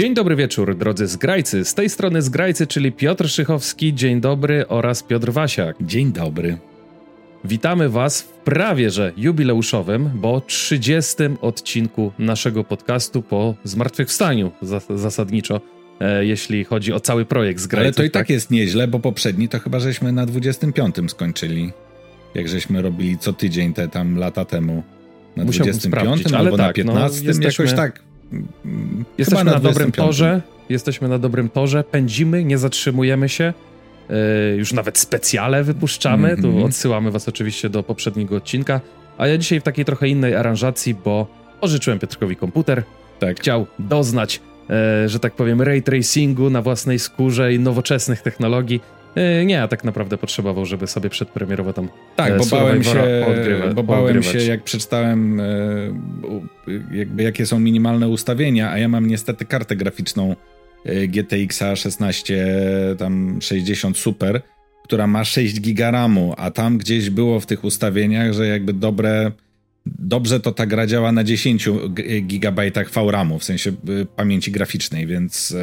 Dzień 0.00 0.14
dobry 0.14 0.36
wieczór, 0.36 0.76
drodzy 0.76 1.06
zgrajcy. 1.06 1.64
Z 1.64 1.74
tej 1.74 1.90
strony 1.90 2.22
zgrajcy, 2.22 2.66
czyli 2.66 2.92
Piotr 2.92 3.28
Szychowski, 3.28 3.94
dzień 3.94 4.20
dobry 4.20 4.68
oraz 4.68 5.02
Piotr 5.02 5.32
Wasiak. 5.32 5.76
Dzień 5.80 6.12
dobry. 6.12 6.58
Witamy 7.44 7.88
Was 7.88 8.22
w 8.22 8.28
prawie 8.28 8.90
że 8.90 9.12
jubileuszowym, 9.16 10.10
bo 10.14 10.40
30 10.40 11.16
odcinku 11.40 12.12
naszego 12.18 12.64
podcastu 12.64 13.22
po 13.22 13.54
zmartwychwstaniu 13.64 14.52
zasadniczo, 14.94 15.60
e, 16.00 16.24
jeśli 16.24 16.64
chodzi 16.64 16.92
o 16.92 17.00
cały 17.00 17.24
projekt 17.24 17.60
zgrajców. 17.60 17.86
Ale 17.86 17.94
to 17.94 18.02
i 18.02 18.10
tak, 18.10 18.22
tak 18.22 18.30
jest 18.30 18.50
nieźle, 18.50 18.88
bo 18.88 18.98
poprzedni 18.98 19.48
to 19.48 19.58
chyba 19.58 19.80
żeśmy 19.80 20.12
na 20.12 20.26
25 20.26 20.96
skończyli. 21.08 21.72
Jak 22.34 22.48
żeśmy 22.48 22.82
robili 22.82 23.18
co 23.18 23.32
tydzień 23.32 23.74
te 23.74 23.88
tam 23.88 24.16
lata 24.16 24.44
temu. 24.44 24.82
Na 25.36 25.44
Musiałbym 25.44 25.74
25 25.74 26.32
albo 26.32 26.56
tak, 26.56 26.66
na 26.66 26.72
15, 26.72 27.22
no, 27.22 27.28
jesteśmy... 27.28 27.64
jakoś 27.64 27.76
tak 27.76 28.09
Jesteśmy 29.18 29.44
na, 29.44 29.52
na 29.52 29.60
dobrym 29.60 29.92
torze, 29.92 30.42
jesteśmy 30.68 31.08
na 31.08 31.18
dobrym 31.18 31.48
torze, 31.48 31.84
pędzimy, 31.84 32.44
nie 32.44 32.58
zatrzymujemy 32.58 33.28
się. 33.28 33.52
Yy, 34.08 34.56
już 34.56 34.72
nawet 34.72 34.98
specjale 34.98 35.64
wypuszczamy. 35.64 36.28
Mm 36.28 36.38
-hmm. 36.38 36.42
Tu 36.42 36.48
mhm. 36.48 36.66
odsyłamy 36.66 37.10
was 37.10 37.28
oczywiście 37.28 37.68
do 37.68 37.82
poprzedniego 37.82 38.36
odcinka. 38.36 38.80
A 39.18 39.26
ja 39.26 39.38
dzisiaj 39.38 39.60
w 39.60 39.62
takiej 39.62 39.84
trochę 39.84 40.08
innej 40.08 40.34
aranżacji, 40.34 40.94
bo 40.94 41.26
pożyczyłem 41.60 41.98
Piotrkowi 41.98 42.36
komputer. 42.36 42.82
Tak. 43.18 43.36
Chciał 43.36 43.66
doznać, 43.78 44.40
yy, 44.68 45.08
że 45.08 45.18
tak 45.20 45.32
powiem, 45.32 45.62
ray 45.62 45.82
tracingu 45.82 46.50
na 46.50 46.62
własnej 46.62 46.98
skórze 46.98 47.54
i 47.54 47.58
nowoczesnych 47.58 48.22
technologii. 48.22 48.80
Yy, 49.16 49.46
nie, 49.46 49.62
a 49.62 49.68
tak 49.68 49.84
naprawdę 49.84 50.18
potrzebował, 50.18 50.66
żeby 50.66 50.86
sobie 50.86 51.10
przedpremierowo 51.10 51.72
tam 51.72 51.88
Tak, 52.16 52.38
bo 52.38 52.46
bałem 52.46 52.84
się, 52.84 53.24
bo 53.74 53.82
bałem 53.82 54.22
się, 54.22 54.38
jak 54.38 54.62
przeczytałem 54.62 55.42
jakby 56.92 57.22
jakie 57.22 57.46
są 57.46 57.60
minimalne 57.60 58.08
ustawienia, 58.08 58.70
a 58.70 58.78
ja 58.78 58.88
mam 58.88 59.06
niestety 59.06 59.44
kartę 59.44 59.76
graficzną 59.76 60.36
GTX 61.08 61.60
16 61.74 62.46
tam 62.98 63.38
60 63.40 63.98
Super, 63.98 64.42
która 64.84 65.06
ma 65.06 65.24
6 65.24 65.60
giga 65.60 65.90
RAMu, 65.90 66.34
a 66.36 66.50
tam 66.50 66.78
gdzieś 66.78 67.10
było 67.10 67.40
w 67.40 67.46
tych 67.46 67.64
ustawieniach, 67.64 68.32
że 68.32 68.46
jakby 68.46 68.72
dobre 68.72 69.32
dobrze 69.86 70.40
to 70.40 70.52
ta 70.52 70.66
gra 70.66 70.86
działa 70.86 71.12
na 71.12 71.24
10 71.24 71.68
gigabajtach 72.22 72.90
VRAMu, 72.90 73.38
w 73.38 73.44
sensie 73.44 73.72
pamięci 74.16 74.52
graficznej, 74.52 75.06
więc 75.06 75.56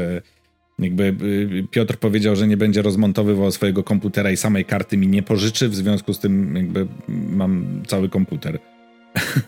jakby 0.79 1.03
y, 1.03 1.67
Piotr 1.71 1.97
powiedział, 1.97 2.35
że 2.35 2.47
nie 2.47 2.57
będzie 2.57 2.81
rozmontowywał 2.81 3.51
swojego 3.51 3.83
komputera 3.83 4.31
i 4.31 4.37
samej 4.37 4.65
karty 4.65 4.97
mi 4.97 5.07
nie 5.07 5.23
pożyczy, 5.23 5.69
w 5.69 5.75
związku 5.75 6.13
z 6.13 6.19
tym 6.19 6.55
jakby 6.55 6.87
mam 7.07 7.83
cały 7.87 8.09
komputer. 8.09 8.59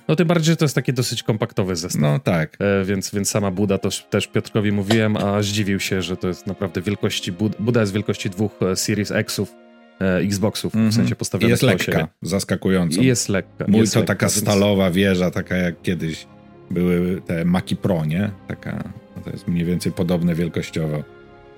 No 0.07 0.15
tym 0.15 0.27
bardziej, 0.27 0.51
że 0.53 0.55
to 0.57 0.65
jest 0.65 0.75
taki 0.75 0.93
dosyć 0.93 1.23
kompaktowy 1.23 1.75
zestaw. 1.75 2.01
No 2.01 2.19
tak. 2.19 2.57
E, 2.59 2.85
więc, 2.85 3.11
więc 3.11 3.29
sama 3.29 3.51
Buda 3.51 3.77
to 3.77 3.89
też 4.09 4.27
Piotrkowi 4.27 4.71
mówiłem, 4.71 5.17
a 5.17 5.41
zdziwił 5.41 5.79
się, 5.79 6.01
że 6.01 6.17
to 6.17 6.27
jest 6.27 6.47
naprawdę 6.47 6.81
wielkości, 6.81 7.31
Buda 7.59 7.79
jest 7.79 7.93
wielkości 7.93 8.29
dwóch 8.29 8.51
e, 8.61 8.75
Series 8.75 9.11
Xów, 9.11 9.53
e, 10.01 10.17
Xboxów, 10.17 10.75
mm 10.75 10.87
-hmm. 10.87 10.91
w 10.91 10.93
mhm. 10.93 11.05
sensie 11.05 11.15
postawionych 11.15 11.51
jest 11.51 11.63
lekka, 11.63 12.07
zaskakująco. 12.21 13.01
I 13.01 13.05
jest 13.05 13.29
lekka. 13.29 13.65
Mój 13.67 13.81
jest 13.81 13.93
to 13.93 13.99
lekka, 13.99 14.13
taka 14.13 14.25
więc... 14.25 14.41
stalowa 14.41 14.91
wieża, 14.91 15.31
taka 15.31 15.55
jak 15.55 15.81
kiedyś 15.81 16.27
były 16.71 17.21
te 17.21 17.45
Maki 17.45 17.75
Pro, 17.75 18.05
nie? 18.05 18.31
Taka, 18.47 18.83
to 19.25 19.29
jest 19.31 19.47
mniej 19.47 19.65
więcej 19.65 19.91
podobne 19.91 20.35
wielkościowo. 20.35 21.03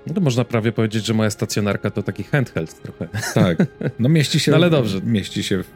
No 0.07 0.13
to 0.13 0.21
można 0.21 0.43
prawie 0.43 0.71
powiedzieć, 0.71 1.05
że 1.05 1.13
moja 1.13 1.29
stacjonarka 1.29 1.89
to 1.91 2.03
taki 2.03 2.23
handheld 2.23 2.81
trochę. 2.81 3.07
Tak, 3.33 3.67
no 3.99 4.09
mieści 4.09 4.39
się, 4.39 4.51
no 4.51 4.57
ale 4.57 4.69
dobrze. 4.69 5.01
mieści 5.03 5.43
się 5.43 5.63
w 5.63 5.67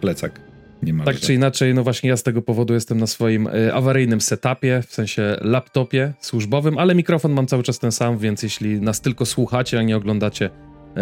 plecak. 0.00 0.40
Tak 1.04 1.16
czy 1.16 1.34
inaczej, 1.34 1.74
no 1.74 1.82
właśnie 1.82 2.10
ja 2.10 2.16
z 2.16 2.22
tego 2.22 2.42
powodu 2.42 2.74
jestem 2.74 2.98
na 2.98 3.06
swoim 3.06 3.46
y, 3.46 3.74
awaryjnym 3.74 4.20
setupie, 4.20 4.82
w 4.86 4.92
sensie 4.92 5.36
laptopie 5.40 6.12
służbowym, 6.20 6.78
ale 6.78 6.94
mikrofon 6.94 7.32
mam 7.32 7.46
cały 7.46 7.62
czas 7.62 7.78
ten 7.78 7.92
sam, 7.92 8.18
więc 8.18 8.42
jeśli 8.42 8.80
nas 8.80 9.00
tylko 9.00 9.26
słuchacie, 9.26 9.78
a 9.78 9.82
nie 9.82 9.96
oglądacie, 9.96 10.50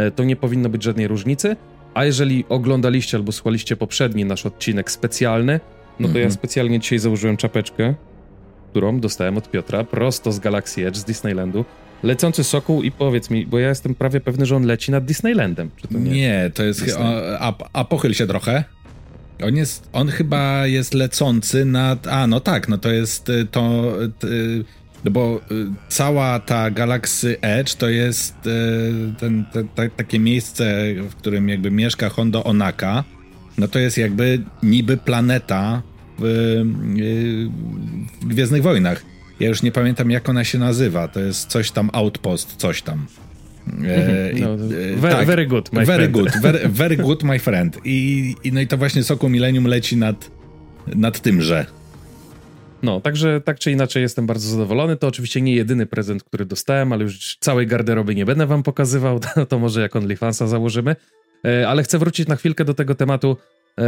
y, 0.08 0.10
to 0.10 0.24
nie 0.24 0.36
powinno 0.36 0.68
być 0.68 0.82
żadnej 0.82 1.08
różnicy. 1.08 1.56
A 1.94 2.04
jeżeli 2.04 2.44
oglądaliście 2.48 3.16
albo 3.16 3.32
słuchaliście 3.32 3.76
poprzedni 3.76 4.24
nasz 4.24 4.46
odcinek 4.46 4.90
specjalny, 4.90 5.60
no 6.00 6.08
to 6.08 6.18
ja 6.18 6.24
mhm. 6.24 6.30
specjalnie 6.30 6.80
dzisiaj 6.80 6.98
założyłem 6.98 7.36
czapeczkę, 7.36 7.94
którą 8.70 9.00
dostałem 9.00 9.38
od 9.38 9.50
Piotra 9.50 9.84
prosto 9.84 10.32
z 10.32 10.38
Galaxy 10.38 10.86
Edge 10.86 10.96
z 10.96 11.04
Disneylandu 11.04 11.64
lecący 12.04 12.44
sokół 12.44 12.82
i 12.82 12.90
powiedz 12.90 13.30
mi, 13.30 13.46
bo 13.46 13.58
ja 13.58 13.68
jestem 13.68 13.94
prawie 13.94 14.20
pewny, 14.20 14.46
że 14.46 14.56
on 14.56 14.66
leci 14.66 14.92
nad 14.92 15.04
Disneylandem. 15.04 15.70
To 15.92 15.98
nie? 15.98 16.10
nie, 16.10 16.50
to 16.54 16.62
jest. 16.62 16.96
A, 17.38 17.54
a 17.72 17.84
pochyl 17.84 18.14
się 18.14 18.26
trochę. 18.26 18.64
On 19.42 19.56
jest, 19.56 19.88
on 19.92 20.08
chyba 20.08 20.66
jest 20.66 20.94
lecący 20.94 21.64
nad, 21.64 22.06
a 22.06 22.26
no 22.26 22.40
tak, 22.40 22.68
no 22.68 22.78
to 22.78 22.90
jest 22.90 23.28
y, 23.28 23.46
to, 23.50 23.92
y, 24.24 24.64
no 25.04 25.10
bo 25.10 25.40
y, 25.50 25.66
cała 25.88 26.40
ta 26.40 26.70
Galaxy 26.70 27.36
Edge 27.40 27.74
to 27.74 27.88
jest 27.88 28.34
ten, 29.18 29.44
te, 29.52 29.64
te, 29.64 29.90
takie 29.90 30.18
miejsce, 30.18 30.84
w 31.10 31.14
którym 31.14 31.48
jakby 31.48 31.70
mieszka 31.70 32.08
Hondo 32.08 32.44
Onaka, 32.44 33.04
no 33.58 33.68
to 33.68 33.78
jest 33.78 33.98
jakby 33.98 34.42
niby 34.62 34.96
planeta 34.96 35.82
w, 36.18 36.62
w 38.22 38.26
Gwiezdnych 38.26 38.62
Wojnach. 38.62 39.13
Ja 39.40 39.48
już 39.48 39.62
nie 39.62 39.72
pamiętam, 39.72 40.10
jak 40.10 40.28
ona 40.28 40.44
się 40.44 40.58
nazywa. 40.58 41.08
To 41.08 41.20
jest 41.20 41.48
coś 41.48 41.70
tam 41.70 41.90
Outpost, 41.92 42.56
coś 42.56 42.82
tam. 42.82 43.06
E, 43.68 44.32
no, 44.40 44.54
e, 44.54 44.96
very, 44.96 45.14
tak, 45.14 45.26
very, 45.26 45.46
good, 45.46 45.72
my 45.72 45.84
very 45.84 46.08
friend. 46.08 46.12
Good, 46.12 46.42
very, 46.42 46.68
very 46.68 46.96
good, 46.96 47.22
my 47.22 47.38
friend. 47.38 47.80
I, 47.84 48.34
I, 48.44 48.52
no 48.52 48.60
i 48.60 48.66
to 48.66 48.76
właśnie 48.76 49.04
Soku 49.04 49.28
Millennium 49.28 49.66
leci 49.66 49.96
nad, 49.96 50.30
nad 50.86 51.20
tymże. 51.20 51.66
No, 52.82 53.00
także 53.00 53.40
tak 53.40 53.58
czy 53.58 53.72
inaczej 53.72 54.02
jestem 54.02 54.26
bardzo 54.26 54.48
zadowolony. 54.48 54.96
To 54.96 55.06
oczywiście 55.06 55.40
nie 55.40 55.54
jedyny 55.54 55.86
prezent, 55.86 56.24
który 56.24 56.44
dostałem, 56.44 56.92
ale 56.92 57.04
już 57.04 57.36
całej 57.40 57.66
garderoby 57.66 58.14
nie 58.14 58.24
będę 58.24 58.46
wam 58.46 58.62
pokazywał, 58.62 59.20
to, 59.48 59.58
może 59.58 59.80
jak 59.80 59.96
OnlyFansa 59.96 60.46
założymy. 60.46 60.96
E, 61.44 61.68
ale 61.68 61.82
chcę 61.82 61.98
wrócić 61.98 62.28
na 62.28 62.36
chwilkę 62.36 62.64
do 62.64 62.74
tego 62.74 62.94
tematu 62.94 63.36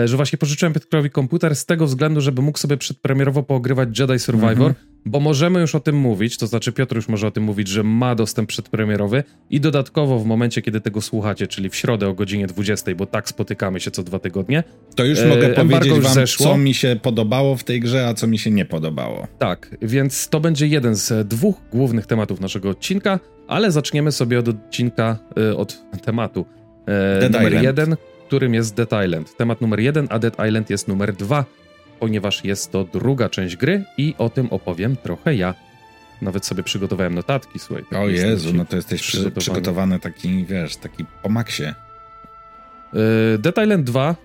że 0.05 0.17
właśnie 0.17 0.39
pożyczyłem 0.39 0.73
Piotrowi 0.73 1.11
komputer 1.11 1.57
z 1.57 1.67
tego 1.67 1.87
względu, 1.87 2.21
żeby 2.21 2.43
mógł 2.43 2.59
sobie 2.59 2.77
przedpremierowo 2.77 3.43
poogrywać 3.43 3.99
Jedi 3.99 4.19
Survivor, 4.19 4.73
mm-hmm. 4.73 5.07
bo 5.07 5.21
możemy 5.21 5.61
już 5.61 5.75
o 5.75 5.81
tym 5.81 5.97
mówić, 5.97 6.39
to 6.39 6.47
znaczy 6.47 6.73
Piotr 6.73 6.97
już 6.97 7.09
może 7.09 7.27
o 7.27 7.31
tym 7.31 7.43
mówić, 7.43 7.69
że 7.69 7.83
ma 7.83 8.15
dostęp 8.15 8.49
przedpremierowy 8.49 9.25
i 9.51 9.61
dodatkowo 9.61 10.19
w 10.19 10.27
momencie, 10.27 10.63
kiedy 10.63 10.81
tego 10.81 11.01
słuchacie, 11.01 11.47
czyli 11.47 11.71
w 11.71 11.77
środę 11.77 12.09
o 12.09 12.15
godzinie 12.15 12.47
20, 12.47 12.95
bo 12.95 13.07
tak 13.07 13.29
spotykamy 13.29 13.81
się 13.81 13.91
co 13.91 14.03
dwa 14.03 14.19
tygodnie. 14.19 14.65
To 14.95 15.05
już 15.05 15.19
e, 15.19 15.29
mogę 15.29 15.49
powiedzieć 15.49 15.87
już 15.87 16.05
wam, 16.05 16.15
zeszło. 16.15 16.47
co 16.47 16.57
mi 16.57 16.75
się 16.75 16.97
podobało 17.03 17.57
w 17.57 17.65
tej 17.65 17.81
grze, 17.81 18.07
a 18.07 18.15
co 18.15 18.27
mi 18.27 18.39
się 18.39 18.51
nie 18.51 18.65
podobało. 18.65 19.27
Tak, 19.39 19.77
więc 19.83 20.29
to 20.29 20.41
będzie 20.41 20.67
jeden 20.67 20.95
z 20.95 21.29
dwóch 21.29 21.57
głównych 21.73 22.07
tematów 22.07 22.41
naszego 22.41 22.71
odcinka, 22.71 23.21
ale 23.49 23.71
zaczniemy 23.71 24.13
sobie 24.13 24.39
od 24.39 24.49
odcinka, 24.49 25.19
e, 25.51 25.57
od 25.57 25.79
tematu 26.05 26.47
e, 26.87 27.29
numer 27.29 27.47
Island. 27.47 27.65
jeden, 27.65 27.97
którym 28.27 28.55
jest 28.55 28.75
Dead 28.75 29.05
Island. 29.07 29.37
Temat 29.37 29.61
numer 29.61 29.81
jeden, 29.81 30.07
a 30.11 30.19
Dead 30.19 30.37
Island 30.47 30.71
jest 30.71 30.89
numer 30.89 31.13
dwa, 31.13 31.45
ponieważ 32.01 32.45
jest 32.45 32.73
to 32.73 32.85
druga 32.85 33.29
część 33.29 33.57
gry 33.57 33.85
i 33.99 34.15
o 34.19 34.31
tym 34.31 34.49
opowiem 34.51 34.97
trochę 34.97 35.35
ja. 35.35 35.55
Nawet 36.23 36.47
sobie 36.47 36.63
przygotowałem 36.63 37.15
notatki, 37.15 37.59
słuchaj. 37.59 37.85
Tak 37.91 37.99
o 37.99 38.09
Jezu, 38.09 38.55
no 38.55 38.65
to 38.65 38.77
jesteś 38.77 39.03
przygotowany. 39.03 39.41
przygotowany 39.41 40.01
taki, 40.01 40.45
wiesz, 40.45 40.77
taki 40.77 41.05
po 41.23 41.29
maksie. 41.29 41.63
Yy, 41.63 43.39
Dead 43.39 43.59
Island 43.59 43.85
2 43.85 44.17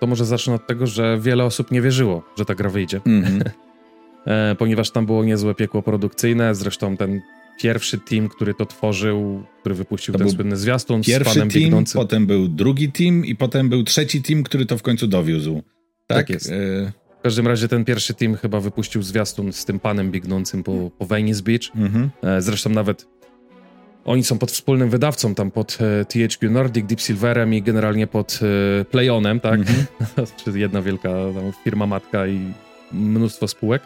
to 0.00 0.06
może 0.06 0.24
zacznę 0.24 0.54
od 0.54 0.66
tego, 0.66 0.86
że 0.86 1.18
wiele 1.20 1.44
osób 1.44 1.70
nie 1.70 1.82
wierzyło, 1.82 2.22
że 2.38 2.44
ta 2.44 2.54
gra 2.54 2.70
wyjdzie. 2.70 3.00
Mm 3.06 3.24
-hmm. 3.24 3.50
ponieważ 4.58 4.90
tam 4.90 5.06
było 5.06 5.24
niezłe 5.24 5.54
piekło 5.54 5.82
produkcyjne, 5.82 6.54
zresztą 6.54 6.96
ten 6.96 7.20
pierwszy 7.62 7.98
team, 7.98 8.28
który 8.28 8.54
to 8.54 8.66
tworzył, 8.66 9.42
który 9.60 9.74
wypuścił 9.74 10.12
to 10.12 10.18
ten 10.18 10.30
słynny 10.30 10.56
zwiastun 10.56 11.02
pierwszy 11.02 11.30
z 11.30 11.34
panem 11.34 11.50
team, 11.50 11.62
biegnącym. 11.62 12.00
potem 12.00 12.26
był 12.26 12.48
drugi 12.48 12.92
team 12.92 13.24
i 13.24 13.36
potem 13.36 13.68
był 13.68 13.82
trzeci 13.82 14.22
team, 14.22 14.42
który 14.42 14.66
to 14.66 14.78
w 14.78 14.82
końcu 14.82 15.06
dowiózł. 15.06 15.62
Tak, 16.06 16.18
tak 16.18 16.30
jest. 16.30 16.50
E... 16.50 16.92
W 17.18 17.22
każdym 17.22 17.46
razie 17.46 17.68
ten 17.68 17.84
pierwszy 17.84 18.14
team 18.14 18.34
chyba 18.34 18.60
wypuścił 18.60 19.02
zwiastun 19.02 19.52
z 19.52 19.64
tym 19.64 19.80
panem 19.80 20.10
biegnącym 20.10 20.62
po, 20.62 20.90
po 20.98 21.06
Venice 21.06 21.42
Beach. 21.42 21.76
Mhm. 21.76 22.10
E, 22.22 22.42
zresztą 22.42 22.70
nawet 22.70 23.06
oni 24.04 24.24
są 24.24 24.38
pod 24.38 24.50
wspólnym 24.50 24.90
wydawcą, 24.90 25.34
tam 25.34 25.50
pod 25.50 25.78
e, 25.80 26.04
THQ 26.04 26.50
Nordic, 26.50 26.86
Deep 26.86 27.00
Silverem 27.00 27.54
i 27.54 27.62
generalnie 27.62 28.06
pod 28.06 28.40
Playonem, 28.90 29.40
tak? 29.40 29.60
Mhm. 29.60 29.86
jedna 30.54 30.82
wielka 30.82 31.08
tam, 31.08 31.52
firma 31.64 31.86
matka 31.86 32.26
i 32.26 32.40
mnóstwo 32.92 33.48
spółek. 33.48 33.82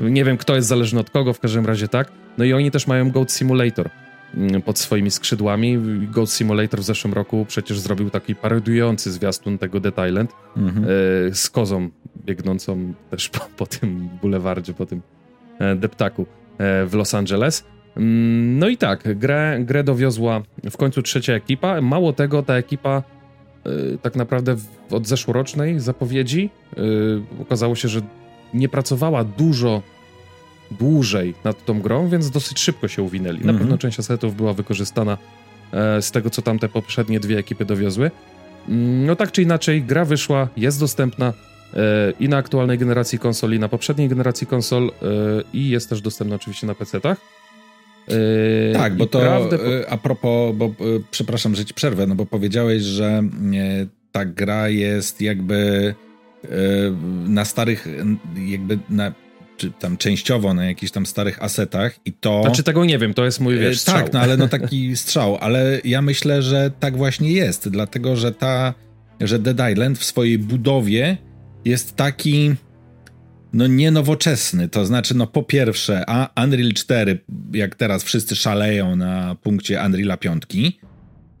Nie 0.00 0.24
wiem, 0.24 0.36
kto 0.36 0.56
jest 0.56 0.68
zależny 0.68 1.00
od 1.00 1.10
kogo, 1.10 1.32
w 1.32 1.40
każdym 1.40 1.66
razie 1.66 1.88
tak. 1.88 2.12
No 2.38 2.44
i 2.44 2.52
oni 2.52 2.70
też 2.70 2.86
mają 2.86 3.10
Goat 3.10 3.32
Simulator 3.32 3.90
mm, 4.34 4.62
pod 4.62 4.78
swoimi 4.78 5.10
skrzydłami. 5.10 5.78
Goat 6.10 6.30
Simulator 6.30 6.80
w 6.80 6.84
zeszłym 6.84 7.14
roku 7.14 7.46
przecież 7.48 7.80
zrobił 7.80 8.10
taki 8.10 8.34
parodujący 8.34 9.12
zwiastun 9.12 9.58
tego 9.58 9.80
Dead 9.80 9.94
Island 10.08 10.32
mhm. 10.56 10.84
e, 10.84 10.88
z 11.34 11.50
kozą 11.50 11.90
biegnącą 12.26 12.92
też 13.10 13.28
po, 13.28 13.40
po 13.56 13.66
tym 13.66 14.08
bulewardzie, 14.22 14.74
po 14.74 14.86
tym 14.86 15.02
e, 15.58 15.76
deptaku 15.76 16.26
e, 16.58 16.86
w 16.86 16.94
Los 16.94 17.14
Angeles. 17.14 17.64
Mm, 17.96 18.58
no 18.58 18.68
i 18.68 18.76
tak, 18.76 19.18
grę, 19.18 19.58
grę 19.60 19.84
dowiozła 19.84 20.42
w 20.70 20.76
końcu 20.76 21.02
trzecia 21.02 21.32
ekipa. 21.32 21.80
Mało 21.80 22.12
tego, 22.12 22.42
ta 22.42 22.54
ekipa 22.54 23.02
tak 24.02 24.16
naprawdę 24.16 24.56
od 24.90 25.06
zeszłorocznej 25.06 25.80
zapowiedzi 25.80 26.50
okazało 27.40 27.74
się, 27.74 27.88
że 27.88 28.00
nie 28.54 28.68
pracowała 28.68 29.24
dużo 29.24 29.82
dłużej 30.70 31.34
nad 31.44 31.64
tą 31.64 31.80
grą, 31.80 32.08
więc 32.08 32.30
dosyć 32.30 32.60
szybko 32.60 32.88
się 32.88 33.02
uwinęli. 33.02 33.44
Na 33.44 33.52
-hmm. 33.52 33.58
pewno 33.58 33.78
część 33.78 34.00
asetów 34.00 34.36
była 34.36 34.52
wykorzystana 34.52 35.18
e, 35.72 36.02
z 36.02 36.10
tego, 36.10 36.30
co 36.30 36.42
tam 36.42 36.58
te 36.58 36.68
poprzednie 36.68 37.20
dwie 37.20 37.38
ekipy 37.38 37.64
dowiozły. 37.64 38.10
Mm, 38.68 39.06
no 39.06 39.16
tak 39.16 39.32
czy 39.32 39.42
inaczej, 39.42 39.82
gra 39.82 40.04
wyszła, 40.04 40.48
jest 40.56 40.80
dostępna 40.80 41.32
e, 41.74 42.12
i 42.20 42.28
na 42.28 42.36
aktualnej 42.36 42.78
generacji 42.78 43.18
konsol, 43.18 43.54
i 43.54 43.58
na 43.58 43.68
poprzedniej 43.68 44.08
generacji 44.08 44.46
konsol, 44.46 44.84
e, 44.88 44.92
i 45.52 45.68
jest 45.68 45.88
też 45.88 46.00
dostępna 46.00 46.36
oczywiście 46.36 46.66
na 46.66 46.74
PC-tach. 46.74 47.16
E, 48.08 48.72
tak, 48.72 48.96
bo 48.96 49.06
to 49.06 49.20
prawdę... 49.20 49.58
a 49.90 49.96
propos, 49.96 50.56
bo 50.56 50.74
przepraszam, 51.10 51.54
że 51.54 51.64
ci 51.64 51.74
przerwę, 51.74 52.06
no 52.06 52.14
bo 52.14 52.26
powiedziałeś, 52.26 52.82
że 52.82 53.22
ta 54.12 54.24
gra 54.24 54.68
jest 54.68 55.20
jakby 55.20 55.94
na 57.26 57.44
starych, 57.44 57.86
jakby 58.46 58.78
na 58.90 59.12
czy 59.60 59.70
tam 59.70 59.96
częściowo 59.96 60.54
na 60.54 60.64
jakichś 60.64 60.92
tam 60.92 61.06
starych 61.06 61.42
asetach 61.42 61.98
i 62.04 62.12
to... 62.12 62.42
Znaczy 62.42 62.62
tego 62.62 62.84
nie 62.84 62.98
wiem, 62.98 63.14
to 63.14 63.24
jest 63.24 63.40
mój 63.40 63.58
wiesz, 63.58 63.80
strzał. 63.80 63.94
Tak, 63.94 64.12
no 64.12 64.20
ale 64.20 64.36
no 64.36 64.48
taki 64.58 64.96
strzał, 64.96 65.36
ale 65.36 65.80
ja 65.84 66.02
myślę, 66.02 66.42
że 66.42 66.70
tak 66.80 66.96
właśnie 66.96 67.32
jest, 67.32 67.68
dlatego 67.68 68.16
że 68.16 68.32
ta, 68.32 68.74
że 69.20 69.38
Dead 69.38 69.72
Island 69.72 69.98
w 69.98 70.04
swojej 70.04 70.38
budowie 70.38 71.16
jest 71.64 71.96
taki 71.96 72.54
no 73.52 73.66
nienowoczesny, 73.66 74.68
to 74.68 74.86
znaczy 74.86 75.16
no 75.16 75.26
po 75.26 75.42
pierwsze, 75.42 76.04
a 76.06 76.42
Unreal 76.44 76.72
4, 76.72 77.18
jak 77.52 77.74
teraz 77.74 78.04
wszyscy 78.04 78.36
szaleją 78.36 78.96
na 78.96 79.36
punkcie 79.42 79.82
Unreala 79.86 80.16
5, 80.16 80.42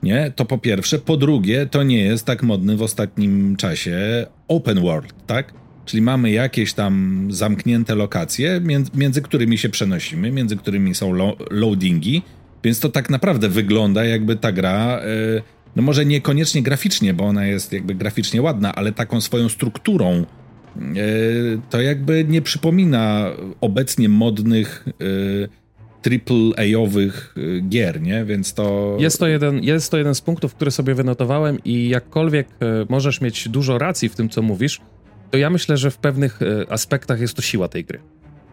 nie? 0.02 0.32
To 0.36 0.44
po 0.44 0.58
pierwsze, 0.58 0.98
po 0.98 1.16
drugie, 1.16 1.66
to 1.66 1.82
nie 1.82 2.02
jest 2.04 2.26
tak 2.26 2.42
modny 2.42 2.76
w 2.76 2.82
ostatnim 2.82 3.56
czasie 3.56 4.26
open 4.48 4.80
world, 4.80 5.14
tak? 5.26 5.54
Czyli 5.84 6.02
mamy 6.02 6.30
jakieś 6.30 6.72
tam 6.72 7.26
zamknięte 7.30 7.94
lokacje, 7.94 8.60
między, 8.60 8.90
między 8.94 9.22
którymi 9.22 9.58
się 9.58 9.68
przenosimy, 9.68 10.30
między 10.30 10.56
którymi 10.56 10.94
są 10.94 11.12
lo, 11.12 11.36
loadingi, 11.50 12.22
więc 12.64 12.80
to 12.80 12.88
tak 12.88 13.10
naprawdę 13.10 13.48
wygląda 13.48 14.04
jakby 14.04 14.36
ta 14.36 14.52
gra, 14.52 15.00
yy, 15.04 15.42
no 15.76 15.82
może 15.82 16.06
niekoniecznie 16.06 16.62
graficznie, 16.62 17.14
bo 17.14 17.24
ona 17.24 17.46
jest 17.46 17.72
jakby 17.72 17.94
graficznie 17.94 18.42
ładna, 18.42 18.74
ale 18.74 18.92
taką 18.92 19.20
swoją 19.20 19.48
strukturą 19.48 20.24
yy, 20.76 21.60
to 21.70 21.80
jakby 21.80 22.24
nie 22.28 22.42
przypomina 22.42 23.30
obecnie 23.60 24.08
modnych 24.08 24.84
yy, 25.00 25.48
triple 26.02 26.50
A-owych 26.56 27.34
gier, 27.68 28.02
nie? 28.02 28.24
Więc 28.24 28.54
to... 28.54 28.96
Jest 28.98 29.18
to, 29.18 29.26
jeden, 29.28 29.64
jest 29.64 29.90
to 29.90 29.98
jeden 29.98 30.14
z 30.14 30.20
punktów, 30.20 30.54
który 30.54 30.70
sobie 30.70 30.94
wynotowałem 30.94 31.58
i 31.64 31.88
jakkolwiek 31.88 32.48
możesz 32.88 33.20
mieć 33.20 33.48
dużo 33.48 33.78
racji 33.78 34.08
w 34.08 34.16
tym, 34.16 34.28
co 34.28 34.42
mówisz, 34.42 34.80
to 35.30 35.38
ja 35.38 35.50
myślę, 35.50 35.76
że 35.76 35.90
w 35.90 35.98
pewnych 35.98 36.42
e, 36.42 36.72
aspektach 36.72 37.20
jest 37.20 37.34
to 37.34 37.42
siła 37.42 37.68
tej 37.68 37.84
gry. 37.84 38.00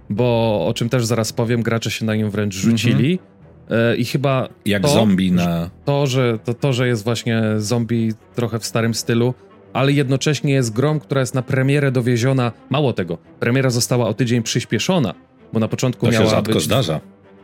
Bo 0.09 0.65
o 0.67 0.73
czym 0.73 0.89
też 0.89 1.05
zaraz 1.05 1.33
powiem, 1.33 1.61
gracze 1.61 1.91
się 1.91 2.05
na 2.05 2.15
nią 2.15 2.29
wręcz 2.29 2.55
rzucili. 2.55 3.19
Mm-hmm. 3.19 3.97
I 3.97 4.05
chyba. 4.05 4.49
Jak 4.65 4.81
to, 4.81 4.87
zombie 4.87 5.31
na. 5.31 5.69
To 5.85 6.07
że, 6.07 6.39
to, 6.43 6.53
to, 6.53 6.73
że 6.73 6.87
jest 6.87 7.03
właśnie 7.03 7.41
zombie 7.57 8.13
trochę 8.35 8.59
w 8.59 8.65
starym 8.65 8.93
stylu, 8.93 9.33
ale 9.73 9.91
jednocześnie 9.91 10.53
jest 10.53 10.73
grą, 10.73 10.99
która 10.99 11.21
jest 11.21 11.35
na 11.35 11.41
premierę 11.41 11.91
dowieziona. 11.91 12.51
Mało 12.69 12.93
tego, 12.93 13.17
premiera 13.39 13.69
została 13.69 14.07
o 14.07 14.13
tydzień 14.13 14.43
przyspieszona, 14.43 15.13
bo 15.53 15.59
na 15.59 15.67
początku 15.67 16.05
to 16.05 16.11
miała. 16.11 16.25
Się 16.25 16.31
rzadko 16.31 16.53
być, 16.53 16.63
zdarza. 16.63 16.99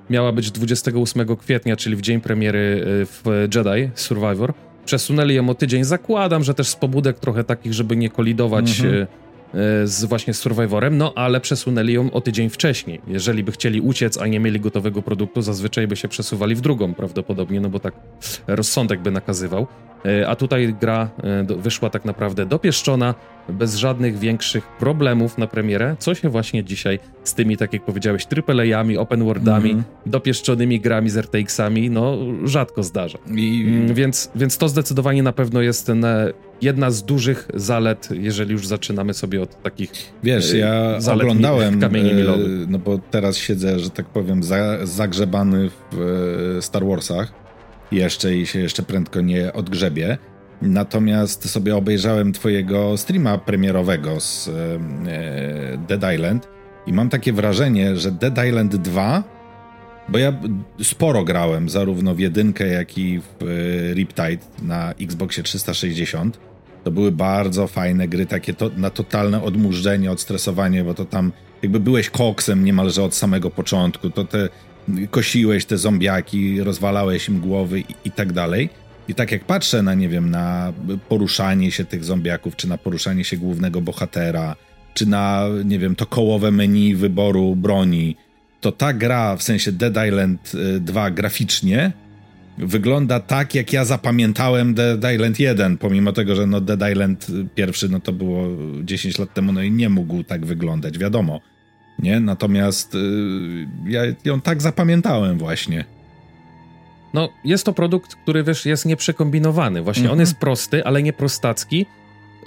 Miała 0.10 0.32
być 0.32 0.52
28 0.52 1.36
kwietnia, 1.36 1.76
czyli 1.76 1.96
w 1.96 2.02
dzień 2.02 2.22
premiery 2.22 2.86
e, 3.02 3.06
w 3.06 3.24
Jedi 3.56 3.90
Survivor. 3.96 4.54
Przesunęli 4.86 5.36
ją 5.36 5.50
o 5.50 5.56
tydzień. 5.56 5.84
Zakładam, 5.84 6.44
że 6.44 6.54
też 6.54 6.68
z 6.68 6.76
pobudek 6.76 7.20
trochę 7.20 7.44
takich, 7.44 7.74
żeby 7.74 7.96
nie 7.96 8.10
kolidować. 8.10 8.66
Mm-hmm 8.66 9.06
E, 9.54 9.88
z 9.88 10.06
właśnie 10.06 10.34
Survivorem, 10.34 10.98
no 10.98 11.14
ale 11.16 11.42
przesunęli 11.42 11.94
ją 11.94 12.12
o 12.12 12.22
tydzień 12.22 12.50
wcześniej. 12.50 13.02
Jeżeli 13.08 13.44
by 13.44 13.52
chcieli 13.52 13.82
uciec, 13.82 14.18
a 14.18 14.28
nie 14.28 14.40
mieli 14.40 14.60
gotowego 14.60 15.02
produktu, 15.02 15.42
zazwyczaj 15.42 15.88
by 15.88 15.96
się 15.96 16.08
przesuwali 16.08 16.56
w 16.56 16.62
drugą 16.62 16.94
prawdopodobnie, 16.94 17.62
no 17.62 17.70
bo 17.70 17.80
tak 17.80 17.94
rozsądek 18.48 19.02
by 19.02 19.12
nakazywał. 19.12 19.68
E, 20.06 20.28
a 20.28 20.36
tutaj 20.36 20.76
gra 20.82 21.10
e, 21.24 21.44
wyszła 21.58 21.90
tak 21.90 22.06
naprawdę 22.06 22.46
dopieszczona, 22.46 23.16
bez 23.50 23.76
żadnych 23.76 24.20
większych 24.20 24.68
problemów 24.68 25.38
na 25.38 25.48
premierę, 25.48 25.96
co 26.00 26.16
się 26.16 26.30
właśnie 26.30 26.64
dzisiaj 26.64 27.00
z 27.24 27.34
tymi, 27.34 27.58
tak 27.58 27.74
jak 27.74 27.86
powiedziałeś, 27.86 28.28
AAA-ami, 28.48 28.98
open 28.98 29.24
worldami, 29.24 29.72
mm 29.72 29.84
-hmm. 29.84 30.10
dopieszczonymi 30.10 30.80
grami 30.80 31.10
z 31.10 31.18
RTX-ami, 31.18 31.90
no 31.90 32.18
rzadko 32.44 32.84
zdarza. 32.84 33.18
I... 33.36 33.66
Mm, 33.68 33.94
więc, 33.94 34.32
więc 34.36 34.58
to 34.58 34.70
zdecydowanie 34.70 35.24
na 35.24 35.34
pewno 35.34 35.62
jest 35.62 35.86
ten, 35.86 36.06
jedna 36.62 36.92
z 36.92 37.04
dużych 37.04 37.48
zalet, 37.54 38.10
jeżeli 38.12 38.52
już 38.52 38.68
zaczynamy 38.68 39.14
sobie 39.14 39.42
od 39.42 39.62
takich 39.62 39.92
Wiesz, 40.24 40.54
ja 40.54 40.98
oglądałem, 41.14 41.80
kamieni 41.80 42.14
milowych. 42.14 42.70
no 42.70 42.80
bo 42.80 43.00
teraz 43.12 43.38
siedzę, 43.38 43.80
że 43.80 43.90
tak 43.90 44.06
powiem, 44.06 44.44
za, 44.44 44.86
zagrzebany 44.86 45.70
w 45.92 46.58
Star 46.62 46.86
Warsach 46.86 47.43
jeszcze 47.94 48.36
i 48.36 48.45
się 48.45 48.60
jeszcze 48.60 48.84
prędko 48.84 49.22
nie 49.22 49.54
odgrzebie. 49.54 50.18
Natomiast 50.62 51.50
sobie 51.50 51.75
obejrzałem 51.75 52.34
twojego 52.34 52.98
streama 52.98 53.38
premierowego 53.38 54.19
z 54.19 54.48
e, 54.48 55.78
Dead 55.78 56.13
Island 56.13 56.48
i 56.88 56.94
mam 56.94 57.10
takie 57.10 57.34
wrażenie, 57.34 57.95
że 57.95 58.12
Dead 58.12 58.45
Island 58.48 58.75
2 58.75 59.24
bo 60.10 60.18
ja 60.18 60.34
sporo 60.81 61.24
grałem 61.24 61.69
zarówno 61.69 62.16
w 62.16 62.19
jedynkę, 62.19 62.68
jak 62.68 62.98
i 62.98 63.19
w 63.19 63.44
e, 63.44 63.94
Riptide 63.94 64.45
na 64.62 64.92
Xboxie 64.92 65.44
360. 65.44 66.40
To 66.84 66.92
były 66.92 67.12
bardzo 67.12 67.68
fajne 67.68 68.07
gry, 68.07 68.25
takie 68.25 68.54
to, 68.54 68.69
na 68.78 68.90
totalne 68.90 69.44
odmurzenie, 69.44 70.12
odstresowanie, 70.12 70.84
bo 70.84 70.94
to 70.94 71.06
tam 71.06 71.31
jakby 71.62 71.80
byłeś 71.80 72.10
koksem 72.10 72.66
niemalże 72.66 73.04
od 73.04 73.16
samego 73.16 73.50
początku. 73.50 74.10
To 74.10 74.24
te 74.24 74.50
kosiłeś 75.12 75.65
te 75.65 75.77
zombiaki, 75.77 76.62
rozwalałeś 76.62 77.30
im 77.30 77.39
głowy 77.39 77.80
i, 77.80 77.85
i 78.06 78.12
tak 78.12 78.33
dalej. 78.33 78.69
I 79.07 79.15
tak 79.15 79.31
jak 79.31 79.45
patrzę 79.45 79.83
na, 79.83 79.94
nie 79.94 80.09
wiem, 80.09 80.30
na 80.30 80.74
poruszanie 81.09 81.71
się 81.71 81.85
tych 81.85 82.03
zombiaków, 82.03 82.56
czy 82.56 82.68
na 82.68 82.77
poruszanie 82.77 83.24
się 83.24 83.38
głównego 83.38 83.81
bohatera, 83.81 84.56
czy 84.94 85.06
na, 85.06 85.47
nie 85.65 85.80
wiem, 85.80 85.95
to 85.95 86.06
kołowe 86.06 86.51
menu 86.51 86.95
wyboru 86.95 87.56
broni, 87.56 88.15
to 88.62 88.71
ta 88.71 88.94
gra, 88.94 89.35
w 89.35 89.44
sensie 89.44 89.71
Dead 89.71 90.07
Island 90.07 90.51
2 90.80 91.07
y, 91.07 91.12
graficznie, 91.12 91.91
wygląda 92.57 93.19
tak, 93.19 93.56
jak 93.56 93.74
ja 93.74 93.85
zapamiętałem 93.85 94.74
Dead 94.74 95.13
Island 95.13 95.39
1, 95.39 95.77
pomimo 95.77 96.12
tego, 96.12 96.35
że 96.35 96.47
no 96.47 96.62
Dead 96.62 96.91
Island 96.91 97.27
pierwszy, 97.56 97.90
no 97.90 97.99
to 97.99 98.13
było 98.13 98.47
10 98.83 99.19
lat 99.19 99.33
temu, 99.33 99.52
no 99.52 99.61
i 99.61 99.71
nie 99.71 99.90
mógł 99.90 100.23
tak 100.23 100.45
wyglądać, 100.45 100.97
wiadomo. 100.97 101.42
Nie? 102.00 102.19
Natomiast 102.19 102.95
y, 102.95 103.68
ja 103.85 104.02
ją 104.26 104.42
tak 104.42 104.62
zapamiętałem 104.62 105.38
właśnie. 105.38 105.85
No, 107.14 107.30
jest 107.45 107.66
to 107.66 107.73
produkt, 107.73 108.16
który 108.16 108.44
wiesz, 108.44 108.66
jest 108.66 108.85
nieprzekombinowany. 108.85 109.81
Właśnie 109.81 110.04
on 110.04 110.06
mhm. 110.06 110.19
jest 110.19 110.35
prosty, 110.35 110.85
ale 110.85 111.04
nie 111.04 111.14
prostacki. 111.14 111.85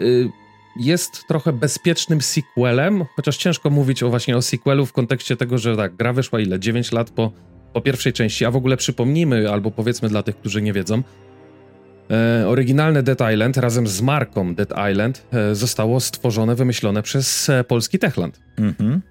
Y, 0.01 0.31
jest 0.77 1.27
trochę 1.29 1.53
bezpiecznym 1.53 2.21
sequelem, 2.21 3.05
chociaż 3.17 3.37
ciężko 3.37 3.71
mówić 3.71 4.03
o 4.03 4.11
właśnie 4.11 4.37
o 4.37 4.43
sequelu 4.43 4.87
w 4.87 4.93
kontekście 4.93 5.37
tego, 5.37 5.59
że 5.59 5.77
tak, 5.77 5.97
gra 5.97 6.13
wyszła 6.13 6.41
ile? 6.41 6.61
9 6.61 6.93
lat 6.93 7.11
po, 7.11 7.33
po 7.73 7.81
pierwszej 7.81 8.13
części, 8.13 8.45
a 8.45 8.51
w 8.51 8.57
ogóle 8.57 8.77
przypomnijmy, 8.77 9.51
albo 9.51 9.71
powiedzmy 9.71 10.09
dla 10.09 10.23
tych, 10.23 10.37
którzy 10.37 10.63
nie 10.63 10.73
wiedzą, 10.73 11.03
e, 12.11 12.49
oryginalne 12.49 13.03
Dead 13.03 13.33
Island 13.33 13.57
razem 13.57 13.87
z 13.87 14.03
marką 14.03 14.55
Dead 14.55 14.73
Island 14.91 15.27
e, 15.33 15.55
zostało 15.55 16.01
stworzone, 16.01 16.55
wymyślone 16.55 17.03
przez 17.03 17.49
e, 17.49 17.65
polski 17.65 17.99
Techland. 17.99 18.41
Mhm 18.59 19.03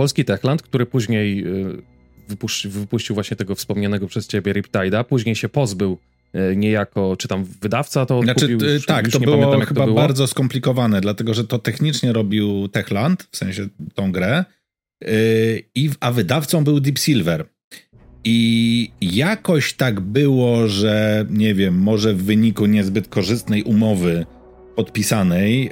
polski 0.00 0.24
Techland, 0.24 0.62
który 0.62 0.86
później 0.86 1.46
y, 1.46 1.82
wypuści, 2.28 2.68
wypuścił 2.68 3.14
właśnie 3.14 3.36
tego 3.36 3.54
wspomnianego 3.54 4.06
przez 4.06 4.26
ciebie 4.26 4.52
Riptide'a, 4.54 5.04
później 5.04 5.34
się 5.34 5.48
pozbył 5.48 5.98
y, 6.52 6.56
niejako, 6.56 7.16
czy 7.16 7.28
tam 7.28 7.44
wydawca 7.44 8.06
to 8.06 8.18
odkupił? 8.18 8.60
Znaczy, 8.60 8.72
już, 8.74 8.86
tak, 8.86 9.04
już 9.04 9.14
to 9.14 9.20
było 9.20 9.36
pamiętam, 9.36 9.60
chyba 9.60 9.80
to 9.80 9.86
było. 9.86 10.00
bardzo 10.00 10.26
skomplikowane, 10.26 11.00
dlatego 11.00 11.34
że 11.34 11.44
to 11.44 11.58
technicznie 11.58 12.12
robił 12.12 12.68
Techland, 12.68 13.28
w 13.30 13.36
sensie 13.36 13.68
tą 13.94 14.12
grę, 14.12 14.44
yy, 15.00 15.90
a 16.00 16.12
wydawcą 16.12 16.64
był 16.64 16.80
Deep 16.80 16.98
Silver. 16.98 17.44
I 18.24 18.90
jakoś 19.00 19.72
tak 19.72 20.00
było, 20.00 20.68
że 20.68 21.26
nie 21.30 21.54
wiem, 21.54 21.78
może 21.78 22.14
w 22.14 22.22
wyniku 22.22 22.66
niezbyt 22.66 23.08
korzystnej 23.08 23.62
umowy 23.62 24.26
podpisanej 24.80 25.64
yy, 25.64 25.70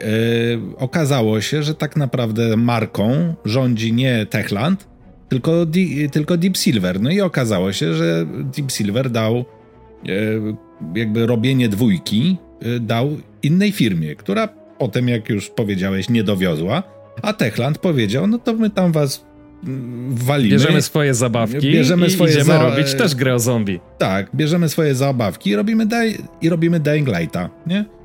okazało 0.77 1.41
się, 1.41 1.63
że 1.63 1.75
tak 1.75 1.97
naprawdę 1.97 2.57
marką 2.57 3.35
rządzi 3.45 3.93
nie 3.93 4.27
Techland, 4.27 4.89
tylko, 5.29 5.67
di, 5.67 6.11
tylko 6.11 6.37
Deep 6.37 6.57
Silver. 6.57 7.01
No 7.01 7.11
i 7.11 7.21
okazało 7.21 7.73
się, 7.73 7.95
że 7.95 8.27
Deep 8.57 8.71
Silver 8.71 9.11
dał 9.11 9.45
yy, 10.05 10.57
jakby 10.95 11.27
robienie 11.27 11.69
dwójki 11.69 12.37
yy, 12.63 12.81
dał 12.81 13.17
innej 13.43 13.73
firmie, 13.73 14.17
która 14.17 14.49
potem, 14.79 15.09
jak 15.09 15.29
już 15.29 15.51
powiedziałeś, 15.51 16.09
nie 16.09 16.25
dowiozła, 16.25 16.83
a 17.23 17.33
Techland 17.33 17.79
powiedział, 17.79 18.27
no 18.27 18.39
to 18.39 18.55
my 18.55 18.71
tam 18.71 18.93
was 18.93 19.25
mm, 19.65 20.15
walimy. 20.15 20.51
Bierzemy 20.51 20.83
swoje 20.83 21.15
zabawki 21.15 21.73
bierzemy 21.73 22.07
i 22.07 22.11
swoje 22.11 22.31
idziemy 22.31 22.45
za... 22.45 22.63
robić 22.63 22.95
też 22.95 23.15
grę 23.15 23.35
o 23.35 23.39
zombie. 23.39 23.81
Tak, 23.99 24.31
bierzemy 24.35 24.69
swoje 24.69 24.95
zabawki 24.95 25.51
i 25.51 25.57
robimy, 25.57 25.87
i 26.41 26.49
robimy 26.49 26.81
Dying 26.81 27.09
Lighta, 27.19 27.51
nie? 27.67 27.98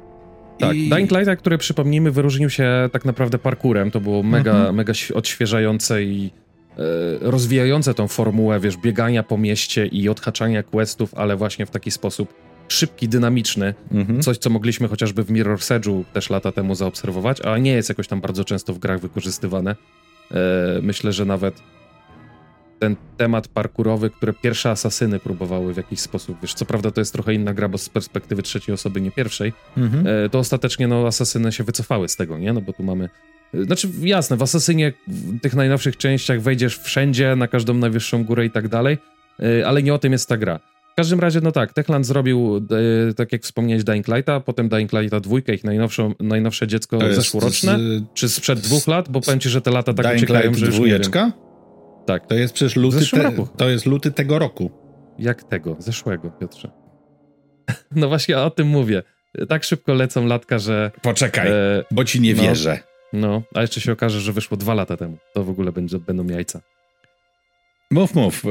Tak, 0.60 0.76
I... 0.76 0.90
Dying 0.90 1.12
Light, 1.12 1.40
który 1.40 1.58
przypomnijmy, 1.58 2.12
wyróżnił 2.12 2.50
się 2.50 2.90
tak 2.92 3.06
naprawdę 3.06 3.40
parkurem. 3.40 3.92
To 3.92 4.00
było 4.00 4.24
mega, 4.24 4.52
mhm. 4.52 4.76
mega 4.76 4.94
odświeżające 5.14 6.04
i 6.04 6.32
rozwijające 7.22 7.94
tą 7.94 8.08
formułę, 8.08 8.60
wiesz, 8.60 8.78
biegania 8.78 9.24
po 9.24 9.38
mieście 9.38 9.86
i 9.86 10.10
odhaczania 10.10 10.64
questów, 10.64 11.14
ale 11.16 11.36
właśnie 11.36 11.66
w 11.66 11.70
taki 11.72 11.92
sposób 11.92 12.34
szybki, 12.68 13.08
dynamiczny. 13.08 13.74
Mhm. 13.92 14.22
Coś, 14.22 14.38
co 14.38 14.50
mogliśmy 14.50 14.88
chociażby 14.88 15.24
w 15.24 15.32
Mirror's 15.32 15.80
Edge'u 15.80 16.04
też 16.14 16.30
lata 16.30 16.52
temu 16.52 16.76
zaobserwować, 16.76 17.42
a 17.42 17.58
nie 17.58 17.72
jest 17.72 17.90
jakoś 17.90 18.08
tam 18.08 18.22
bardzo 18.22 18.46
często 18.46 18.74
w 18.74 18.80
grach 18.80 19.00
wykorzystywane. 19.00 19.76
Myślę, 20.82 21.14
że 21.14 21.26
nawet 21.26 21.62
ten 22.84 22.96
temat 23.18 23.48
parkurowy, 23.48 24.10
które 24.10 24.34
pierwsze 24.34 24.70
asasyny 24.70 25.20
próbowały 25.20 25.74
w 25.74 25.78
jakiś 25.78 26.00
sposób, 26.00 26.38
wiesz, 26.42 26.54
co 26.54 26.66
prawda 26.66 26.92
to 26.92 27.02
jest 27.02 27.14
trochę 27.14 27.34
inna 27.34 27.54
gra, 27.54 27.70
bo 27.70 27.78
z 27.78 27.90
perspektywy 27.90 28.44
trzeciej 28.44 28.74
osoby, 28.74 29.02
nie 29.02 29.12
pierwszej, 29.12 29.54
mhm. 29.78 30.08
E, 30.08 30.30
to 30.30 30.40
ostatecznie 30.40 30.88
no 30.88 31.08
asasyny 31.08 31.52
się 31.52 31.64
wycofały 31.64 32.10
z 32.10 32.16
tego, 32.16 32.38
nie? 32.38 32.54
No 32.54 32.62
bo 32.62 32.74
tu 32.74 32.84
mamy 32.84 33.10
e, 33.54 33.64
znaczy, 33.64 33.90
jasne, 34.02 34.38
w 34.38 34.42
Asasynie 34.42 34.94
w 35.08 35.40
tych 35.40 35.56
najnowszych 35.56 35.98
częściach 35.98 36.42
wejdziesz 36.42 36.78
wszędzie, 36.78 37.36
na 37.36 37.48
każdą 37.48 37.74
najwyższą 37.74 38.24
górę 38.24 38.46
i 38.46 38.52
tak 38.52 38.68
dalej, 38.68 38.98
e, 39.40 39.68
ale 39.68 39.84
nie 39.84 39.94
o 39.94 40.00
tym 40.00 40.12
jest 40.12 40.30
ta 40.30 40.38
gra. 40.38 40.60
W 40.92 40.96
każdym 40.96 41.20
razie, 41.20 41.42
no 41.42 41.52
tak, 41.52 41.74
Techland 41.74 42.06
zrobił, 42.06 42.68
tak 43.16 43.32
jak 43.32 43.44
wspomniałeś, 43.44 43.84
Dying 43.84 44.08
Lighta, 44.08 44.40
potem 44.40 44.70
Dying 44.70 44.94
Lighta 44.94 45.20
dwójkę, 45.20 45.54
ich 45.54 45.64
najnowszą, 45.64 46.14
najnowsze 46.20 46.68
dziecko 46.68 47.00
zeszłoroczne, 47.14 47.78
z, 47.78 48.04
czy 48.14 48.30
sprzed 48.30 48.60
dwóch 48.60 48.88
lat, 48.88 49.10
bo 49.10 49.22
powiem 49.22 49.40
ci, 49.40 49.50
że 49.50 49.62
te 49.62 49.72
lata 49.72 49.94
tak 49.94 50.06
Dying 50.06 50.24
uciekają, 50.24 50.46
Light 50.46 50.60
że 50.60 50.66
już 50.66 50.76
dwójeczka? 50.76 51.32
Tak. 52.06 52.28
To 52.28 52.36
jest 52.36 52.54
przecież 52.54 52.76
luty, 52.76 53.12
te, 53.12 53.32
to 53.58 53.70
jest 53.70 53.86
luty 53.86 54.12
tego 54.12 54.40
roku. 54.40 54.72
Jak 55.20 55.44
tego? 55.44 55.76
Zeszłego, 55.80 56.32
Piotrze. 56.32 56.72
No 57.96 58.08
właśnie 58.08 58.38
o 58.38 58.50
tym 58.50 58.68
mówię. 58.68 59.04
Tak 59.50 59.64
szybko 59.64 59.94
lecą 59.94 60.26
latka, 60.26 60.60
że... 60.60 60.92
Poczekaj, 61.02 61.48
e, 61.48 61.84
bo 61.92 62.06
ci 62.06 62.22
nie 62.22 62.34
no, 62.34 62.44
wierzę. 62.44 62.80
No, 63.14 63.42
a 63.56 63.62
jeszcze 63.62 63.82
się 63.82 63.92
okaże, 63.92 64.22
że 64.22 64.34
wyszło 64.34 64.58
dwa 64.58 64.74
lata 64.74 64.98
temu. 64.98 65.18
To 65.34 65.44
w 65.44 65.50
ogóle 65.50 65.72
będzie, 65.72 66.00
będą 66.00 66.28
jajca. 66.28 66.62
Mów, 67.92 68.16
mów. 68.16 68.44
E, 68.46 68.50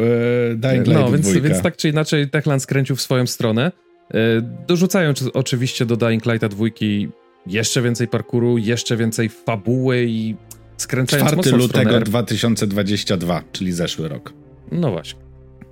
Dying 0.55 0.87
no, 0.87 0.93
Light 0.93 1.13
więc, 1.13 1.45
więc 1.45 1.63
tak 1.63 1.77
czy 1.77 1.89
inaczej 1.89 2.31
Techland 2.31 2.63
skręcił 2.63 2.97
w 2.97 3.01
swoją 3.01 3.27
stronę. 3.27 3.73
E, 4.15 4.19
dorzucając 4.67 5.31
oczywiście 5.35 5.87
do 5.87 5.97
Dying 5.97 6.27
Lighta 6.27 6.49
dwójki 6.49 7.09
jeszcze 7.47 7.83
więcej 7.83 8.09
parkuru, 8.09 8.59
jeszcze 8.59 8.97
więcej 8.97 9.29
fabuły 9.29 10.05
i 10.09 10.37
skręcając 10.77 11.31
4 11.41 11.57
lutego 11.57 12.01
2022, 12.01 13.43
czyli 13.53 13.73
zeszły 13.73 14.09
rok. 14.09 14.33
No 14.73 14.91
właśnie. 14.91 15.21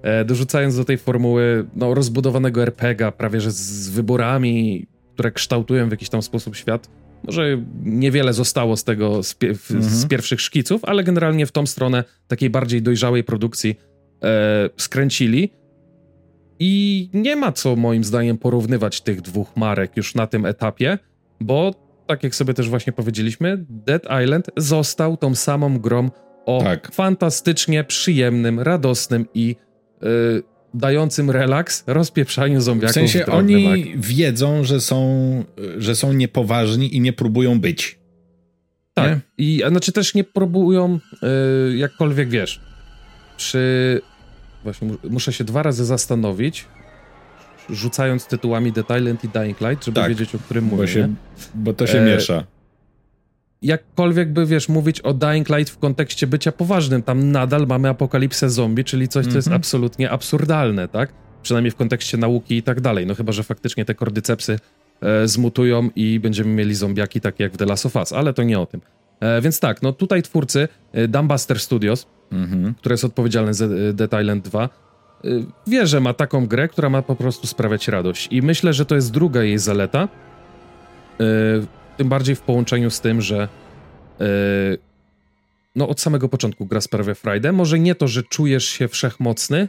E, 0.02 0.24
dorzucając 0.24 0.76
do 0.76 0.84
tej 0.84 0.98
formuły 0.98 1.66
no, 1.76 1.94
rozbudowanego 1.94 2.62
RPGa, 2.62 3.12
prawie 3.12 3.40
że 3.40 3.50
z 3.50 3.88
wyborami, 3.88 4.86
które 5.14 5.30
kształtują 5.30 5.88
w 5.88 5.90
jakiś 5.90 6.08
tam 6.08 6.22
sposób 6.22 6.56
świat, 6.56 6.90
może 7.26 7.64
niewiele 7.84 8.32
zostało 8.32 8.76
z 8.76 8.84
tego, 8.84 9.22
z, 9.22 9.34
pie 9.34 9.48
mhm. 9.48 9.82
z 9.82 10.06
pierwszych 10.06 10.40
szkiców, 10.40 10.84
ale 10.84 11.04
generalnie 11.04 11.46
w 11.46 11.52
tą 11.52 11.66
stronę 11.66 12.04
takiej 12.28 12.50
bardziej 12.50 12.82
dojrzałej 12.82 13.24
produkcji 13.24 13.76
e, 14.22 14.70
skręcili. 14.76 15.52
I 16.58 17.08
nie 17.14 17.36
ma 17.36 17.52
co 17.52 17.76
moim 17.76 18.04
zdaniem 18.04 18.38
porównywać 18.38 19.00
tych 19.00 19.20
dwóch 19.20 19.56
marek 19.56 19.96
już 19.96 20.14
na 20.14 20.26
tym 20.26 20.46
etapie, 20.46 20.98
bo 21.40 21.74
tak 22.10 22.22
jak 22.22 22.34
sobie 22.34 22.54
też 22.54 22.68
właśnie 22.68 22.92
powiedzieliśmy, 22.92 23.64
Dead 23.68 24.02
Island 24.24 24.50
został 24.56 25.16
tą 25.16 25.34
samą 25.34 25.78
grą 25.78 26.10
o 26.46 26.62
tak. 26.64 26.92
fantastycznie 26.92 27.84
przyjemnym, 27.84 28.60
radosnym 28.60 29.26
i 29.34 29.56
yy, 30.02 30.42
dającym 30.74 31.30
relaks 31.30 31.84
rozpieprzaniu 31.86 32.60
zombiaków. 32.60 32.92
W 32.92 32.94
sensie 32.94 33.24
w 33.24 33.28
oni 33.28 33.94
wiedzą, 33.96 34.64
że 34.64 34.80
są, 34.80 34.98
że 35.78 35.96
są 35.96 36.12
niepoważni 36.12 36.96
i 36.96 37.00
nie 37.00 37.12
próbują 37.12 37.60
być. 37.60 37.98
Tak. 38.94 39.10
Nie? 39.10 39.20
I 39.38 39.62
znaczy 39.68 39.92
też 39.92 40.14
nie 40.14 40.24
próbują 40.24 40.98
yy, 41.22 41.76
jakkolwiek 41.76 42.28
wiesz. 42.28 42.60
Przy. 43.36 44.00
Właśnie 44.62 44.90
muszę 45.10 45.32
się 45.32 45.44
dwa 45.44 45.62
razy 45.62 45.84
zastanowić, 45.84 46.64
rzucając 47.72 48.26
tytułami 48.26 48.72
The 48.72 48.98
Island 48.98 49.24
i 49.24 49.28
Dying 49.28 49.60
Light, 49.60 49.84
żeby 49.84 50.00
tak, 50.00 50.08
wiedzieć, 50.08 50.34
o 50.34 50.38
którym 50.38 50.64
mówię. 50.64 50.82
Bo, 50.82 50.86
się, 50.86 51.14
bo 51.54 51.72
to 51.72 51.86
się 51.86 51.98
e, 51.98 52.04
miesza. 52.04 52.44
Jakkolwiek 53.62 54.32
by, 54.32 54.46
wiesz, 54.46 54.68
mówić 54.68 55.00
o 55.00 55.14
Dying 55.14 55.48
Light 55.48 55.74
w 55.74 55.78
kontekście 55.78 56.26
bycia 56.26 56.52
poważnym, 56.52 57.02
tam 57.02 57.32
nadal 57.32 57.66
mamy 57.66 57.88
apokalipsę 57.88 58.50
zombie, 58.50 58.84
czyli 58.84 59.08
coś, 59.08 59.26
co 59.26 59.36
jest 59.36 59.48
mhm. 59.48 59.60
absolutnie 59.60 60.10
absurdalne, 60.10 60.88
tak? 60.88 61.12
Przynajmniej 61.42 61.70
w 61.70 61.76
kontekście 61.76 62.18
nauki 62.18 62.56
i 62.56 62.62
tak 62.62 62.80
dalej. 62.80 63.06
No 63.06 63.14
chyba, 63.14 63.32
że 63.32 63.42
faktycznie 63.42 63.84
te 63.84 63.94
kordycepsy 63.94 64.58
e, 65.00 65.28
zmutują 65.28 65.90
i 65.96 66.20
będziemy 66.20 66.50
mieli 66.50 66.74
zombiaki 66.74 67.20
takie 67.20 67.44
jak 67.44 67.52
w 67.52 67.56
The 67.56 67.66
Last 67.66 67.86
of 67.86 67.96
Us, 67.96 68.12
ale 68.12 68.34
to 68.34 68.42
nie 68.42 68.58
o 68.58 68.66
tym. 68.66 68.80
E, 69.20 69.40
więc 69.40 69.60
tak, 69.60 69.82
no 69.82 69.92
tutaj 69.92 70.22
twórcy 70.22 70.68
e, 70.92 71.08
Dumbbuster 71.08 71.60
Studios, 71.60 72.06
mhm. 72.32 72.74
które 72.74 72.92
jest 72.92 73.04
odpowiedzialne 73.04 73.54
za 73.54 73.64
e, 73.64 73.92
Dead 73.92 74.20
Island 74.20 74.44
2, 74.44 74.68
Y, 74.68 74.89
wie, 75.66 75.86
że 75.86 76.00
ma 76.00 76.14
taką 76.14 76.46
grę, 76.46 76.68
która 76.68 76.90
ma 76.90 77.02
po 77.02 77.16
prostu 77.16 77.46
sprawiać 77.46 77.88
radość. 77.88 78.28
I 78.30 78.42
myślę, 78.42 78.72
że 78.72 78.86
to 78.86 78.94
jest 78.94 79.10
druga 79.10 79.42
jej 79.42 79.58
zaleta. 79.58 80.08
Y, 81.20 81.66
tym 81.96 82.08
bardziej 82.08 82.36
w 82.36 82.40
połączeniu 82.40 82.90
z 82.90 83.00
tym, 83.00 83.20
że 83.20 83.48
y, 84.20 84.78
no 85.76 85.88
od 85.88 86.00
samego 86.00 86.28
początku 86.28 86.66
gra 86.66 86.80
sprawia 86.80 87.14
Friday. 87.14 87.52
Może 87.52 87.78
nie 87.78 87.94
to, 87.94 88.08
że 88.08 88.22
czujesz 88.22 88.64
się 88.64 88.88
wszechmocny, 88.88 89.68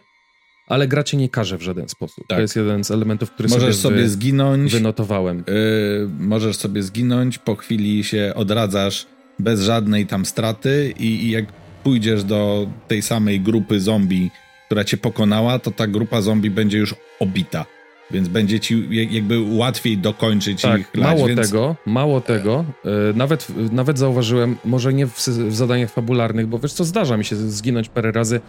ale 0.67 0.87
gra 0.87 1.03
cię 1.03 1.17
nie 1.17 1.29
każe 1.29 1.57
w 1.57 1.61
żaden 1.61 1.89
sposób. 1.89 2.27
Tak. 2.27 2.37
To 2.37 2.41
jest 2.41 2.55
jeden 2.55 2.83
z 2.83 2.91
elementów, 2.91 3.31
który 3.31 3.49
możesz 3.49 3.75
sobie, 3.75 3.95
sobie 3.95 3.95
wy, 3.95 4.09
zginąć, 4.09 4.71
wynotowałem. 4.71 5.43
Yy, 5.47 6.09
możesz 6.19 6.55
sobie 6.55 6.83
zginąć, 6.83 7.37
po 7.37 7.55
chwili 7.55 8.03
się 8.03 8.33
odradzasz 8.35 9.05
bez 9.39 9.61
żadnej 9.61 10.07
tam 10.07 10.25
straty 10.25 10.93
i, 10.99 11.05
i 11.05 11.31
jak 11.31 11.45
pójdziesz 11.83 12.23
do 12.23 12.67
tej 12.87 13.01
samej 13.01 13.41
grupy 13.41 13.79
zombie 13.79 14.31
która 14.71 14.83
cię 14.83 14.97
pokonała, 14.97 15.59
to 15.59 15.71
ta 15.71 15.87
grupa 15.87 16.21
zombie 16.21 16.49
będzie 16.49 16.77
już 16.77 16.95
obita. 17.19 17.65
Więc 18.11 18.27
będzie 18.27 18.59
ci 18.59 18.87
jakby 19.11 19.39
łatwiej 19.57 19.97
dokończyć 19.97 20.61
tak, 20.61 20.81
ich 20.81 20.95
lać, 20.95 21.15
Mało 21.15 21.27
więc... 21.27 21.41
tego, 21.41 21.75
mało 21.85 22.21
tego. 22.21 22.65
Yy, 22.85 22.91
nawet, 23.15 23.47
nawet 23.71 23.99
zauważyłem, 23.99 24.57
może 24.65 24.93
nie 24.93 25.07
w, 25.07 25.17
w, 25.27 25.55
zadaniach 25.55 25.89
fabularnych, 25.89 26.47
bo 26.47 26.59
wiesz 26.59 26.73
co, 26.73 26.83
zdarza 26.83 27.17
mi 27.17 27.25
się 27.25 27.35
zginąć 27.35 27.89
parę 27.89 28.11
razy. 28.11 28.39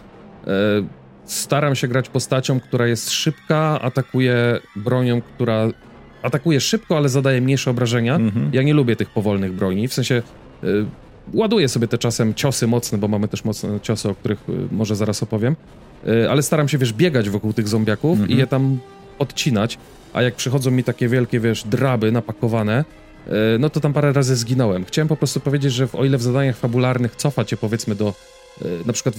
Yy, 0.47 0.51
staram 1.25 1.75
się 1.75 1.87
grać 1.87 2.09
postacią, 2.09 2.59
która 2.59 2.87
jest 2.87 3.11
szybka, 3.11 3.81
atakuje 3.81 4.59
bronią, 4.75 5.21
która 5.21 5.67
atakuje 6.21 6.59
szybko, 6.59 6.97
ale 6.97 7.09
zadaje 7.09 7.41
mniejsze 7.41 7.71
obrażenia. 7.71 8.15
Mhm. 8.15 8.49
Ja 8.53 8.63
nie 8.63 8.73
lubię 8.73 8.95
tych 8.95 9.09
powolnych 9.09 9.53
broni, 9.53 9.87
w 9.87 9.93
sensie 9.93 10.21
yy, 10.63 10.85
ładuję 11.33 11.69
sobie 11.69 11.87
te 11.87 11.97
czasem 11.97 12.33
ciosy 12.33 12.67
mocne, 12.67 12.97
bo 12.97 13.07
mamy 13.07 13.27
też 13.27 13.45
mocne 13.45 13.79
ciosy, 13.79 14.09
o 14.09 14.15
których 14.15 14.43
może 14.71 14.95
zaraz 14.95 15.23
opowiem. 15.23 15.55
Y, 16.07 16.29
ale 16.29 16.43
staram 16.43 16.67
się, 16.67 16.77
wiesz, 16.77 16.93
biegać 16.93 17.29
wokół 17.29 17.53
tych 17.53 17.67
zombiaków 17.67 18.17
mm 18.17 18.29
-hmm. 18.29 18.33
i 18.33 18.37
je 18.37 18.47
tam 18.47 18.79
odcinać, 19.19 19.77
a 20.13 20.21
jak 20.21 20.35
przychodzą 20.35 20.71
mi 20.71 20.83
takie 20.83 21.09
wielkie, 21.09 21.39
wiesz, 21.39 21.63
draby 21.63 22.11
napakowane, 22.11 22.85
y, 23.27 23.31
no 23.59 23.69
to 23.69 23.79
tam 23.79 23.93
parę 23.93 24.13
razy 24.13 24.35
zginąłem. 24.35 24.85
Chciałem 24.85 25.07
po 25.07 25.15
prostu 25.15 25.39
powiedzieć, 25.39 25.73
że 25.73 25.87
w, 25.87 25.95
o 25.95 26.05
ile 26.05 26.17
w 26.17 26.21
zadaniach 26.21 26.57
fabularnych 26.57 27.15
cofa 27.15 27.45
cię 27.45 27.57
powiedzmy 27.57 27.95
do, 27.95 28.13
y, 28.61 28.65
na 28.85 28.93
przykład 28.93 29.15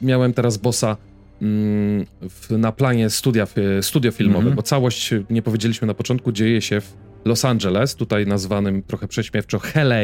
miałem 0.00 0.34
teraz 0.34 0.56
bossa 0.56 0.96
mm, 1.42 2.06
na 2.50 2.72
planie 2.72 3.10
studia, 3.10 3.46
studio 3.80 4.12
filmowe, 4.12 4.40
mm 4.40 4.52
-hmm. 4.52 4.56
bo 4.56 4.62
całość, 4.62 5.14
nie 5.30 5.42
powiedzieliśmy 5.42 5.86
na 5.86 5.94
początku, 5.94 6.32
dzieje 6.32 6.62
się 6.62 6.80
w 6.80 6.92
Los 7.24 7.44
Angeles, 7.44 7.94
tutaj 7.94 8.26
nazwanym 8.26 8.82
trochę 8.82 9.08
prześmiewczo 9.08 9.60
LA, 9.74 10.02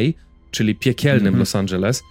czyli 0.51 0.75
piekielnym 0.75 1.27
mm 1.27 1.35
-hmm. 1.35 1.39
Los 1.39 1.57
Angeles. 1.57 2.03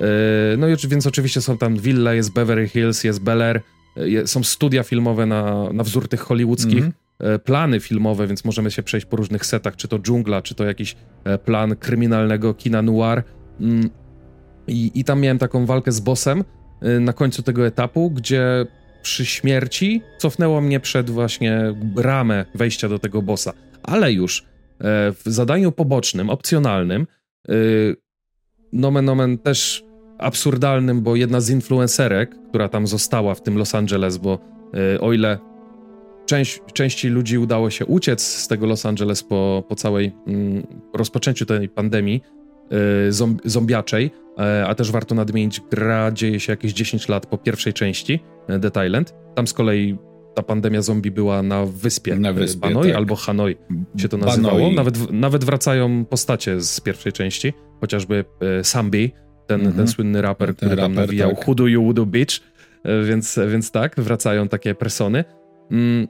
E, 0.00 0.56
no 0.58 0.68
i 0.68 0.76
więc 0.88 1.06
oczywiście 1.06 1.40
są 1.40 1.58
tam 1.58 1.76
wille, 1.76 2.16
jest 2.16 2.32
Beverly 2.32 2.68
Hills, 2.68 3.04
jest 3.04 3.22
Bel 3.22 3.42
Air, 3.42 3.60
e, 3.96 4.26
są 4.26 4.42
studia 4.42 4.82
filmowe 4.82 5.26
na, 5.26 5.72
na 5.72 5.82
wzór 5.82 6.08
tych 6.08 6.20
hollywoodzkich, 6.20 6.78
mm 6.78 6.92
-hmm. 6.92 7.38
plany 7.38 7.80
filmowe, 7.80 8.26
więc 8.26 8.44
możemy 8.44 8.70
się 8.70 8.82
przejść 8.82 9.06
po 9.06 9.16
różnych 9.16 9.46
setach, 9.46 9.76
czy 9.76 9.88
to 9.88 9.98
dżungla, 9.98 10.42
czy 10.42 10.54
to 10.54 10.64
jakiś 10.64 10.96
plan 11.44 11.76
kryminalnego 11.76 12.54
kina 12.54 12.82
noir. 12.82 13.22
Mm, 13.60 13.90
I, 14.66 14.90
I 14.94 15.04
tam 15.04 15.20
miałem 15.20 15.38
taką 15.38 15.66
walkę 15.66 15.92
z 15.92 16.00
bossem 16.00 16.44
na 17.00 17.12
końcu 17.12 17.42
tego 17.42 17.66
etapu, 17.66 18.10
gdzie 18.10 18.66
przy 19.02 19.26
śmierci 19.26 20.02
cofnęło 20.18 20.60
mnie 20.60 20.80
przed 20.80 21.10
właśnie 21.10 21.74
ramę 21.96 22.44
wejścia 22.54 22.88
do 22.88 22.98
tego 22.98 23.22
bossa. 23.22 23.52
Ale 23.82 24.12
już 24.12 24.44
w 25.14 25.22
zadaniu 25.26 25.72
pobocznym, 25.72 26.30
opcjonalnym, 26.30 27.06
nomen 28.72 29.08
omen 29.08 29.38
też 29.38 29.84
absurdalnym, 30.18 31.02
bo 31.02 31.16
jedna 31.16 31.40
z 31.40 31.50
influencerek, 31.50 32.36
która 32.48 32.68
tam 32.68 32.86
została 32.86 33.34
w 33.34 33.42
tym 33.42 33.58
Los 33.58 33.74
Angeles, 33.74 34.16
bo 34.16 34.38
yy, 34.72 35.00
o 35.00 35.12
ile 35.12 35.38
część, 36.26 36.60
części 36.72 37.08
ludzi 37.08 37.38
udało 37.38 37.70
się 37.70 37.86
uciec 37.86 38.22
z 38.22 38.48
tego 38.48 38.66
Los 38.66 38.86
Angeles 38.86 39.22
po, 39.22 39.64
po 39.68 39.74
całej 39.74 40.12
yy, 40.26 40.62
rozpoczęciu 40.94 41.46
tej 41.46 41.68
pandemii 41.68 42.22
yy, 42.70 43.38
zombiaczej, 43.44 44.10
e, 44.38 44.66
a 44.66 44.74
też 44.74 44.90
warto 44.90 45.14
nadmienić, 45.14 45.60
gra 45.70 46.12
dzieje 46.12 46.40
się 46.40 46.52
jakieś 46.52 46.72
10 46.72 47.08
lat 47.08 47.26
po 47.26 47.38
pierwszej 47.38 47.72
części 47.72 48.20
e, 48.48 48.70
The 48.70 48.86
Island. 48.86 49.14
Tam 49.34 49.46
z 49.46 49.52
kolei 49.52 49.98
ta 50.34 50.42
pandemia 50.42 50.82
zombie 50.82 51.10
była 51.10 51.42
na 51.42 51.66
wyspie, 51.66 52.16
na 52.16 52.32
wyspie 52.32 52.60
Banoi 52.60 52.88
tak. 52.88 52.96
albo 52.96 53.16
Hanoi 53.16 53.56
się 53.96 54.08
to 54.08 54.16
nazywało. 54.16 54.72
Nawet, 54.72 55.12
nawet 55.12 55.44
wracają 55.44 56.04
postacie 56.04 56.60
z 56.60 56.80
pierwszej 56.80 57.12
części, 57.12 57.52
chociażby 57.82 58.24
e, 58.40 58.64
Sambi, 58.64 59.12
ten, 59.46 59.60
ten 59.60 59.68
mhm. 59.68 59.88
słynny 59.88 60.22
raper, 60.22 60.48
ten 60.48 60.68
który 60.68 60.76
tam 60.76 60.94
nawijał 60.94 61.34
tak. 61.34 61.44
Hudu 61.44 61.68
You 61.68 61.82
Wudu 61.82 62.06
Bitch, 62.06 62.40
e, 62.84 63.04
więc, 63.04 63.38
więc 63.48 63.70
tak, 63.70 63.94
wracają 63.96 64.48
takie 64.48 64.74
persony. 64.74 65.24
Mm, 65.70 66.08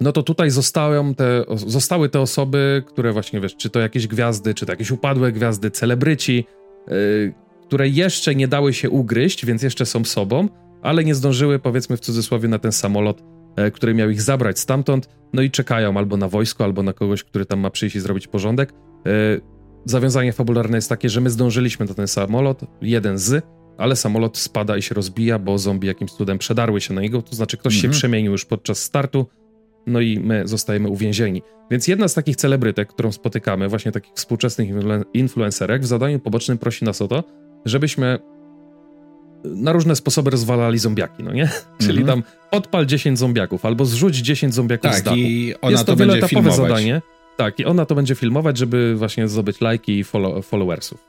no 0.00 0.12
to 0.12 0.22
tutaj 0.22 0.50
zostały 0.50 1.14
te, 1.14 1.44
zostały 1.56 2.08
te 2.08 2.20
osoby, 2.20 2.82
które 2.86 3.12
właśnie, 3.12 3.40
wiesz, 3.40 3.56
czy 3.56 3.70
to 3.70 3.80
jakieś 3.80 4.06
gwiazdy, 4.06 4.54
czy 4.54 4.66
to 4.66 4.72
jakieś 4.72 4.90
upadłe 4.90 5.32
gwiazdy, 5.32 5.70
celebryci, 5.70 6.44
yy, 6.88 7.34
które 7.66 7.88
jeszcze 7.88 8.34
nie 8.34 8.48
dały 8.48 8.74
się 8.74 8.90
ugryźć, 8.90 9.46
więc 9.46 9.62
jeszcze 9.62 9.86
są 9.86 10.04
sobą, 10.04 10.48
ale 10.82 11.04
nie 11.04 11.14
zdążyły, 11.14 11.58
powiedzmy 11.58 11.96
w 11.96 12.00
cudzysłowie, 12.00 12.48
na 12.48 12.58
ten 12.58 12.72
samolot, 12.72 13.22
yy, 13.56 13.70
który 13.70 13.94
miał 13.94 14.10
ich 14.10 14.22
zabrać 14.22 14.58
stamtąd, 14.58 15.08
no 15.32 15.42
i 15.42 15.50
czekają 15.50 15.96
albo 15.96 16.16
na 16.16 16.28
wojsko, 16.28 16.64
albo 16.64 16.82
na 16.82 16.92
kogoś, 16.92 17.24
który 17.24 17.46
tam 17.46 17.60
ma 17.60 17.70
przyjść 17.70 17.96
i 17.96 18.00
zrobić 18.00 18.26
porządek. 18.26 18.72
Yy, 19.04 19.40
zawiązanie 19.84 20.32
fabularne 20.32 20.78
jest 20.78 20.88
takie, 20.88 21.08
że 21.08 21.20
my 21.20 21.30
zdążyliśmy 21.30 21.86
na 21.86 21.94
ten 21.94 22.08
samolot, 22.08 22.60
jeden 22.82 23.18
z, 23.18 23.44
ale 23.78 23.96
samolot 23.96 24.38
spada 24.38 24.76
i 24.76 24.82
się 24.82 24.94
rozbija, 24.94 25.38
bo 25.38 25.58
zombie 25.58 25.86
jakimś 25.86 26.12
cudem 26.12 26.38
przedarły 26.38 26.80
się 26.80 26.94
na 26.94 27.00
niego, 27.00 27.22
to 27.22 27.36
znaczy 27.36 27.56
ktoś 27.56 27.74
mhm. 27.74 27.92
się 27.92 27.98
przemienił 27.98 28.32
już 28.32 28.44
podczas 28.44 28.82
startu, 28.82 29.26
no 29.86 30.00
i 30.00 30.18
my 30.18 30.48
zostajemy 30.48 30.88
uwięzieni. 30.88 31.42
Więc 31.70 31.88
jedna 31.88 32.08
z 32.08 32.14
takich 32.14 32.36
celebrytek, 32.36 32.88
którą 32.88 33.12
spotykamy, 33.12 33.68
właśnie 33.68 33.92
takich 33.92 34.14
współczesnych 34.14 34.68
influencerek, 35.14 35.82
w 35.82 35.86
zadaniu 35.86 36.20
pobocznym 36.20 36.58
prosi 36.58 36.84
nas 36.84 37.02
o 37.02 37.08
to, 37.08 37.24
żebyśmy 37.64 38.18
na 39.44 39.72
różne 39.72 39.96
sposoby 39.96 40.30
rozwalali 40.30 40.78
zombiaki, 40.78 41.22
no 41.22 41.32
nie? 41.32 41.48
Czyli 41.82 42.00
mhm. 42.00 42.22
tam 42.22 42.32
odpal 42.50 42.86
10 42.86 43.18
zombiaków, 43.18 43.64
albo 43.64 43.84
zrzuć 43.84 44.16
10 44.16 44.54
zombiaków 44.54 44.90
tak, 44.90 45.00
z 45.00 45.02
dachu. 45.02 45.16
i 45.16 45.54
ona 45.60 45.70
Jest 45.70 45.86
to, 45.86 45.96
to 45.96 46.28
filmować. 46.28 46.56
zadanie. 46.56 47.02
Tak, 47.40 47.60
i 47.60 47.64
ona 47.64 47.86
to 47.86 47.94
będzie 47.94 48.14
filmować, 48.14 48.58
żeby 48.58 48.94
właśnie 48.96 49.28
zdobyć 49.28 49.60
lajki 49.60 49.98
i 49.98 50.04
follow 50.04 50.46
followersów. 50.46 51.04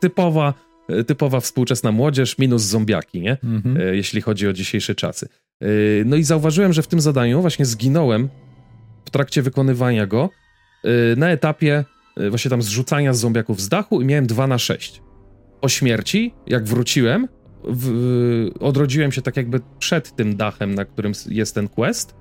Typowa, 0.00 0.54
typowa 1.06 1.40
współczesna 1.40 1.92
młodzież 1.92 2.38
minus 2.38 2.62
zombiaki, 2.62 3.20
nie? 3.20 3.38
Mhm. 3.44 3.76
E, 3.76 3.96
jeśli 3.96 4.20
chodzi 4.20 4.48
o 4.48 4.52
dzisiejsze 4.52 4.94
czasy. 4.94 5.28
No 6.04 6.16
i 6.16 6.22
zauważyłem, 6.22 6.72
że 6.72 6.82
w 6.82 6.86
tym 6.86 7.00
zadaniu 7.00 7.40
właśnie 7.40 7.64
zginąłem 7.64 8.28
w 9.04 9.10
trakcie 9.10 9.42
wykonywania 9.42 10.06
go 10.06 10.30
na 11.16 11.30
etapie 11.30 11.84
właśnie 12.30 12.50
tam 12.50 12.62
zrzucania 12.62 13.14
zombiaków 13.14 13.60
z 13.60 13.68
dachu 13.68 14.00
i 14.00 14.04
miałem 14.04 14.26
2 14.26 14.46
na 14.46 14.58
6. 14.58 15.02
Po 15.60 15.68
śmierci, 15.68 16.34
jak 16.46 16.64
wróciłem, 16.64 17.28
w, 17.64 18.50
odrodziłem 18.60 19.12
się 19.12 19.22
tak 19.22 19.36
jakby 19.36 19.60
przed 19.78 20.16
tym 20.16 20.36
dachem, 20.36 20.74
na 20.74 20.84
którym 20.84 21.12
jest 21.28 21.54
ten 21.54 21.68
quest, 21.68 22.14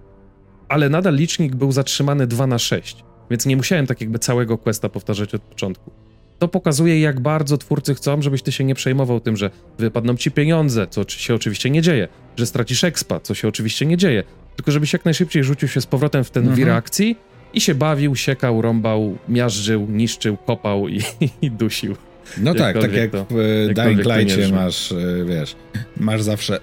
ale 0.70 0.90
nadal 0.90 1.16
licznik 1.16 1.56
był 1.56 1.72
zatrzymany 1.72 2.28
2 2.28 2.48
na 2.48 2.60
6, 2.60 3.04
więc 3.30 3.46
nie 3.46 3.58
musiałem 3.58 3.88
tak 3.88 4.02
jakby 4.02 4.20
całego 4.20 4.58
questa 4.58 4.90
powtarzać 4.90 5.36
od 5.36 5.42
początku. 5.42 5.92
To 6.40 6.48
pokazuje, 6.48 7.00
jak 7.00 7.20
bardzo 7.20 7.58
twórcy 7.58 7.96
chcą, 7.96 8.22
żebyś 8.22 8.42
ty 8.42 8.52
się 8.52 8.64
nie 8.64 8.76
przejmował 8.76 9.20
tym, 9.20 9.38
że 9.38 9.52
wypadną 9.78 10.16
ci 10.16 10.32
pieniądze, 10.32 10.88
co 10.90 11.04
się 11.08 11.36
oczywiście 11.36 11.70
nie 11.70 11.82
dzieje, 11.82 12.08
że 12.38 12.46
stracisz 12.46 12.84
expa, 12.84 13.20
co 13.20 13.34
się 13.34 13.48
oczywiście 13.48 13.86
nie 13.86 13.98
dzieje, 13.98 14.24
tylko 14.56 14.72
żebyś 14.72 14.94
jak 14.94 15.06
najszybciej 15.06 15.44
rzucił 15.44 15.68
się 15.68 15.82
z 15.82 15.86
powrotem 15.86 16.24
w 16.24 16.32
ten 16.32 16.44
mhm. 16.44 16.58
wir 16.58 16.70
akcji 16.70 17.18
i 17.54 17.62
się 17.62 17.76
bawił, 17.76 18.16
siekał, 18.16 18.62
rąbał, 18.62 19.18
miażdżył, 19.30 19.88
niszczył, 19.90 20.38
kopał 20.38 20.88
i, 20.88 21.02
i 21.42 21.52
dusił. 21.52 21.96
No 22.38 22.54
tak, 22.54 22.82
tak 22.82 22.94
jak 22.94 23.12
to, 23.12 23.26
w 23.30 23.74
Dying 23.74 24.02
Light'cie 24.02 24.54
masz, 24.54 24.92
e, 24.92 24.96
wiesz, 25.26 25.56
masz 25.98 26.22
zawsze, 26.22 26.60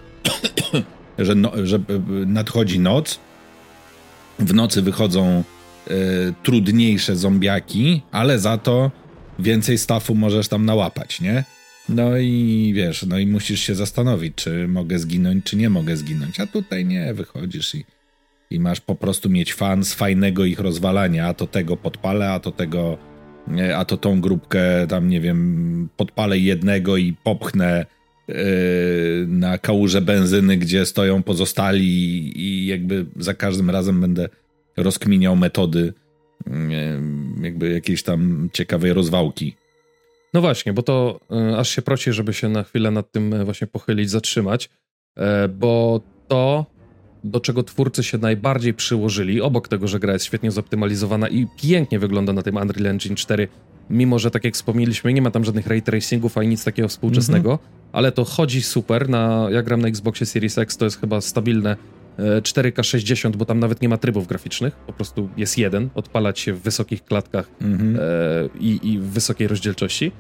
że, 1.19 1.35
no, 1.35 1.53
że 1.65 1.79
nadchodzi 2.27 2.81
noc, 2.81 3.19
w 4.39 4.55
nocy 4.55 4.83
wychodzą 4.83 5.45
trudniejsze 6.43 7.17
zombiaki, 7.17 8.03
ale 8.13 8.39
za 8.39 8.59
to 8.59 8.91
więcej 9.39 9.79
stafu 9.79 10.15
możesz 10.15 10.49
tam 10.49 10.65
nałapać, 10.65 11.21
nie? 11.21 11.45
No 11.89 12.17
i 12.17 12.73
wiesz, 12.75 13.07
no 13.07 13.19
i 13.19 13.27
musisz 13.27 13.61
się 13.61 13.75
zastanowić, 13.75 14.35
czy 14.35 14.69
mogę 14.69 14.99
zginąć, 14.99 15.45
czy 15.45 15.57
nie 15.57 15.71
mogę 15.71 15.97
zginąć. 15.97 16.41
A 16.41 16.47
tutaj 16.47 16.85
nie, 16.85 17.15
wychodzisz 17.15 17.75
i, 17.75 17.85
i 18.51 18.61
masz 18.61 18.81
po 18.81 18.95
prostu 18.95 19.31
mieć 19.31 19.55
fan 19.55 19.85
z 19.85 19.95
fajnego 19.95 20.45
ich 20.45 20.61
rozwalania. 20.61 21.27
A 21.27 21.35
to 21.35 21.47
tego 21.47 21.77
podpalę, 21.77 22.31
a 22.31 22.41
to 22.41 22.53
tego, 22.53 22.99
a 23.77 23.85
to 23.85 23.97
tą 23.97 24.21
grupkę 24.21 24.87
tam, 24.89 25.09
nie 25.09 25.21
wiem, 25.21 25.89
podpalę 25.97 26.39
jednego 26.39 26.97
i 26.97 27.13
popchnę 27.13 27.87
yy, 28.29 28.35
na 29.29 29.59
kałuże 29.59 30.01
benzyny, 30.01 30.57
gdzie 30.57 30.87
stoją 30.87 31.23
pozostali 31.23 31.85
i, 31.85 32.41
i 32.41 32.67
jakby 32.67 33.07
za 33.17 33.35
każdym 33.35 33.71
razem 33.71 34.01
będę 34.01 34.29
rozkminiał 34.77 35.37
metody 35.37 35.95
jakby 37.43 37.71
jakiejś 37.71 38.03
tam 38.03 38.49
ciekawej 38.53 38.93
rozwałki. 38.93 39.57
No 40.35 40.41
właśnie, 40.41 40.73
bo 40.73 40.83
to 40.83 41.21
y, 41.53 41.57
aż 41.57 41.69
się 41.69 41.83
prosi, 41.83 42.13
żeby 42.13 42.35
się 42.35 42.49
na 42.49 42.63
chwilę 42.63 42.91
nad 42.91 43.13
tym 43.13 43.35
e, 43.35 43.45
właśnie 43.45 43.67
pochylić, 43.67 44.11
zatrzymać, 44.11 44.71
bo 45.59 46.01
to, 46.29 46.67
do 47.25 47.41
czego 47.41 47.63
twórcy 47.63 48.03
się 48.03 48.19
najbardziej 48.19 48.75
przyłożyli, 48.75 49.41
obok 49.41 49.69
tego, 49.69 49.89
że 49.89 50.01
gra 50.01 50.13
jest 50.13 50.25
świetnie 50.25 50.51
zoptymalizowana 50.51 51.29
i 51.29 51.47
pięknie 51.63 51.99
wygląda 51.99 52.33
na 52.33 52.43
tym 52.43 52.57
Unreal 52.57 52.87
Engine 52.87 53.17
4, 53.17 53.49
mimo 53.91 54.19
że 54.19 54.31
tak 54.31 54.45
jak 54.45 54.55
wspomnieliśmy, 54.55 55.13
nie 55.13 55.23
ma 55.23 55.31
tam 55.31 55.45
żadnych 55.45 55.67
ray 55.67 55.83
tracingów 55.83 56.39
ani 56.39 56.49
nic 56.49 56.65
takiego 56.65 56.89
współczesnego, 56.89 57.49
mm 57.49 57.59
-hmm. 57.59 57.89
ale 57.93 58.13
to 58.13 58.25
chodzi 58.25 58.63
super. 58.63 59.09
Na, 59.09 59.49
ja 59.51 59.63
gram 59.63 59.83
na 59.83 59.89
Xboxie 59.89 60.27
Series 60.27 60.59
X, 60.59 60.77
to 60.77 60.85
jest 60.85 61.01
chyba 61.01 61.21
stabilne 61.21 61.77
4K 62.19 62.85
60, 62.85 63.37
bo 63.37 63.45
tam 63.45 63.61
nawet 63.61 63.83
nie 63.83 63.89
ma 63.89 63.99
trybów 63.99 64.27
graficznych, 64.27 64.77
po 64.77 64.93
prostu 64.93 65.29
jest 65.37 65.59
jeden, 65.59 65.89
odpalać 65.95 66.41
się 66.41 66.53
w 66.53 66.63
wysokich 66.63 67.05
klatkach 67.05 67.51
mhm. 67.61 67.97
e, 67.97 68.01
i, 68.61 68.93
i, 68.93 68.99
w 68.99 69.05
wysokiej 69.05 69.49
rozdzielczości. 69.49 70.13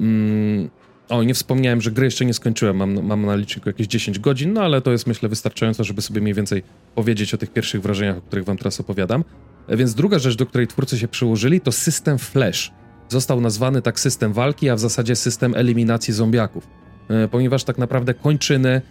Mm, 0.00 0.70
o, 1.08 1.22
nie 1.22 1.34
wspomniałem, 1.34 1.80
że 1.80 1.90
gry 1.90 2.04
jeszcze 2.04 2.24
nie 2.24 2.34
skończyłem, 2.34 2.76
mam, 2.76 3.06
mam 3.06 3.26
na 3.26 3.36
liczniku 3.36 3.68
jakieś 3.68 3.86
10 3.86 4.18
godzin, 4.18 4.52
no 4.52 4.62
ale 4.62 4.82
to 4.82 4.92
jest 4.92 5.06
myślę 5.06 5.28
wystarczająco, 5.28 5.84
żeby 5.84 6.02
sobie 6.02 6.20
mniej 6.20 6.34
więcej 6.34 6.62
powiedzieć 6.94 7.34
o 7.34 7.38
tych 7.38 7.52
pierwszych 7.52 7.82
wrażeniach, 7.82 8.16
o 8.16 8.20
których 8.20 8.44
wam 8.44 8.56
teraz 8.56 8.80
opowiadam. 8.80 9.24
E, 9.68 9.76
więc 9.76 9.94
druga 9.94 10.18
rzecz, 10.18 10.36
do 10.36 10.46
której 10.46 10.66
twórcy 10.66 10.98
się 10.98 11.08
przyłożyli, 11.08 11.60
to 11.60 11.72
system 11.72 12.18
Flash. 12.18 12.72
Został 13.08 13.40
nazwany 13.40 13.82
tak 13.82 14.00
system 14.00 14.32
walki, 14.32 14.70
a 14.70 14.76
w 14.76 14.80
zasadzie 14.80 15.16
system 15.16 15.54
eliminacji 15.54 16.14
zombiaków. 16.14 16.66
E, 17.08 17.28
ponieważ 17.28 17.64
tak 17.64 17.78
naprawdę 17.78 18.14
kończyny 18.14 18.82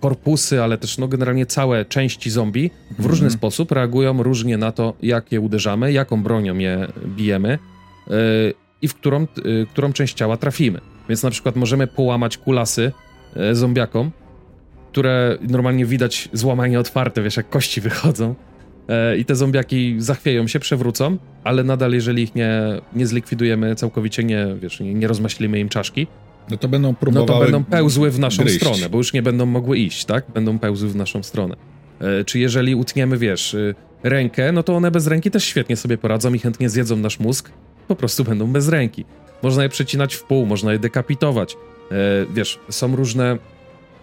korpusy, 0.00 0.62
ale 0.62 0.78
też 0.78 0.98
no, 0.98 1.08
generalnie 1.08 1.46
całe 1.46 1.84
części 1.84 2.30
zombie 2.30 2.70
w 2.98 3.06
różny 3.06 3.26
mm. 3.26 3.38
sposób 3.38 3.72
reagują 3.72 4.22
różnie 4.22 4.56
na 4.56 4.72
to, 4.72 4.94
jak 5.02 5.32
je 5.32 5.40
uderzamy, 5.40 5.92
jaką 5.92 6.22
bronią 6.22 6.58
je 6.58 6.86
bijemy 7.06 7.48
e, 8.10 8.12
i 8.82 8.88
w 8.88 8.94
którą, 8.94 9.22
e, 9.22 9.26
którą 9.70 9.92
część 9.92 10.14
ciała 10.14 10.36
trafimy. 10.36 10.80
Więc 11.08 11.22
na 11.22 11.30
przykład 11.30 11.56
możemy 11.56 11.86
połamać 11.86 12.38
kulasy 12.38 12.92
zombiakom, 13.52 14.10
które 14.92 15.38
normalnie 15.48 15.86
widać 15.86 16.28
złamanie 16.32 16.80
otwarte, 16.80 17.22
wiesz, 17.22 17.36
jak 17.36 17.50
kości 17.50 17.80
wychodzą. 17.90 18.34
I 19.18 19.24
te 19.24 19.36
zombiaki 19.36 19.94
zachwieją 19.98 20.46
się, 20.46 20.60
przewrócą, 20.60 21.16
ale 21.44 21.64
nadal, 21.64 21.92
jeżeli 21.92 22.22
ich 22.22 22.34
nie, 22.34 22.50
nie 22.92 23.06
zlikwidujemy 23.06 23.74
całkowicie, 23.74 24.24
nie, 24.24 24.46
wiesz, 24.60 24.80
nie, 24.80 24.94
nie 24.94 25.08
rozmaślimy 25.08 25.60
im 25.60 25.68
czaszki, 25.68 26.06
no 26.50 26.56
to 26.56 26.68
będą 26.68 26.94
próbowały 26.94 27.28
No 27.28 27.34
to 27.38 27.44
będą 27.44 27.64
pełzły 27.64 28.10
w 28.10 28.18
naszą 28.18 28.42
gryźć. 28.42 28.56
stronę, 28.56 28.88
bo 28.88 28.98
już 28.98 29.12
nie 29.12 29.22
będą 29.22 29.46
mogły 29.46 29.78
iść, 29.78 30.04
tak? 30.04 30.24
Będą 30.34 30.58
pełzły 30.58 30.88
w 30.88 30.96
naszą 30.96 31.22
stronę. 31.22 31.56
E, 32.00 32.24
czy 32.24 32.38
jeżeli 32.38 32.74
utniemy, 32.74 33.18
wiesz, 33.18 33.54
y, 33.54 33.74
rękę, 34.02 34.52
no 34.52 34.62
to 34.62 34.76
one 34.76 34.90
bez 34.90 35.06
ręki 35.06 35.30
też 35.30 35.44
świetnie 35.44 35.76
sobie 35.76 35.98
poradzą 35.98 36.34
i 36.34 36.38
chętnie 36.38 36.70
zjedzą 36.70 36.96
nasz 36.96 37.20
mózg, 37.20 37.50
po 37.88 37.96
prostu 37.96 38.24
będą 38.24 38.46
bez 38.46 38.68
ręki. 38.68 39.04
Można 39.42 39.62
je 39.62 39.68
przecinać 39.68 40.14
w 40.14 40.22
pół, 40.22 40.46
można 40.46 40.72
je 40.72 40.78
dekapitować. 40.78 41.56
E, 41.92 41.96
wiesz, 42.34 42.58
są 42.70 42.96
różne... 42.96 43.38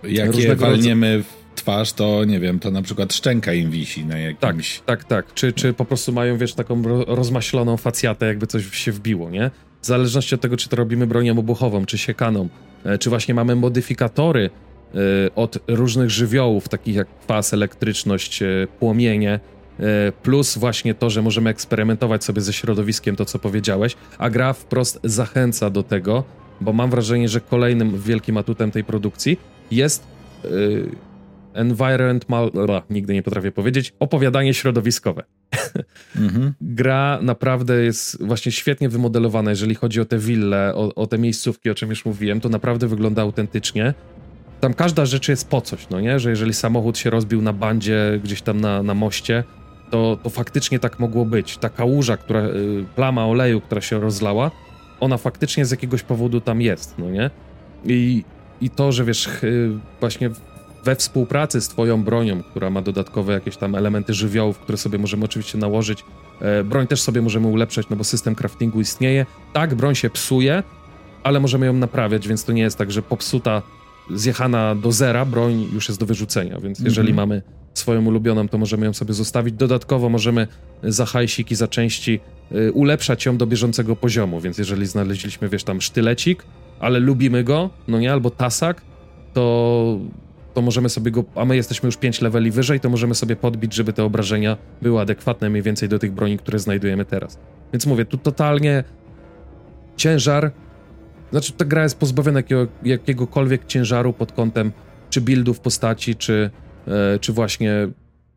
Jak 0.03 0.35
je 0.35 0.55
walniemy 0.55 1.23
w 1.23 1.47
twarz, 1.55 1.93
to 1.93 2.25
nie 2.25 2.39
wiem, 2.39 2.59
to 2.59 2.71
na 2.71 2.81
przykład 2.81 3.13
szczęka 3.13 3.53
im 3.53 3.71
wisi 3.71 4.05
na 4.05 4.17
jakimś... 4.17 4.81
Tak, 4.85 5.03
tak, 5.03 5.03
tak. 5.03 5.33
Czy, 5.33 5.53
czy 5.53 5.73
po 5.73 5.85
prostu 5.85 6.13
mają, 6.13 6.37
wiesz, 6.37 6.53
taką 6.53 6.83
rozmaśloną 7.07 7.77
facjatę, 7.77 8.25
jakby 8.25 8.47
coś 8.47 8.77
się 8.77 8.91
wbiło, 8.91 9.29
nie? 9.29 9.51
W 9.87 9.89
zależności 9.89 10.35
od 10.35 10.41
tego, 10.41 10.57
czy 10.57 10.69
to 10.69 10.75
robimy 10.75 11.07
bronią 11.07 11.39
obuchową, 11.39 11.85
czy 11.85 11.97
siekaną, 11.97 12.49
e, 12.85 12.97
czy 12.97 13.09
właśnie 13.09 13.33
mamy 13.33 13.55
modyfikatory 13.55 14.49
e, 14.49 14.99
od 15.35 15.57
różnych 15.67 16.09
żywiołów, 16.09 16.69
takich 16.69 16.95
jak 16.95 17.07
kwas, 17.23 17.53
elektryczność, 17.53 18.41
e, 18.41 18.67
płomienie, 18.79 19.39
plus 20.23 20.57
właśnie 20.57 20.93
to, 20.93 21.09
że 21.09 21.21
możemy 21.21 21.49
eksperymentować 21.49 22.23
sobie 22.23 22.41
ze 22.41 22.53
środowiskiem, 22.53 23.15
to 23.15 23.25
co 23.25 23.39
powiedziałeś, 23.39 23.95
a 24.17 24.29
gra 24.29 24.53
wprost 24.53 24.99
zachęca 25.03 25.69
do 25.69 25.83
tego, 25.83 26.23
bo 26.61 26.73
mam 26.73 26.89
wrażenie, 26.89 27.29
że 27.29 27.41
kolejnym 27.41 28.01
wielkim 28.01 28.37
atutem 28.37 28.71
tej 28.71 28.83
produkcji 28.83 29.39
jest 29.71 30.03
environmental, 31.57 32.51
nigdy 32.89 33.13
nie 33.13 33.23
potrafię 33.23 33.51
powiedzieć, 33.51 33.93
opowiadanie 33.99 34.53
środowiskowe. 34.53 35.23
Mhm. 36.15 36.53
Gra 36.61 37.19
naprawdę 37.21 37.83
jest 37.83 38.25
właśnie 38.25 38.51
świetnie 38.51 38.89
wymodelowana, 38.89 39.49
jeżeli 39.49 39.75
chodzi 39.75 40.01
o 40.01 40.05
te 40.05 40.17
wille, 40.17 40.71
o, 40.75 40.95
o, 40.95 41.07
te 41.07 41.17
miejscówki, 41.17 41.69
o 41.69 41.75
czym 41.75 41.89
już 41.89 42.05
mówiłem, 42.05 42.41
to 42.41 42.49
naprawdę 42.49 42.87
wygląda 42.87 43.21
autentycznie. 43.21 43.93
Tam 44.59 44.73
każda 44.73 45.05
rzecz 45.05 45.29
jest 45.29 45.49
po 45.49 45.61
coś, 45.61 45.89
no 45.89 46.01
nie? 46.01 46.19
Że 46.19 46.29
jeżeli 46.29 46.53
samochód 46.53 46.97
się 46.97 47.09
rozbił 47.09 47.41
na 47.41 47.53
bandzie, 47.53 48.19
gdzieś 48.23 48.41
tam 48.41 48.61
na, 48.61 48.83
na 48.83 48.93
moście, 48.93 49.43
to, 49.91 50.17
to 50.23 50.29
faktycznie 50.29 50.79
tak 50.79 50.99
mogło 50.99 51.25
być. 51.25 51.57
Ta 51.57 51.69
kałuża, 51.69 52.17
która, 52.17 52.45
y, 52.45 52.85
plama 52.95 53.25
oleju, 53.25 53.61
która 53.61 53.81
się 53.81 53.99
rozlała, 53.99 54.51
ona 54.99 55.17
faktycznie 55.17 55.65
z 55.65 55.71
jakiegoś 55.71 56.03
powodu 56.03 56.41
tam 56.41 56.61
jest, 56.61 56.95
no 56.97 57.09
nie? 57.09 57.29
I, 57.85 58.23
I 58.61 58.69
to, 58.69 58.91
że 58.91 59.05
wiesz, 59.05 59.29
właśnie 59.99 60.29
we 60.87 60.95
współpracy 60.95 61.61
z 61.61 61.67
twoją 61.67 62.03
bronią, 62.03 62.43
która 62.43 62.69
ma 62.69 62.81
dodatkowe 62.81 63.33
jakieś 63.33 63.57
tam 63.57 63.75
elementy 63.75 64.13
żywiołów, 64.13 64.59
które 64.59 64.77
sobie 64.77 64.97
możemy 64.97 65.25
oczywiście 65.25 65.57
nałożyć, 65.57 66.03
e, 66.41 66.63
broń 66.63 66.87
też 66.87 67.01
sobie 67.01 67.21
możemy 67.21 67.47
ulepszać, 67.47 67.89
no 67.89 67.95
bo 67.95 68.03
system 68.03 68.35
craftingu 68.35 68.81
istnieje. 68.81 69.25
Tak, 69.53 69.75
broń 69.75 69.95
się 69.95 70.09
psuje, 70.09 70.63
ale 71.23 71.39
możemy 71.39 71.65
ją 71.65 71.73
naprawiać, 71.73 72.27
więc 72.27 72.43
to 72.43 72.51
nie 72.51 72.61
jest 72.61 72.77
tak, 72.77 72.91
że 72.91 73.01
popsuta, 73.01 73.61
zjechana 74.11 74.75
do 74.75 74.91
zera 74.91 75.25
broń 75.25 75.69
już 75.73 75.87
jest 75.87 75.99
do 75.99 76.05
wyrzucenia, 76.05 76.59
więc 76.59 76.79
jeżeli 76.79 77.09
mhm. 77.09 77.29
mamy 77.29 77.41
swoją 77.73 78.05
ulubioną, 78.05 78.47
to 78.47 78.57
możemy 78.57 78.85
ją 78.85 78.93
sobie 78.93 79.13
zostawić. 79.13 79.55
Dodatkowo 79.55 80.09
możemy 80.09 80.47
za 80.83 81.05
hajsik 81.05 81.51
i 81.51 81.55
za 81.55 81.67
części 81.67 82.19
y, 82.51 82.71
ulepszać 82.71 83.25
ją 83.25 83.37
do 83.37 83.47
bieżącego 83.47 83.95
poziomu, 83.95 84.39
więc 84.41 84.57
jeżeli 84.57 84.85
znaleźliśmy, 84.85 85.49
wiesz, 85.49 85.63
tam 85.63 85.81
sztylecik, 85.81 86.43
ale 86.79 86.99
lubimy 86.99 87.43
go, 87.43 87.69
no 87.87 87.99
nie, 87.99 88.11
albo 88.11 88.29
tasak, 88.29 88.81
to, 89.33 89.99
to 90.57 90.61
możemy 90.61 90.89
sobie 90.89 91.11
go, 91.11 91.23
a 91.35 91.45
my 91.45 91.55
jesteśmy 91.55 91.87
już 91.87 91.97
5 91.97 92.21
leveli 92.21 92.51
wyżej, 92.51 92.79
to 92.79 92.89
możemy 92.89 93.15
sobie 93.15 93.35
podbić, 93.35 93.73
żeby 93.73 93.93
te 93.93 94.03
obrażenia 94.03 94.57
były 94.81 95.01
adekwatne 95.01 95.49
mniej 95.49 95.63
więcej 95.63 95.89
do 95.89 95.99
tych 95.99 96.11
broni, 96.11 96.37
które 96.37 96.59
znajdujemy 96.59 97.05
teraz. 97.05 97.39
Więc 97.73 97.85
mówię, 97.85 98.05
tu 98.05 98.17
totalnie 98.17 98.83
ciężar, 99.95 100.51
znaczy 101.31 101.53
ta 101.53 101.65
gra 101.65 101.83
jest 101.83 101.99
pozbawiona 101.99 102.39
jakiego, 102.39 102.67
jakiegokolwiek 102.83 103.65
ciężaru 103.65 104.13
pod 104.13 104.31
kątem 104.31 104.71
czy 105.09 105.21
buildów 105.21 105.59
postaci, 105.59 106.15
czy 106.15 106.49
E, 106.87 107.19
czy 107.19 107.33
właśnie 107.33 107.89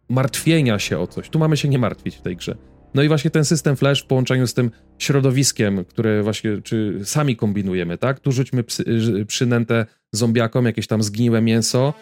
martwienia 0.09 0.78
się 0.78 0.98
o 0.98 1.06
coś. 1.06 1.28
Tu 1.28 1.38
mamy 1.38 1.56
się 1.56 1.68
nie 1.68 1.78
martwić 1.78 2.16
w 2.16 2.22
tej 2.22 2.37
grze. 2.37 2.56
No 2.94 3.03
i 3.03 3.09
właśnie 3.09 3.31
ten 3.31 3.44
system 3.44 3.76
flash 3.76 4.03
w 4.03 4.07
połączeniu 4.07 4.46
z 4.46 4.55
tym 4.55 4.70
środowiskiem, 4.98 5.85
które 5.85 6.22
właśnie, 6.22 6.62
czy 6.62 7.00
sami 7.05 7.37
kombinujemy, 7.37 7.98
tak? 7.98 8.20
Tu 8.20 8.33
rzućmy 8.33 8.64
psy, 8.64 8.85
przynętę 9.26 9.87
zombiakom, 10.12 10.66
jakieś 10.66 10.87
tam 10.87 11.03
zgniłe 11.03 11.40
mięso, 11.40 11.94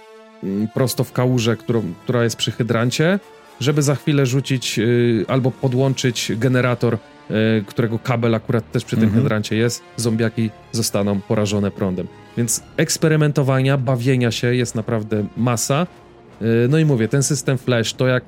mm, 0.42 0.68
prosto 0.74 1.04
w 1.04 1.12
kałużę, 1.12 1.56
którą, 1.56 1.82
która 2.04 2.24
jest 2.24 2.36
przy 2.36 2.50
hydrancie, 2.50 3.18
żeby 3.60 3.82
za 3.82 3.94
chwilę 3.94 4.26
rzucić 4.26 4.78
y, 4.78 5.24
albo 5.28 5.50
podłączyć 5.50 6.32
generator, 6.36 6.94
y, 6.94 7.64
którego 7.66 7.98
kabel 7.98 8.34
akurat 8.34 8.72
też 8.72 8.84
przy 8.84 8.96
tym 8.96 9.04
mhm. 9.04 9.22
hydrancie 9.22 9.56
jest, 9.56 9.82
zombiaki 9.96 10.50
zostaną 10.72 11.20
porażone 11.20 11.70
prądem. 11.70 12.06
Więc 12.36 12.62
eksperymentowania, 12.76 13.78
bawienia 13.78 14.30
się 14.30 14.54
jest 14.54 14.74
naprawdę 14.74 15.26
masa. 15.36 15.86
Y, 16.42 16.68
no 16.68 16.78
i 16.78 16.84
mówię, 16.84 17.08
ten 17.08 17.22
system 17.22 17.58
flash, 17.58 17.94
to 17.94 18.06
jak 18.06 18.24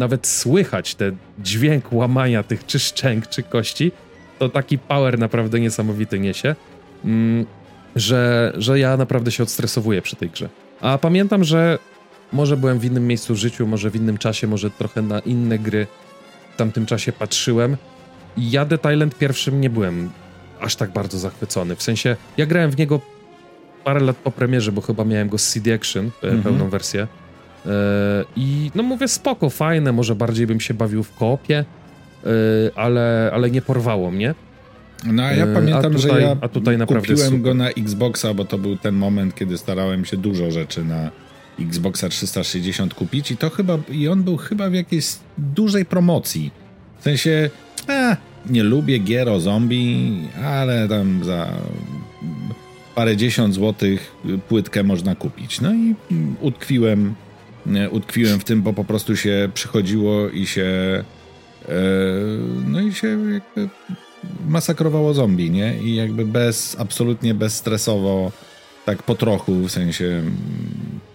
nawet 0.00 0.26
słychać 0.26 0.94
ten 0.94 1.16
dźwięk 1.38 1.92
łamania 1.92 2.42
tych 2.42 2.66
czy 2.66 2.78
szczęk, 2.78 3.26
czy 3.26 3.42
kości, 3.42 3.92
to 4.38 4.48
taki 4.48 4.78
power 4.78 5.18
naprawdę 5.18 5.60
niesamowity 5.60 6.18
niesie, 6.18 6.54
mm, 7.04 7.46
że, 7.96 8.52
że 8.56 8.78
ja 8.78 8.96
naprawdę 8.96 9.30
się 9.30 9.42
odstresowuję 9.42 10.02
przy 10.02 10.16
tej 10.16 10.30
grze. 10.30 10.48
A 10.80 10.98
pamiętam, 10.98 11.44
że 11.44 11.78
może 12.32 12.56
byłem 12.56 12.78
w 12.78 12.84
innym 12.84 13.06
miejscu 13.06 13.34
w 13.34 13.36
życiu, 13.36 13.66
może 13.66 13.90
w 13.90 13.96
innym 13.96 14.18
czasie, 14.18 14.46
może 14.46 14.70
trochę 14.70 15.02
na 15.02 15.18
inne 15.18 15.58
gry 15.58 15.86
w 16.54 16.56
tamtym 16.56 16.86
czasie 16.86 17.12
patrzyłem. 17.12 17.76
I 18.36 18.50
ja 18.50 18.64
The 18.66 18.92
Island 18.92 19.18
pierwszym 19.18 19.60
nie 19.60 19.70
byłem 19.70 20.10
aż 20.60 20.76
tak 20.76 20.92
bardzo 20.92 21.18
zachwycony. 21.18 21.76
W 21.76 21.82
sensie, 21.82 22.16
ja 22.36 22.46
grałem 22.46 22.70
w 22.70 22.78
niego 22.78 23.00
parę 23.84 24.00
lat 24.00 24.16
po 24.16 24.30
premierze, 24.30 24.72
bo 24.72 24.80
chyba 24.80 25.04
miałem 25.04 25.28
go 25.28 25.38
z 25.38 25.52
CD 25.52 25.74
Action, 25.74 26.10
mm 26.22 26.38
-hmm. 26.38 26.42
pełną 26.42 26.68
wersję. 26.68 27.06
E, 27.66 27.70
I 28.36 28.70
no 28.74 28.82
mówię, 28.82 29.08
spoko, 29.08 29.50
fajne, 29.50 29.92
może 29.92 30.14
bardziej 30.14 30.46
bym 30.46 30.60
się 30.60 30.74
bawił 30.74 31.02
w 31.02 31.14
kopie, 31.14 31.64
e, 32.24 32.28
ale, 32.78 33.30
ale 33.34 33.50
nie 33.50 33.62
porwało 33.62 34.10
mnie. 34.10 34.34
No 35.06 35.22
a 35.22 35.32
ja 35.32 35.44
e, 35.44 35.54
pamiętam, 35.54 35.92
a 35.92 35.98
tutaj, 35.98 36.10
że 36.10 36.20
ja 36.20 36.36
a 36.40 36.48
tutaj 36.48 36.78
naprawdę 36.78 37.08
kupiłem 37.08 37.42
go 37.42 37.54
na 37.54 37.68
Xboxa, 37.68 38.34
bo 38.34 38.44
to 38.44 38.58
był 38.58 38.76
ten 38.76 38.94
moment, 38.94 39.34
kiedy 39.34 39.58
starałem 39.58 40.04
się 40.04 40.16
dużo 40.16 40.50
rzeczy 40.50 40.84
na 40.84 41.10
Xboxa 41.60 42.08
360 42.08 42.94
kupić 42.94 43.30
i 43.30 43.36
to 43.36 43.50
chyba, 43.50 43.78
i 43.90 44.08
on 44.08 44.22
był 44.22 44.36
chyba 44.36 44.70
w 44.70 44.74
jakiejś 44.74 45.06
dużej 45.38 45.84
promocji. 45.84 46.50
W 46.98 47.02
sensie, 47.02 47.50
eh, 47.88 48.16
nie 48.50 48.62
lubię 48.62 48.98
gier 48.98 49.28
o 49.28 49.40
zombie, 49.40 50.12
ale 50.44 50.88
tam 50.88 51.24
za 51.24 51.52
parę 52.94 53.16
dziesiąt 53.16 53.54
złotych 53.54 54.12
płytkę 54.48 54.82
można 54.82 55.14
kupić. 55.14 55.60
No 55.60 55.74
i 55.74 55.94
utkwiłem 56.40 57.14
utkwiłem 57.90 58.40
w 58.40 58.44
tym, 58.44 58.62
bo 58.62 58.72
po 58.72 58.84
prostu 58.84 59.16
się 59.16 59.48
przychodziło 59.54 60.28
i 60.28 60.46
się 60.46 60.64
e, 61.68 61.74
no 62.66 62.80
i 62.80 62.94
się 62.94 63.08
jakby 63.08 63.68
masakrowało 64.48 65.14
zombie, 65.14 65.50
nie? 65.50 65.78
I 65.82 65.94
jakby 65.94 66.24
bez, 66.24 66.76
absolutnie 66.80 67.34
bezstresowo, 67.34 68.32
tak 68.84 69.02
po 69.02 69.14
trochu, 69.14 69.54
w 69.54 69.70
sensie 69.70 70.04
mm, 70.04 70.36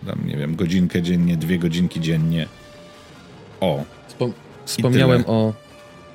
tam, 0.07 0.27
nie 0.27 0.37
wiem, 0.37 0.55
godzinkę 0.55 1.01
dziennie, 1.01 1.37
dwie 1.37 1.59
godzinki 1.59 2.01
dziennie. 2.01 2.47
O. 3.61 3.83
Wspom 4.07 4.33
wspomniałem 4.65 5.23
o 5.27 5.53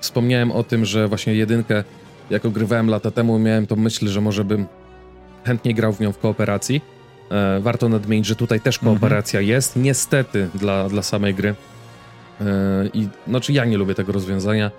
wspomniałem 0.01 0.53
o 0.53 0.63
tym, 0.63 0.85
że 0.85 1.09
właśnie 1.09 1.35
jedynkę, 1.35 1.85
jak 2.31 2.45
ogrywałem 2.45 2.91
lata 2.91 3.11
temu, 3.11 3.39
miałem 3.39 3.67
tą 3.67 3.77
myśl, 3.77 4.09
że 4.09 4.21
może 4.21 4.45
bym 4.45 4.67
chętnie 5.45 5.75
grał 5.75 5.93
w 5.93 6.01
nią 6.01 6.13
w 6.13 6.19
kooperacji 6.19 6.81
E, 6.81 7.00
warto 7.61 7.89
nadmienić, 7.89 8.27
że 8.27 8.37
tutaj 8.37 8.61
też 8.61 8.79
kooperacja 8.79 9.41
mhm. 9.41 9.51
jest, 9.55 9.77
niestety 9.77 10.49
dla, 10.55 10.89
dla 10.89 11.03
samej 11.03 11.35
gry. 11.35 11.55
E, 12.41 12.45
I 12.95 13.09
znaczy 13.29 13.53
ja 13.53 13.65
nie 13.65 13.79
lubię 13.79 13.95
tego 13.95 14.13
rozwiązania, 14.13 14.71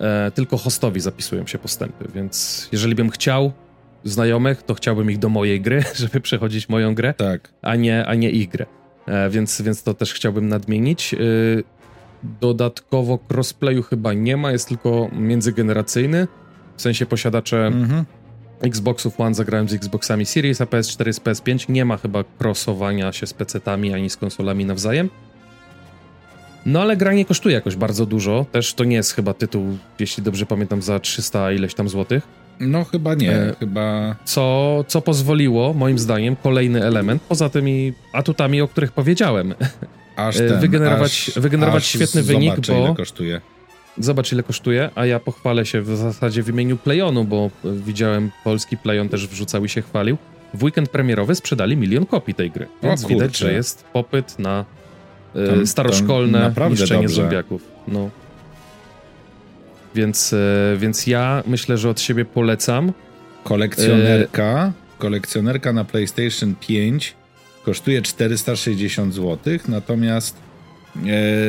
e, 0.00 0.30
tylko 0.30 0.56
hostowi 0.56 1.00
zapisują 1.00 1.46
się 1.46 1.58
postępy, 1.58 2.08
więc 2.14 2.68
jeżeli 2.72 2.94
bym 2.94 3.10
chciał 3.10 3.52
znajomych, 4.04 4.62
to 4.62 4.74
chciałbym 4.74 5.10
ich 5.10 5.18
do 5.18 5.28
mojej 5.28 5.60
gry, 5.60 5.84
żeby 5.94 6.20
przechodzić 6.20 6.68
moją 6.68 6.94
grę, 6.94 7.14
tak. 7.14 7.48
a, 7.62 7.76
nie, 7.76 8.06
a 8.06 8.14
nie 8.14 8.30
ich 8.30 8.48
grę. 8.48 8.66
Więc, 9.30 9.62
więc 9.62 9.82
to 9.82 9.94
też 9.94 10.14
chciałbym 10.14 10.48
nadmienić. 10.48 11.14
Dodatkowo 12.40 13.18
crossplayu 13.30 13.82
chyba 13.82 14.12
nie 14.12 14.36
ma, 14.36 14.52
jest 14.52 14.68
tylko 14.68 15.08
międzygeneracyjny, 15.12 16.26
w 16.76 16.82
sensie 16.82 17.06
posiadacze 17.06 17.66
mhm. 17.66 18.04
Xboxów 18.62 19.20
One 19.20 19.34
zagrałem 19.34 19.68
z 19.68 19.72
Xboxami 19.72 20.26
Series, 20.26 20.60
a 20.60 20.64
PS4 20.64 21.12
z 21.12 21.20
PS5 21.20 21.70
nie 21.70 21.84
ma 21.84 21.96
chyba 21.96 22.24
crossowania 22.40 23.12
się 23.12 23.26
z 23.26 23.34
PC-tami 23.34 23.94
ani 23.94 24.10
z 24.10 24.16
konsolami 24.16 24.64
nawzajem. 24.64 25.10
No 26.66 26.80
ale 26.82 26.96
gra 26.96 27.12
nie 27.12 27.24
kosztuje 27.24 27.54
jakoś 27.54 27.76
bardzo 27.76 28.06
dużo, 28.06 28.46
też 28.52 28.74
to 28.74 28.84
nie 28.84 28.96
jest 28.96 29.12
chyba 29.12 29.34
tytuł, 29.34 29.78
jeśli 29.98 30.22
dobrze 30.22 30.46
pamiętam, 30.46 30.82
za 30.82 31.00
300 31.00 31.52
ileś 31.52 31.74
tam 31.74 31.88
złotych. 31.88 32.26
No 32.60 32.84
chyba 32.84 33.14
nie, 33.14 33.32
e, 33.32 33.54
chyba... 33.60 34.16
Co, 34.24 34.84
co 34.88 35.00
pozwoliło, 35.00 35.74
moim 35.74 35.98
zdaniem, 35.98 36.36
kolejny 36.36 36.84
element, 36.84 37.22
poza 37.22 37.48
tymi 37.48 37.92
atutami, 38.12 38.60
o 38.60 38.68
których 38.68 38.92
powiedziałem, 38.92 39.54
aż 40.16 40.36
e, 40.36 40.48
ten, 40.48 40.60
wygenerować, 40.60 41.28
aż, 41.28 41.42
wygenerować 41.42 41.82
aż 41.82 41.88
świetny 41.88 42.22
wynik, 42.22 42.54
bo... 42.68 42.94
kosztuje. 42.94 43.40
Zobacz, 44.00 44.32
ile 44.32 44.42
kosztuje, 44.42 44.90
a 44.94 45.06
ja 45.06 45.20
pochwalę 45.20 45.66
się 45.66 45.82
w 45.82 45.96
zasadzie 45.96 46.42
w 46.42 46.48
imieniu 46.48 46.76
Playonu, 46.76 47.24
bo 47.24 47.50
widziałem 47.64 48.30
polski 48.44 48.76
Playon 48.76 49.08
też 49.08 49.28
wrzucał 49.28 49.64
i 49.64 49.68
się 49.68 49.82
chwalił. 49.82 50.16
W 50.54 50.62
weekend 50.62 50.88
premierowy 50.88 51.34
sprzedali 51.34 51.76
milion 51.76 52.06
kopii 52.06 52.34
tej 52.34 52.50
gry, 52.50 52.66
więc 52.82 53.06
widać, 53.06 53.38
że 53.38 53.52
jest 53.52 53.84
popyt 53.84 54.38
na 54.38 54.64
y, 55.36 55.48
tam, 55.48 55.66
staroszkolne 55.66 56.52
tam 56.54 56.70
niszczenie 56.70 57.02
dobrze. 57.02 57.14
zombiaków. 57.14 57.62
No. 57.88 58.10
Więc, 59.94 60.32
y, 60.32 60.36
więc 60.78 61.06
ja 61.06 61.42
myślę, 61.46 61.78
że 61.78 61.90
od 61.90 62.00
siebie 62.00 62.24
polecam. 62.24 62.92
Kolekcjonerka, 63.44 64.72
y 64.96 64.98
kolekcjonerka 64.98 65.72
na 65.72 65.84
PlayStation 65.84 66.54
5 66.60 67.14
kosztuje 67.64 68.02
460 68.02 69.14
zł, 69.14 69.58
natomiast 69.68 70.36
E, 70.36 70.47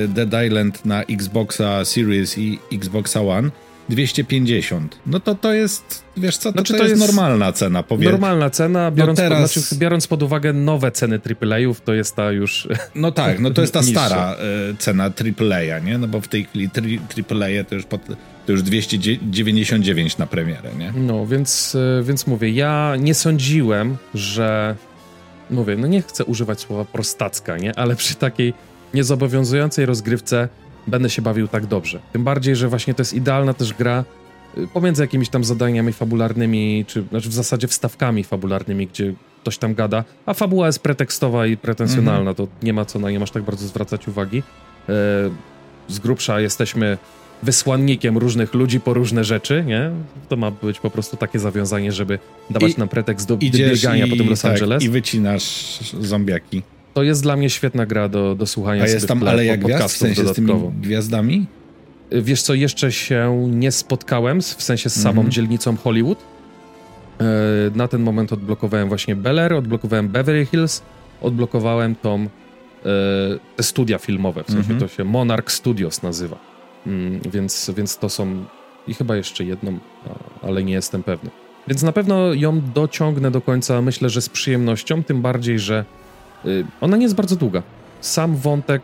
Dead 0.08 0.46
Island 0.46 0.86
na 0.86 1.04
Xboxa 1.04 1.86
Series 1.86 2.38
i 2.38 2.60
Xboxa 2.72 3.22
One 3.22 3.52
250. 3.90 5.00
No 5.06 5.20
to 5.20 5.36
to 5.36 5.54
jest, 5.54 6.04
wiesz 6.18 6.38
co, 6.38 6.50
to, 6.50 6.52
znaczy, 6.52 6.74
to, 6.74 6.80
to 6.80 6.86
jest, 6.86 7.02
jest, 7.02 7.08
normalna 7.08 7.52
cena. 7.52 7.84
Powie... 7.84 8.10
Normalna 8.10 8.50
cena, 8.50 8.92
biorąc, 8.92 9.20
no 9.20 9.24
teraz... 9.24 9.54
pod, 9.54 9.64
znaczy, 9.64 9.76
biorąc 9.76 10.08
pod 10.08 10.24
uwagę 10.24 10.54
nowe 10.54 10.92
ceny 10.92 11.20
AAA-ów, 11.42 11.82
to 11.82 11.94
jest 11.94 12.16
ta 12.16 12.32
już... 12.32 12.68
No 12.96 13.12
tak, 13.12 13.40
no 13.40 13.52
to 13.52 13.62
jest 13.62 13.74
ta 13.74 13.84
stara 13.92 14.36
e, 14.36 14.38
cena 14.78 15.04
AAA, 15.04 15.80
nie? 15.80 15.98
No 15.98 16.08
bo 16.08 16.22
w 16.22 16.28
tej 16.28 16.44
chwili 16.44 16.70
AAA 17.30 17.64
to 17.70 17.76
już, 17.76 17.86
pod, 17.86 18.02
to 18.46 18.52
już 18.52 18.64
299 18.64 20.18
na 20.18 20.28
premierę, 20.28 20.70
nie? 20.80 20.92
No, 20.96 21.26
więc, 21.26 21.78
e, 22.00 22.04
więc 22.04 22.28
mówię, 22.28 22.50
ja 22.50 22.96
nie 23.00 23.14
sądziłem, 23.14 23.98
że... 24.14 24.76
Mówię, 25.50 25.76
no 25.78 25.88
nie 25.88 26.02
chcę 26.02 26.26
używać 26.26 26.60
słowa 26.60 26.86
prostacka, 26.86 27.58
nie? 27.58 27.80
Ale 27.80 27.96
przy 27.96 28.16
takiej 28.16 28.54
niezobowiązującej 28.94 29.86
rozgrywce 29.86 30.50
będę 30.88 31.10
się 31.10 31.22
bawił 31.22 31.48
tak 31.48 31.66
dobrze. 31.66 32.00
Tym 32.14 32.24
bardziej, 32.24 32.56
że 32.56 32.68
właśnie 32.70 32.94
to 32.94 33.02
jest 33.02 33.14
idealna 33.14 33.54
też 33.54 33.74
gra 33.74 34.04
y, 34.58 34.68
pomiędzy 34.68 35.04
jakimiś 35.04 35.30
tam 35.30 35.44
zadaniami 35.44 35.94
fabularnymi, 35.94 36.86
czy 36.88 37.04
znaczy 37.10 37.30
w 37.30 37.34
zasadzie 37.34 37.68
wstawkami 37.68 38.24
fabularnymi, 38.24 38.88
gdzie 38.88 39.14
ktoś 39.42 39.58
tam 39.58 39.76
gada, 39.76 40.04
a 40.26 40.34
fabuła 40.34 40.68
jest 40.68 40.80
pretekstowa 40.80 41.48
i 41.48 41.58
pretensjonalna, 41.58 42.22
mm 42.22 42.34
-hmm. 42.34 42.38
to 42.38 42.48
nie 42.64 42.74
ma 42.74 42.86
co 42.86 43.00
na 43.00 43.12
nie 43.12 43.20
masz 43.20 43.32
tak 43.32 43.44
bardzo 43.44 43.68
zwracać 43.68 44.08
uwagi. 44.08 44.44
E, 44.90 44.94
z 45.88 46.00
grubsza 46.00 46.40
jesteśmy 46.40 46.98
wysłannikiem 47.44 48.18
różnych 48.18 48.54
ludzi 48.54 48.80
po 48.80 48.94
różne 48.94 49.24
rzeczy, 49.24 49.64
nie? 49.68 49.92
To 50.30 50.36
ma 50.36 50.52
być 50.52 50.80
po 50.80 50.90
prostu 50.90 51.18
takie 51.18 51.40
zawiązanie, 51.40 51.92
żeby 51.92 52.20
dawać 52.50 52.72
I, 52.72 52.80
nam 52.80 52.88
pretekst 52.88 53.28
do 53.28 53.38
biegania 53.38 54.08
po 54.08 54.16
tym 54.16 54.30
Los 54.30 54.42
tak, 54.42 54.52
Angeles. 54.52 54.84
I 54.84 54.90
wycinasz 54.90 55.80
zombiaki. 56.02 56.64
To 56.94 57.04
jest 57.04 57.24
dla 57.24 57.36
mnie 57.36 57.50
świetna 57.50 57.86
gra 57.86 58.10
do, 58.10 58.36
do 58.36 58.46
słuchania 58.46 58.84
A 58.84 58.88
jest 58.88 59.08
tam 59.08 59.28
ale 59.28 59.46
jak 59.46 59.60
gwiazd, 59.60 59.96
w 59.96 59.98
sensie 59.98 60.28
z 60.28 60.34
tymi 60.34 60.54
gwiazdami? 60.82 61.46
Wiesz 62.12 62.42
co, 62.42 62.54
jeszcze 62.54 62.92
się 62.92 63.48
nie 63.52 63.72
spotkałem, 63.72 64.42
w 64.42 64.64
sensie 64.64 64.90
z 64.90 65.02
samą 65.02 65.22
mhm. 65.22 65.32
dzielnicą 65.32 65.78
Hollywood. 65.78 66.18
E, 67.20 67.24
na 67.76 67.88
ten 67.88 68.02
moment 68.02 68.34
odblokowałem 68.34 68.88
właśnie 68.88 69.16
Bel 69.16 69.40
Air, 69.40 69.54
odblokowałem 69.54 70.10
Beverly 70.10 70.46
Hills, 70.46 70.82
odblokowałem 71.22 71.96
tą, 71.96 72.28
te 73.56 73.64
studia 73.64 73.98
filmowe, 73.98 74.44
w 74.44 74.48
sensie 74.48 74.74
mhm. 74.74 74.80
to 74.80 74.88
się 74.88 75.04
Monarch 75.04 75.52
Studios 75.52 76.04
nazywa. 76.04 76.38
Mm, 76.88 77.20
więc, 77.32 77.72
więc 77.78 77.98
to 77.98 78.10
są 78.10 78.46
i 78.88 78.94
chyba 78.94 79.16
jeszcze 79.16 79.44
jedną, 79.44 79.80
ale 80.42 80.64
nie 80.64 80.74
jestem 80.74 81.04
pewny. 81.04 81.30
Więc 81.68 81.84
na 81.84 81.92
pewno 81.92 82.34
ją 82.34 82.62
dociągnę 82.74 83.32
do 83.32 83.42
końca, 83.42 83.82
myślę, 83.82 84.10
że 84.10 84.22
z 84.22 84.30
przyjemnością, 84.30 85.04
tym 85.04 85.22
bardziej, 85.22 85.60
że 85.60 85.86
y, 85.86 85.99
ona 86.82 86.98
nie 86.98 87.04
jest 87.04 87.16
bardzo 87.16 87.36
długa. 87.36 87.64
Sam 88.02 88.36
wątek 88.36 88.82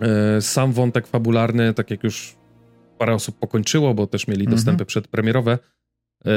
E, 0.00 0.40
sam 0.40 0.72
wątek 0.72 1.06
fabularny, 1.06 1.74
tak 1.74 1.90
jak 1.90 2.04
już 2.04 2.36
parę 2.98 3.14
osób 3.14 3.38
pokończyło, 3.38 3.94
bo 3.94 4.06
też 4.06 4.28
mieli 4.28 4.40
mhm. 4.40 4.56
dostępy 4.56 4.84
przedpremierowe, 4.84 5.58
e, 6.26 6.30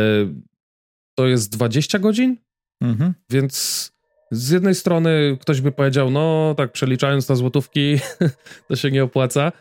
to 1.15 1.27
jest 1.27 1.51
20 1.51 1.99
godzin, 1.99 2.37
mhm. 2.81 3.13
więc 3.29 3.91
z 4.31 4.49
jednej 4.49 4.75
strony 4.75 5.37
ktoś 5.41 5.61
by 5.61 5.71
powiedział, 5.71 6.09
no 6.09 6.55
tak 6.57 6.71
przeliczając 6.71 7.29
na 7.29 7.35
złotówki, 7.35 7.99
to 8.67 8.75
się 8.75 8.91
nie 8.91 9.03
opłaca, 9.03 9.51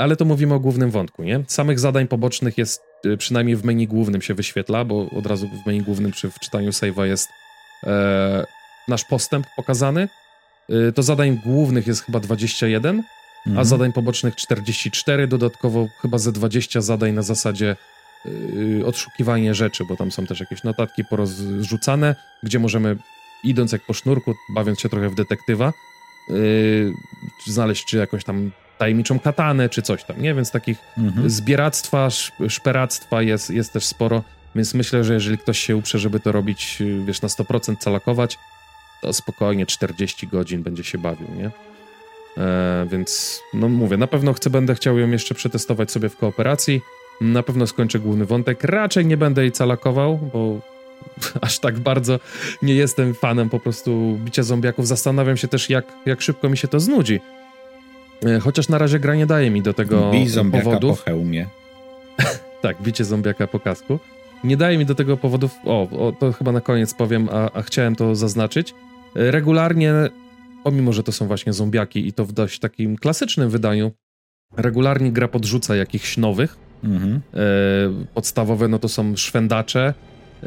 ale 0.00 0.16
to 0.16 0.24
mówimy 0.24 0.54
o 0.54 0.60
głównym 0.60 0.90
wątku, 0.90 1.22
nie? 1.22 1.44
Samych 1.48 1.80
zadań 1.80 2.08
pobocznych 2.08 2.58
jest, 2.58 2.82
przynajmniej 3.18 3.56
w 3.56 3.64
menu 3.64 3.86
głównym 3.86 4.22
się 4.22 4.34
wyświetla, 4.34 4.84
bo 4.84 5.10
od 5.10 5.26
razu 5.26 5.48
w 5.48 5.66
menu 5.66 5.82
głównym 5.82 6.10
przy 6.10 6.30
wczytaniu 6.30 6.70
save'a 6.70 7.04
jest 7.04 7.28
e, 7.86 8.44
nasz 8.90 9.04
postęp 9.04 9.46
pokazany. 9.56 10.08
E, 10.88 10.92
to 10.92 11.02
zadań 11.02 11.40
głównych 11.44 11.86
jest 11.86 12.04
chyba 12.04 12.20
21, 12.20 13.02
mhm. 13.46 13.58
a 13.58 13.64
zadań 13.64 13.92
pobocznych 13.92 14.36
44, 14.36 15.26
dodatkowo 15.26 15.88
chyba 16.02 16.18
ze 16.18 16.32
20 16.32 16.80
zadań 16.80 17.12
na 17.12 17.22
zasadzie 17.22 17.76
yy, 18.24 18.86
odszukiwanie 18.86 19.54
rzeczy, 19.54 19.84
bo 19.84 19.96
tam 19.96 20.12
są 20.12 20.26
też 20.26 20.40
jakieś 20.40 20.64
notatki 20.64 21.04
porozrzucane, 21.04 22.16
gdzie 22.42 22.58
możemy, 22.58 22.96
idąc 23.44 23.72
jak 23.72 23.82
po 23.86 23.92
sznurku, 23.92 24.34
bawiąc 24.54 24.80
się 24.80 24.88
trochę 24.88 25.08
w 25.08 25.14
detektywa, 25.14 25.72
yy, 26.28 26.92
znaleźć 27.46 27.84
czy 27.84 27.96
jakąś 27.96 28.24
tam 28.24 28.50
tajemniczą 28.78 29.18
katanę, 29.18 29.68
czy 29.68 29.82
coś 29.82 30.04
tam, 30.04 30.22
nie? 30.22 30.34
Więc 30.34 30.50
takich 30.50 30.78
mhm. 30.98 31.30
zbieractwa, 31.30 32.08
szperactwa 32.48 33.22
jest, 33.22 33.50
jest 33.50 33.72
też 33.72 33.86
sporo, 33.86 34.22
więc 34.54 34.74
myślę, 34.74 35.04
że 35.04 35.14
jeżeli 35.14 35.38
ktoś 35.38 35.58
się 35.58 35.76
uprze, 35.76 35.98
żeby 35.98 36.20
to 36.20 36.32
robić, 36.32 36.80
yy, 36.80 37.04
wiesz, 37.04 37.22
na 37.22 37.28
100% 37.28 37.76
calakować, 37.76 38.38
to 39.00 39.12
spokojnie 39.12 39.66
40 39.66 40.26
godzin 40.26 40.62
będzie 40.62 40.84
się 40.84 40.98
bawił, 40.98 41.28
nie? 41.36 41.50
E, 42.38 42.86
więc, 42.90 43.40
no 43.54 43.68
mówię, 43.68 43.96
na 43.96 44.06
pewno 44.06 44.32
chcę, 44.32 44.50
będę 44.50 44.74
chciał 44.74 44.98
ją 44.98 45.10
jeszcze 45.10 45.34
przetestować 45.34 45.90
sobie 45.90 46.08
w 46.08 46.16
kooperacji. 46.16 46.80
Na 47.20 47.42
pewno 47.42 47.66
skończę 47.66 47.98
główny 47.98 48.24
wątek. 48.24 48.64
Raczej 48.64 49.06
nie 49.06 49.16
będę 49.16 49.42
jej 49.42 49.52
calakował, 49.52 50.18
bo 50.32 50.60
aż 51.46 51.58
tak 51.58 51.78
bardzo 51.78 52.20
nie 52.62 52.74
jestem 52.74 53.14
fanem 53.14 53.50
po 53.50 53.60
prostu 53.60 54.18
bicia 54.24 54.42
zombiaków. 54.42 54.86
Zastanawiam 54.86 55.36
się 55.36 55.48
też, 55.48 55.70
jak, 55.70 55.84
jak 56.06 56.22
szybko 56.22 56.48
mi 56.48 56.56
się 56.56 56.68
to 56.68 56.80
znudzi. 56.80 57.20
E, 58.26 58.40
chociaż 58.40 58.68
na 58.68 58.78
razie 58.78 58.98
gra 58.98 59.14
nie 59.14 59.26
daje 59.26 59.50
mi 59.50 59.62
do 59.62 59.74
tego 59.74 60.10
Bij 60.10 60.28
zombiaka 60.28 60.64
powodów. 60.64 60.98
po 60.98 61.04
hełmie. 61.04 61.46
tak, 62.62 62.82
bicie 62.82 63.04
zombiaka 63.04 63.46
po 63.46 63.60
kasku. 63.60 63.98
Nie 64.44 64.56
daje 64.56 64.78
mi 64.78 64.86
do 64.86 64.94
tego 64.94 65.16
powodów. 65.16 65.54
O, 65.64 65.88
o 66.08 66.12
to 66.12 66.32
chyba 66.32 66.52
na 66.52 66.60
koniec 66.60 66.94
powiem, 66.94 67.28
a, 67.32 67.50
a 67.52 67.62
chciałem 67.62 67.96
to 67.96 68.14
zaznaczyć. 68.14 68.74
Regularnie 69.14 69.92
pomimo, 70.64 70.92
że 70.92 71.02
to 71.02 71.12
są 71.12 71.26
właśnie 71.26 71.52
zombiaki 71.52 72.06
i 72.06 72.12
to 72.12 72.24
w 72.24 72.32
dość 72.32 72.58
takim 72.58 72.96
klasycznym 72.96 73.50
wydaniu, 73.50 73.92
regularnie 74.56 75.12
gra 75.12 75.28
podrzuca 75.28 75.76
jakichś 75.76 76.16
nowych. 76.16 76.56
Mhm. 76.84 77.20
E, 77.34 77.40
podstawowe 78.14 78.68
no 78.68 78.78
to 78.78 78.88
są 78.88 79.16
szwendacze, 79.16 79.94
e, 80.42 80.46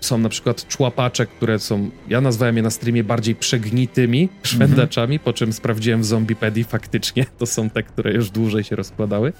są 0.00 0.18
na 0.18 0.28
przykład 0.28 0.68
człapacze, 0.68 1.26
które 1.26 1.58
są, 1.58 1.90
ja 2.08 2.20
nazwałem 2.20 2.56
je 2.56 2.62
na 2.62 2.70
streamie 2.70 3.04
bardziej 3.04 3.34
przegnitymi 3.34 4.22
mhm. 4.22 4.40
szwendaczami, 4.42 5.14
mhm. 5.14 5.24
po 5.24 5.32
czym 5.32 5.52
sprawdziłem 5.52 6.00
w 6.00 6.04
Zombipedii, 6.04 6.64
faktycznie 6.64 7.26
to 7.38 7.46
są 7.46 7.70
te, 7.70 7.82
które 7.82 8.12
już 8.12 8.30
dłużej 8.30 8.64
się 8.64 8.76
rozkładały. 8.76 9.32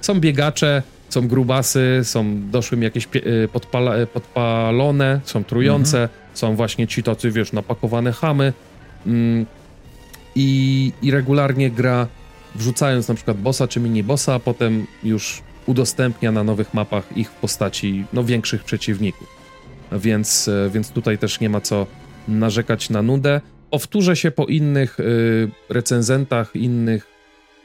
Są 0.00 0.20
biegacze, 0.20 0.82
są 1.08 1.28
grubasy, 1.28 2.00
są 2.02 2.50
doszły 2.50 2.78
mi 2.78 2.84
jakieś 2.84 3.04
e, 3.06 3.48
podpala, 3.48 4.06
podpalone, 4.06 5.20
są 5.24 5.44
trujące, 5.44 6.02
mhm. 6.02 6.27
Są 6.38 6.56
właśnie 6.56 6.86
ci 6.86 7.02
tacy, 7.02 7.30
wiesz, 7.30 7.52
napakowane 7.52 8.12
chamy. 8.12 8.52
Mm, 9.06 9.46
i, 10.34 10.92
i 11.02 11.10
regularnie 11.10 11.70
gra 11.70 12.06
wrzucając 12.54 13.08
na 13.08 13.14
przykład 13.14 13.36
bossa 13.36 13.68
czy 13.68 13.80
mini 13.80 14.02
bossa, 14.02 14.34
a 14.34 14.38
potem 14.38 14.86
już 15.04 15.42
udostępnia 15.66 16.32
na 16.32 16.44
nowych 16.44 16.74
mapach 16.74 17.16
ich 17.16 17.30
w 17.30 17.34
postaci 17.34 18.04
no, 18.12 18.24
większych 18.24 18.64
przeciwników. 18.64 19.28
Więc, 19.92 20.48
e, 20.48 20.70
więc 20.70 20.90
tutaj 20.90 21.18
też 21.18 21.40
nie 21.40 21.48
ma 21.48 21.60
co 21.60 21.86
narzekać 22.28 22.90
na 22.90 23.02
nudę. 23.02 23.40
Powtórzę 23.70 24.16
się 24.16 24.30
po 24.30 24.46
innych 24.46 25.00
y, 25.00 25.50
recenzentach, 25.68 26.56
innych 26.56 27.06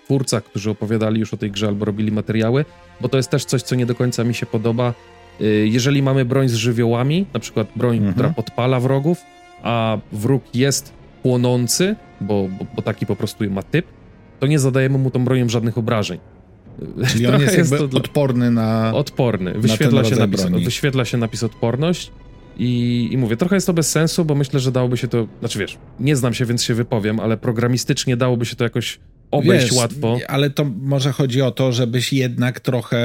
twórcach, 0.06 0.44
którzy 0.44 0.70
opowiadali 0.70 1.20
już 1.20 1.34
o 1.34 1.38
tej 1.38 1.52
grze 1.52 1.68
albo 1.68 1.86
robili 1.86 2.12
materiały, 2.12 2.66
bo 3.02 3.10
to 3.10 3.18
jest 3.18 3.30
też 3.30 3.46
coś, 3.46 3.62
co 3.62 3.76
nie 3.76 3.86
do 3.86 3.96
końca 3.96 4.24
mi 4.24 4.34
się 4.34 4.46
podoba. 4.46 4.94
Y, 5.42 5.68
jeżeli 5.72 6.04
mamy 6.04 6.26
broń 6.26 6.50
z 6.50 6.54
żywiołami, 6.54 7.26
na 7.34 7.40
przykład 7.40 7.68
broń, 7.76 7.98
mhm. 7.98 8.14
która 8.14 8.30
podpala 8.30 8.80
wrogów, 8.80 9.22
a 9.64 9.98
wróg 10.12 10.44
jest 10.54 10.94
płonący, 11.24 11.96
bo, 12.22 12.48
bo, 12.60 12.66
bo, 12.76 12.82
taki 12.82 13.06
po 13.06 13.16
prostu 13.16 13.52
ma 13.52 13.64
typ, 13.64 13.86
to 14.40 14.48
nie 14.48 14.60
zadajemy 14.60 14.98
mu 14.98 15.12
tą 15.12 15.26
bronią 15.26 15.50
żadnych 15.50 15.78
obrażeń. 15.78 16.20
Czyli 17.08 17.28
on 17.36 17.42
jest, 17.42 17.58
jest 17.58 17.74
odporny 17.74 18.52
na. 18.52 18.92
Odporny. 18.94 19.54
Wyświetla, 19.54 20.02
na 20.02 20.10
się 20.10 20.16
napis, 20.16 20.46
wyświetla 20.46 21.06
się 21.06 21.18
napis 21.18 21.44
odporność. 21.44 22.12
I, 22.58 23.10
I 23.12 23.18
mówię, 23.18 23.38
trochę 23.38 23.56
jest 23.56 23.68
to 23.68 23.74
bez 23.74 23.92
sensu, 23.92 24.26
bo 24.26 24.36
myślę, 24.36 24.60
że 24.60 24.72
dałoby 24.72 24.98
się 24.98 25.08
to. 25.08 25.28
Znaczy 25.40 25.60
wiesz, 25.60 25.78
nie 26.00 26.16
znam 26.16 26.34
się, 26.34 26.46
więc 26.46 26.64
się 26.64 26.74
wypowiem, 26.74 27.20
ale 27.20 27.38
programistycznie 27.38 28.18
dałoby 28.18 28.46
się 28.46 28.56
to 28.56 28.64
jakoś 28.64 29.00
obejść 29.34 29.66
Wiesz, 29.66 29.74
łatwo. 29.78 30.18
Ale 30.28 30.50
to 30.50 30.66
może 30.82 31.12
chodzi 31.12 31.42
o 31.42 31.52
to, 31.52 31.72
żebyś 31.72 32.14
jednak 32.14 32.60
trochę 32.60 32.98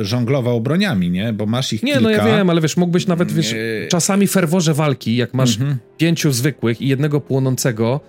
żonglował 0.00 0.60
broniami, 0.60 1.10
nie? 1.10 1.32
Bo 1.32 1.46
masz 1.46 1.72
ich 1.72 1.82
nie, 1.82 1.92
kilka. 1.92 2.10
Nie, 2.10 2.16
no 2.16 2.26
ja 2.26 2.36
wiem, 2.36 2.50
ale 2.50 2.60
wiesz, 2.60 2.76
mógłbyś 2.76 3.06
nawet, 3.06 3.32
wiesz, 3.32 3.54
czasami 3.88 4.26
ferworze 4.26 4.74
walki, 4.74 5.16
jak 5.16 5.34
masz 5.34 5.56
mhm. 5.56 5.78
pięciu 5.96 6.32
zwykłych 6.32 6.80
i 6.82 6.88
jednego 6.88 7.20
płonącego 7.20 8.00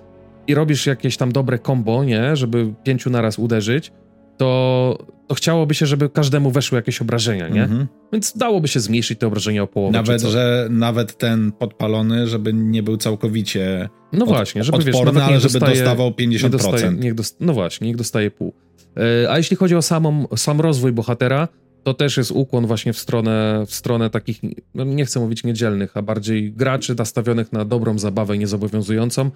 i 0.47 0.55
robisz 0.55 0.85
jakieś 0.85 1.17
tam 1.17 1.31
dobre 1.31 1.59
combo, 1.59 2.03
nie? 2.03 2.35
Żeby 2.35 2.73
pięciu 2.83 3.09
naraz 3.09 3.39
uderzyć, 3.39 3.91
to, 4.37 4.97
to 5.27 5.35
chciałoby 5.35 5.73
się, 5.73 5.85
żeby 5.85 6.09
każdemu 6.09 6.51
weszły 6.51 6.75
jakieś 6.75 7.01
obrażenia, 7.01 7.47
nie? 7.47 7.63
Mhm. 7.63 7.87
Więc 8.11 8.37
dałoby 8.37 8.67
się 8.67 8.79
zmniejszyć 8.79 9.19
te 9.19 9.27
obrażenia 9.27 9.63
o 9.63 9.67
połowę. 9.67 9.97
Nawet, 9.97 10.21
że 10.21 10.67
nawet 10.69 11.17
ten 11.17 11.51
podpalony, 11.51 12.27
żeby 12.27 12.53
nie 12.53 12.83
był 12.83 12.97
całkowicie 12.97 13.89
no 14.13 14.25
właśnie, 14.25 14.63
żeby 14.63 14.77
odporny, 14.77 15.13
wiesz, 15.13 15.23
ale 15.23 15.39
żeby 15.39 15.59
dostaje, 15.59 15.75
dostawał 15.75 16.09
50%. 16.09 16.49
Dostaje, 16.49 16.91
niech 16.91 17.13
dost, 17.13 17.37
no 17.39 17.53
właśnie, 17.53 17.87
niech 17.87 17.97
dostaje 17.97 18.31
pół. 18.31 18.53
E, 18.97 19.31
a 19.31 19.37
jeśli 19.37 19.57
chodzi 19.57 19.75
o 19.75 19.81
samą, 19.81 20.27
sam 20.35 20.61
rozwój 20.61 20.91
bohatera, 20.91 21.47
to 21.83 21.93
też 21.93 22.17
jest 22.17 22.31
ukłon 22.31 22.67
właśnie 22.67 22.93
w 22.93 22.97
stronę, 22.97 23.63
w 23.67 23.73
stronę 23.73 24.09
takich, 24.09 24.39
no 24.75 24.83
nie 24.83 25.05
chcę 25.05 25.19
mówić 25.19 25.43
niedzielnych, 25.43 25.97
a 25.97 26.01
bardziej 26.01 26.53
graczy 26.53 26.95
nastawionych 26.97 27.53
na 27.53 27.65
dobrą 27.65 27.99
zabawę 27.99 28.37
niezobowiązującą. 28.37 29.31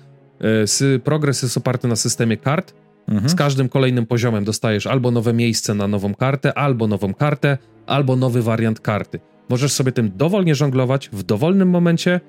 E, 0.96 1.00
progres 1.00 1.44
jest 1.44 1.58
oparty 1.58 1.88
na 1.88 1.96
systemie 1.96 2.38
kart, 2.38 2.74
Mhm. 3.08 3.30
Z 3.30 3.36
każdym 3.36 3.70
kolejnym 3.70 4.06
poziomem 4.06 4.44
dostajesz 4.44 4.88
albo 4.88 5.12
nowe 5.12 5.34
miejsce 5.34 5.74
na 5.74 5.88
nową 5.88 6.16
kartę, 6.16 6.58
albo 6.58 6.88
nową 6.88 7.14
kartę, 7.14 7.58
albo 7.86 8.16
nowy 8.16 8.42
wariant 8.42 8.80
karty. 8.80 9.20
Możesz 9.50 9.72
sobie 9.72 9.92
tym 9.92 10.12
dowolnie 10.16 10.56
żonglować 10.56 11.10
w 11.14 11.24
dowolnym 11.24 11.70
momencie, 11.70 12.22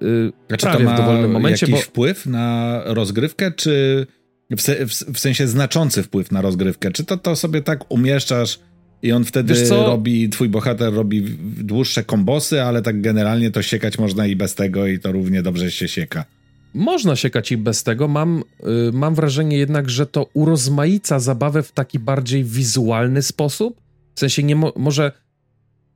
yy, 0.00 0.32
znaczy 0.48 0.66
prawie 0.66 0.86
w 0.86 0.96
dowolnym 0.96 1.30
momencie. 1.30 1.66
jakiś 1.66 1.84
bo... 1.84 1.90
wpływ 1.90 2.26
na 2.26 2.80
rozgrywkę, 2.84 3.52
czy 3.52 4.06
w, 4.50 4.60
se, 4.62 4.86
w, 4.86 4.90
w, 4.90 5.18
sensie 5.18 5.48
znaczący 5.48 6.02
wpływ 6.02 6.32
na 6.32 6.40
rozgrywkę? 6.40 6.90
Czy 6.90 7.04
to, 7.04 7.16
to 7.16 7.36
sobie 7.36 7.62
tak 7.62 7.92
umieszczasz 7.92 8.58
i 9.02 9.12
on 9.12 9.24
wtedy 9.24 9.54
robi, 9.70 10.28
twój 10.28 10.48
bohater 10.48 10.94
robi 10.94 11.22
dłuższe 11.58 12.04
kombosy, 12.04 12.62
ale 12.62 12.82
tak 12.82 13.00
generalnie 13.00 13.50
to 13.50 13.62
siekać 13.62 13.98
można 13.98 14.26
i 14.26 14.36
bez 14.36 14.54
tego 14.54 14.86
i 14.86 14.98
to 14.98 15.12
równie 15.12 15.42
dobrze 15.42 15.70
się 15.70 15.88
sieka? 15.88 16.24
Można 16.74 17.16
siekać 17.16 17.52
i 17.52 17.56
bez 17.56 17.82
tego. 17.82 18.08
Mam, 18.08 18.42
y, 18.88 18.92
mam 18.92 19.14
wrażenie 19.14 19.58
jednak, 19.58 19.90
że 19.90 20.06
to 20.06 20.26
urozmaica 20.34 21.18
zabawę 21.18 21.62
w 21.62 21.72
taki 21.72 21.98
bardziej 21.98 22.44
wizualny 22.44 23.22
sposób. 23.22 23.80
W 24.14 24.20
sensie 24.20 24.42
nie 24.42 24.56
mo 24.56 24.72
może... 24.76 25.12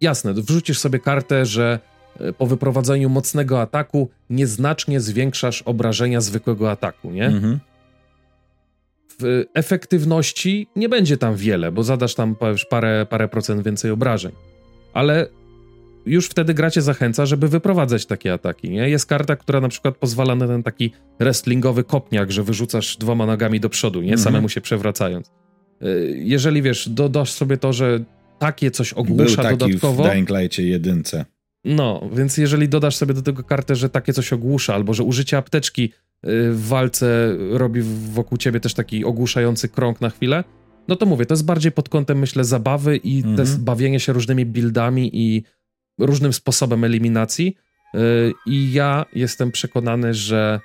Jasne, 0.01 0.35
wrzucisz 0.35 0.79
sobie 0.79 0.99
kartę, 0.99 1.47
że 1.47 1.81
y, 2.21 2.33
po 2.33 2.47
wyprowadzeniu 2.47 3.09
mocnego 3.09 3.61
ataku 3.61 4.11
nieznacznie 4.31 5.01
zwiększasz 5.01 5.63
obrażenia 5.63 6.21
zwykłego 6.21 6.71
ataku, 6.71 7.11
nie? 7.11 7.27
Mhm. 7.27 7.59
w 9.21 9.45
efektywności 9.55 10.69
nie 10.77 10.89
będzie 10.89 11.17
tam 11.17 11.37
wiele, 11.37 11.73
bo 11.73 11.83
zadasz 11.83 12.15
tam 12.15 12.37
parę, 12.71 13.07
parę 13.11 13.29
procent 13.29 13.65
więcej 13.65 13.91
obrażeń. 13.91 14.33
Ale 14.93 15.27
już 16.07 16.27
wtedy 16.27 16.55
gracie 16.55 16.83
zachęca, 16.83 17.27
żeby 17.27 17.49
wyprowadzać 17.49 18.07
takie 18.07 18.33
ataki. 18.33 18.71
Nie? 18.71 18.89
Jest 18.89 19.07
karta, 19.07 19.37
która 19.37 19.61
na 19.61 19.69
przykład 19.69 19.97
pozwala 19.97 20.35
na 20.35 20.47
ten 20.47 20.63
taki 20.63 20.93
wrestlingowy 21.21 21.85
kopniak, 21.85 22.33
że 22.33 22.43
wyrzucasz 22.43 22.97
dwoma 22.97 23.27
nogami 23.27 23.61
do 23.61 23.69
przodu, 23.69 24.01
nie? 24.01 24.13
Mhm. 24.13 24.25
samemu 24.25 24.49
się 24.49 24.61
przewracając. 24.61 25.33
Y, 25.83 26.21
jeżeli 26.25 26.63
wiesz, 26.63 26.89
dodasz 26.89 27.31
sobie 27.31 27.57
to, 27.57 27.73
że 27.73 28.05
takie 28.39 28.71
coś 28.71 28.93
ogłusza 28.93 29.43
Był 29.43 29.45
taki 29.45 29.57
dodatkowo. 29.57 30.05
W 30.05 30.07
Dying 30.07 30.31
jedynce. 30.59 31.25
No, 31.65 32.09
więc 32.13 32.39
jeżeli 32.39 32.69
dodasz 32.69 32.97
sobie 32.97 33.15
do 33.15 33.23
tego 33.23 33.45
kartę, 33.45 33.77
że 33.77 33.89
takie 33.89 34.13
coś 34.13 34.33
ogłusza, 34.33 34.75
albo 34.75 34.95
że 34.95 35.03
użycie 35.03 35.37
apteczki 35.37 35.85
y, 35.85 35.91
w 36.53 36.69
walce 36.69 37.37
robi 37.51 37.81
wokół 38.13 38.39
ciebie 38.39 38.61
też 38.61 38.75
taki 38.75 39.05
ogłuszający 39.05 39.69
krąg 39.69 40.01
na 40.01 40.11
chwilę, 40.11 40.45
no 40.89 40.97
to 40.97 41.07
mówię, 41.07 41.27
to 41.27 41.35
jest 41.35 41.45
bardziej 41.45 41.73
pod 41.73 41.89
kątem, 41.89 42.19
myślę, 42.19 42.45
zabawy 42.45 42.97
i 42.97 43.17
mhm. 43.17 43.37
też 43.37 43.57
bawienie 43.57 44.01
się 44.01 44.13
różnymi 44.13 44.47
buildami 44.47 45.11
i 45.13 45.43
różnym 45.99 46.33
sposobem 46.33 46.85
eliminacji. 46.85 47.57
Y, 47.95 47.99
I 48.47 48.73
ja 48.73 49.07
jestem 49.13 49.53
przekonany, 49.53 50.15
że 50.15 50.61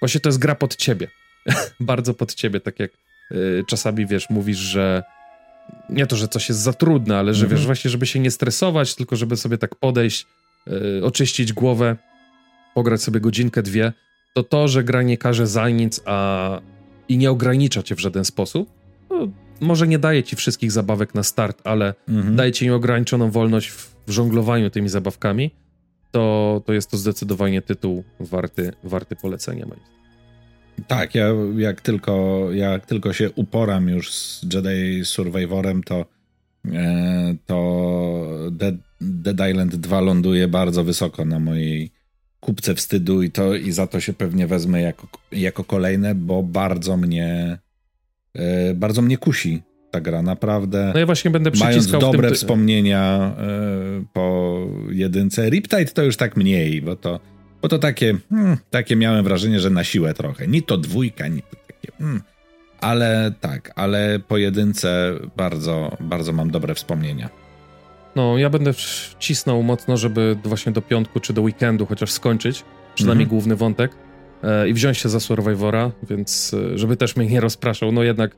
właśnie 0.00 0.20
to 0.20 0.28
jest 0.28 0.38
gra 0.38 0.54
pod 0.54 0.76
ciebie. 0.76 1.08
Bardzo 1.80 2.14
pod 2.14 2.34
ciebie, 2.34 2.60
tak 2.60 2.80
jak 2.80 2.90
y, 3.32 3.64
czasami 3.68 4.06
wiesz, 4.06 4.30
mówisz, 4.30 4.58
że 4.58 5.02
nie 5.88 6.06
to, 6.06 6.16
że 6.16 6.28
coś 6.28 6.48
jest 6.48 6.60
za 6.60 6.72
trudne, 6.72 7.18
ale 7.18 7.34
że 7.34 7.44
mhm. 7.44 7.58
wiesz, 7.58 7.66
właśnie, 7.66 7.90
żeby 7.90 8.06
się 8.06 8.20
nie 8.20 8.30
stresować, 8.30 8.94
tylko 8.94 9.16
żeby 9.16 9.36
sobie 9.36 9.58
tak 9.58 9.74
podejść, 9.74 10.26
yy, 10.66 11.00
oczyścić 11.04 11.52
głowę, 11.52 11.96
pograć 12.74 13.02
sobie 13.02 13.20
godzinkę, 13.20 13.62
dwie, 13.62 13.92
to 14.34 14.42
to, 14.42 14.68
że 14.68 14.84
gra 14.84 15.02
nie 15.02 15.18
każe 15.18 15.46
za 15.46 15.68
nic, 15.68 16.00
a 16.04 16.60
i 17.08 17.18
nie 17.18 17.30
ogranicza 17.30 17.82
cię 17.82 17.94
w 17.94 18.00
żaden 18.00 18.24
sposób, 18.24 18.77
może 19.60 19.88
nie 19.88 19.98
daje 19.98 20.22
ci 20.22 20.36
wszystkich 20.36 20.72
zabawek 20.72 21.14
na 21.14 21.22
start, 21.22 21.60
ale 21.64 21.94
mhm. 22.08 22.36
daje 22.36 22.52
ci 22.52 22.64
nieograniczoną 22.64 23.30
wolność 23.30 23.68
w, 23.68 23.96
w 24.06 24.10
żonglowaniu 24.10 24.70
tymi 24.70 24.88
zabawkami, 24.88 25.50
to, 26.10 26.62
to 26.66 26.72
jest 26.72 26.90
to 26.90 26.96
zdecydowanie 26.96 27.62
tytuł 27.62 28.04
warty, 28.20 28.72
warty 28.84 29.16
polecenia 29.16 29.66
moim 29.66 29.80
zdaniem. 29.80 29.98
Tak, 30.86 31.14
ja 31.14 31.28
jak 31.56 31.80
tylko, 31.80 32.46
jak 32.52 32.86
tylko 32.86 33.12
się 33.12 33.30
uporam 33.30 33.88
już 33.88 34.12
z 34.12 34.46
Jedi 34.54 35.04
Survivorem, 35.04 35.82
to, 35.82 36.06
e, 36.72 37.34
to 37.46 38.48
Dead, 38.50 38.74
Dead 39.00 39.50
Island 39.50 39.76
2 39.76 40.00
ląduje 40.00 40.48
bardzo 40.48 40.84
wysoko 40.84 41.24
na 41.24 41.38
mojej 41.38 41.90
kupce 42.40 42.74
wstydu 42.74 43.22
i, 43.22 43.30
to, 43.30 43.54
i 43.54 43.72
za 43.72 43.86
to 43.86 44.00
się 44.00 44.12
pewnie 44.12 44.46
wezmę 44.46 44.80
jako, 44.80 45.08
jako 45.32 45.64
kolejne, 45.64 46.14
bo 46.14 46.42
bardzo 46.42 46.96
mnie 46.96 47.58
bardzo 48.74 49.02
mnie 49.02 49.18
kusi 49.18 49.62
ta 49.90 50.00
gra, 50.00 50.22
naprawdę. 50.22 50.90
No 50.94 51.00
ja 51.00 51.06
właśnie 51.06 51.30
będę 51.30 51.50
Mając 51.60 51.90
dobre 51.90 52.28
tym... 52.28 52.36
wspomnienia 52.36 53.34
e, 53.38 54.04
po 54.12 54.58
jedynce. 54.90 55.50
Riptide 55.50 55.84
to 55.84 56.02
już 56.02 56.16
tak 56.16 56.36
mniej, 56.36 56.82
bo 56.82 56.96
to 56.96 57.20
bo 57.62 57.68
to 57.68 57.78
takie, 57.78 58.14
hmm, 58.30 58.56
takie 58.70 58.96
miałem 58.96 59.24
wrażenie, 59.24 59.60
że 59.60 59.70
na 59.70 59.84
siłę 59.84 60.14
trochę. 60.14 60.48
Ni 60.48 60.62
to 60.62 60.78
dwójka, 60.78 61.28
ni 61.28 61.42
to 61.42 61.56
takie. 61.66 61.98
Hmm. 61.98 62.22
Ale 62.80 63.32
tak, 63.40 63.72
ale 63.76 64.20
po 64.28 64.36
jedynce 64.36 65.14
bardzo, 65.36 65.96
bardzo 66.00 66.32
mam 66.32 66.50
dobre 66.50 66.74
wspomnienia. 66.74 67.28
No, 68.16 68.38
ja 68.38 68.50
będę 68.50 68.72
cisnął 69.18 69.62
mocno, 69.62 69.96
żeby 69.96 70.36
właśnie 70.44 70.72
do 70.72 70.82
piątku 70.82 71.20
czy 71.20 71.32
do 71.32 71.42
weekendu 71.42 71.86
chociaż 71.86 72.10
skończyć, 72.10 72.64
przynajmniej 72.94 73.24
mm 73.24 73.28
-hmm. 73.28 73.30
główny 73.30 73.56
wątek 73.56 73.92
e, 73.92 74.07
i 74.68 74.74
wziąć 74.74 74.98
się 74.98 75.08
za 75.08 75.20
Survivora, 75.20 75.92
więc 76.10 76.54
e, 76.54 76.78
żeby 76.78 76.96
też 76.96 77.16
mnie 77.16 77.26
nie 77.26 77.40
rozpraszał. 77.40 77.92
No 77.92 78.02
jednak 78.02 78.34
e, 78.34 78.36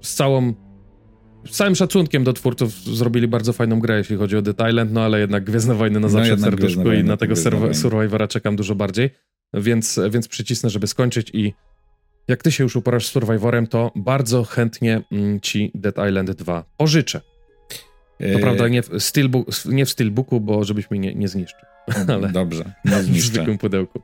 z 0.00 0.14
całą 0.14 0.54
z 1.46 1.56
całym 1.56 1.74
szacunkiem 1.74 2.24
do 2.24 2.32
twórców 2.32 2.74
zrobili 2.74 3.28
bardzo 3.28 3.52
fajną 3.52 3.80
grę, 3.80 3.98
jeśli 3.98 4.16
chodzi 4.16 4.36
o 4.36 4.42
The 4.42 4.54
Thailand, 4.54 4.92
no 4.92 5.00
ale 5.02 5.20
jednak 5.20 5.44
Gwiezdne 5.44 5.74
Wojny 5.74 6.00
na 6.00 6.06
no 6.06 6.08
zawsze 6.08 6.30
no, 6.30 6.36
w 6.36 6.40
serduszku 6.40 6.92
i 6.92 7.04
na 7.04 7.16
tego 7.16 7.34
Survivora 7.74 8.28
czekam 8.28 8.56
dużo 8.56 8.74
bardziej, 8.74 9.10
więc, 9.54 10.00
więc 10.10 10.28
przycisnę, 10.28 10.70
żeby 10.70 10.86
skończyć 10.86 11.30
i 11.34 11.54
jak 12.28 12.42
ty 12.42 12.52
się 12.52 12.64
już 12.64 12.76
uporasz 12.76 13.06
z 13.06 13.10
Survivorem, 13.10 13.66
to 13.66 13.92
bardzo 13.96 14.44
chętnie 14.44 15.02
mm, 15.12 15.40
ci 15.40 15.70
Dead 15.74 15.94
Island 16.08 16.30
2 16.30 16.64
pożyczę. 16.76 17.20
To 18.18 18.26
yy... 18.26 18.38
prawda, 18.38 18.68
nie 18.68 18.82
w, 18.82 18.90
steelbook, 18.98 19.46
nie 19.64 19.86
w 19.86 19.90
Steelbooku, 19.90 20.40
bo 20.40 20.64
żebyś 20.64 20.90
mi 20.90 21.00
nie, 21.00 21.14
nie 21.14 21.28
zniszczył. 21.28 21.68
Ale 22.14 22.28
Dobrze, 22.28 22.72
nie 22.84 22.96
w 23.20 23.20
zwykłym 23.20 23.58
pudełku. 23.58 24.02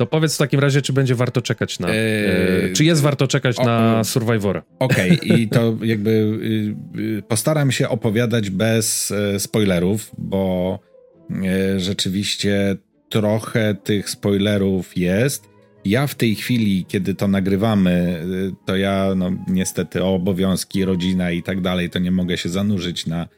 To 0.00 0.06
powiedz 0.06 0.34
w 0.34 0.38
takim 0.38 0.60
razie, 0.60 0.82
czy 0.82 0.92
będzie 0.92 1.14
warto 1.14 1.42
czekać 1.42 1.78
na. 1.78 1.88
Eee, 1.88 2.72
czy 2.72 2.84
jest 2.84 3.02
warto 3.02 3.28
czekać 3.28 3.58
o, 3.58 3.64
na 3.64 4.04
Survivora? 4.04 4.62
Okej, 4.78 5.20
okay. 5.20 5.28
i 5.38 5.48
to 5.48 5.76
jakby 5.82 6.10
y, 6.10 7.00
y, 7.00 7.22
postaram 7.28 7.72
się 7.72 7.88
opowiadać 7.88 8.50
bez 8.50 9.10
e, 9.10 9.40
spoilerów, 9.40 10.10
bo 10.18 10.78
e, 11.30 11.80
rzeczywiście 11.80 12.76
trochę 13.08 13.74
tych 13.74 14.10
spoilerów 14.10 14.96
jest. 14.96 15.48
Ja 15.84 16.06
w 16.06 16.14
tej 16.14 16.34
chwili, 16.34 16.84
kiedy 16.88 17.14
to 17.14 17.28
nagrywamy, 17.28 18.22
y, 18.50 18.66
to 18.66 18.76
ja 18.76 19.14
no, 19.16 19.30
niestety 19.48 20.04
o 20.04 20.14
obowiązki, 20.14 20.84
rodzina 20.84 21.30
i 21.30 21.42
tak 21.42 21.60
dalej, 21.60 21.90
to 21.90 21.98
nie 21.98 22.10
mogę 22.10 22.36
się 22.36 22.48
zanurzyć 22.48 23.06
na 23.06 23.28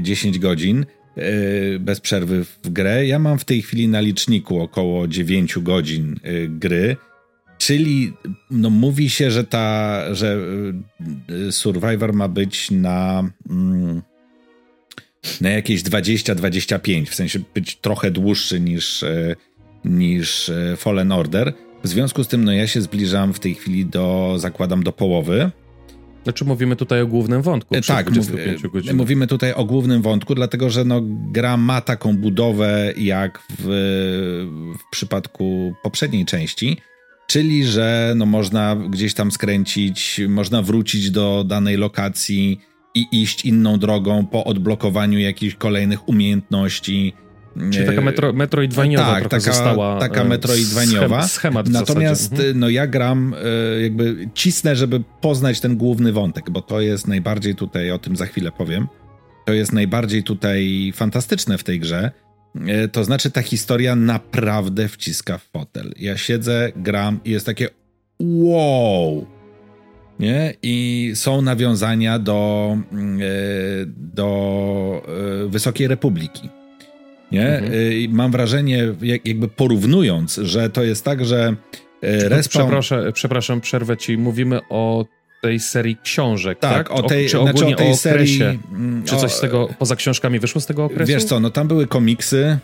10 0.00 0.38
godzin. 0.38 0.86
E, 1.18 1.78
bez 1.78 2.00
przerwy 2.00 2.44
w 2.44 2.70
grę. 2.70 3.06
Ja 3.06 3.18
mam 3.18 3.38
w 3.38 3.44
tej 3.44 3.62
chwili 3.62 3.88
na 3.88 4.00
liczniku 4.00 4.60
około 4.60 5.08
9 5.08 5.58
godzin 5.58 6.20
e, 6.22 6.48
gry. 6.48 6.96
Czyli 7.58 8.12
no, 8.50 8.70
mówi 8.70 9.10
się, 9.10 9.30
że 9.30 9.44
ta, 9.44 10.04
że 10.14 10.38
e, 11.48 11.52
Survivor 11.52 12.12
ma 12.12 12.28
być 12.28 12.70
na, 12.70 13.30
mm, 13.50 14.02
na 15.40 15.50
jakieś 15.50 15.82
20-25, 15.82 17.06
w 17.06 17.14
sensie 17.14 17.40
być 17.54 17.76
trochę 17.76 18.10
dłuższy 18.10 18.60
niż, 18.60 19.04
niż 19.84 20.50
Fallen 20.76 21.12
Order. 21.12 21.52
W 21.84 21.88
związku 21.88 22.24
z 22.24 22.28
tym, 22.28 22.44
no 22.44 22.52
ja 22.52 22.66
się 22.66 22.80
zbliżam 22.80 23.34
w 23.34 23.40
tej 23.40 23.54
chwili 23.54 23.86
do, 23.86 24.34
zakładam 24.38 24.82
do 24.82 24.92
połowy. 24.92 25.50
Znaczy 26.24 26.44
mówimy 26.44 26.76
tutaj 26.76 27.00
o 27.00 27.06
głównym 27.06 27.42
wątku. 27.42 27.74
Tak, 27.86 28.10
mów, 28.10 28.26
mówimy 28.94 29.26
tutaj 29.26 29.52
o 29.52 29.64
głównym 29.64 30.02
wątku, 30.02 30.34
dlatego 30.34 30.70
że 30.70 30.84
no, 30.84 31.00
gra 31.32 31.56
ma 31.56 31.80
taką 31.80 32.16
budowę 32.16 32.92
jak 32.96 33.42
w, 33.58 33.64
w 34.78 34.90
przypadku 34.90 35.74
poprzedniej 35.82 36.24
części, 36.26 36.76
czyli 37.26 37.64
że 37.64 38.12
no, 38.16 38.26
można 38.26 38.76
gdzieś 38.88 39.14
tam 39.14 39.30
skręcić, 39.30 40.20
można 40.28 40.62
wrócić 40.62 41.10
do 41.10 41.44
danej 41.44 41.76
lokacji 41.76 42.60
i 42.94 43.06
iść 43.12 43.44
inną 43.44 43.78
drogą 43.78 44.26
po 44.26 44.44
odblokowaniu 44.44 45.18
jakichś 45.18 45.54
kolejnych 45.54 46.08
umiejętności 46.08 47.14
Czyli 47.72 47.86
taka 47.86 48.00
metro, 48.00 48.32
metroidwaniowa 48.32 49.04
tak, 49.04 49.22
taka, 49.22 49.40
została. 49.40 50.00
Taka 50.00 50.20
e, 50.20 50.24
metroidwaniowa. 50.24 51.28
Schemat 51.28 51.68
Natomiast 51.68 52.32
mhm. 52.32 52.58
no 52.58 52.68
ja 52.68 52.86
gram, 52.86 53.34
e, 53.34 53.80
jakby 53.80 54.28
cisnę, 54.34 54.76
żeby 54.76 55.02
poznać 55.20 55.60
ten 55.60 55.76
główny 55.76 56.12
wątek, 56.12 56.50
bo 56.50 56.62
to 56.62 56.80
jest 56.80 57.06
najbardziej 57.06 57.54
tutaj, 57.54 57.90
o 57.90 57.98
tym 57.98 58.16
za 58.16 58.26
chwilę 58.26 58.52
powiem, 58.52 58.88
to 59.46 59.52
jest 59.52 59.72
najbardziej 59.72 60.22
tutaj 60.22 60.92
fantastyczne 60.96 61.58
w 61.58 61.64
tej 61.64 61.80
grze. 61.80 62.10
E, 62.66 62.88
to 62.88 63.04
znaczy 63.04 63.30
ta 63.30 63.42
historia 63.42 63.96
naprawdę 63.96 64.88
wciska 64.88 65.38
w 65.38 65.44
fotel. 65.44 65.92
Ja 65.96 66.16
siedzę, 66.16 66.72
gram 66.76 67.20
i 67.24 67.30
jest 67.30 67.46
takie 67.46 67.68
wow! 68.20 69.26
Nie? 70.20 70.54
I 70.62 71.10
są 71.14 71.42
nawiązania 71.42 72.18
do, 72.18 72.76
mm, 72.92 73.20
do 73.96 75.06
Wysokiej 75.48 75.88
Republiki 75.88 76.48
nie? 77.32 77.48
Mhm. 77.48 77.72
Y, 77.72 78.06
mam 78.10 78.32
wrażenie, 78.32 78.94
jakby 79.24 79.48
porównując, 79.48 80.40
że 80.42 80.70
to 80.70 80.82
jest 80.82 81.04
tak, 81.04 81.24
że 81.24 81.54
y, 82.04 82.28
Respawn... 82.28 82.64
Przepraszam, 82.64 83.12
przepraszam, 83.12 83.60
przerwę 83.60 83.96
ci. 83.96 84.18
Mówimy 84.18 84.60
o 84.70 85.04
tej 85.42 85.60
serii 85.60 85.96
książek, 86.02 86.58
tak? 86.58 86.72
tak? 86.72 86.90
O 86.90 87.02
tej, 87.02 87.26
o, 87.26 87.28
czy 87.28 87.38
znaczy 87.38 87.66
o 87.66 87.74
tej 87.74 87.90
o 87.90 87.96
serii... 87.96 88.42
Mm, 88.42 89.04
czy 89.04 89.16
coś 89.16 89.32
z 89.32 89.40
tego, 89.40 89.68
poza 89.78 89.96
książkami 89.96 90.38
wyszło 90.38 90.60
z 90.60 90.66
tego 90.66 90.84
okresu? 90.84 91.12
Wiesz 91.12 91.24
co, 91.24 91.40
no 91.40 91.50
tam 91.50 91.68
były 91.68 91.86
komiksy, 91.86 92.58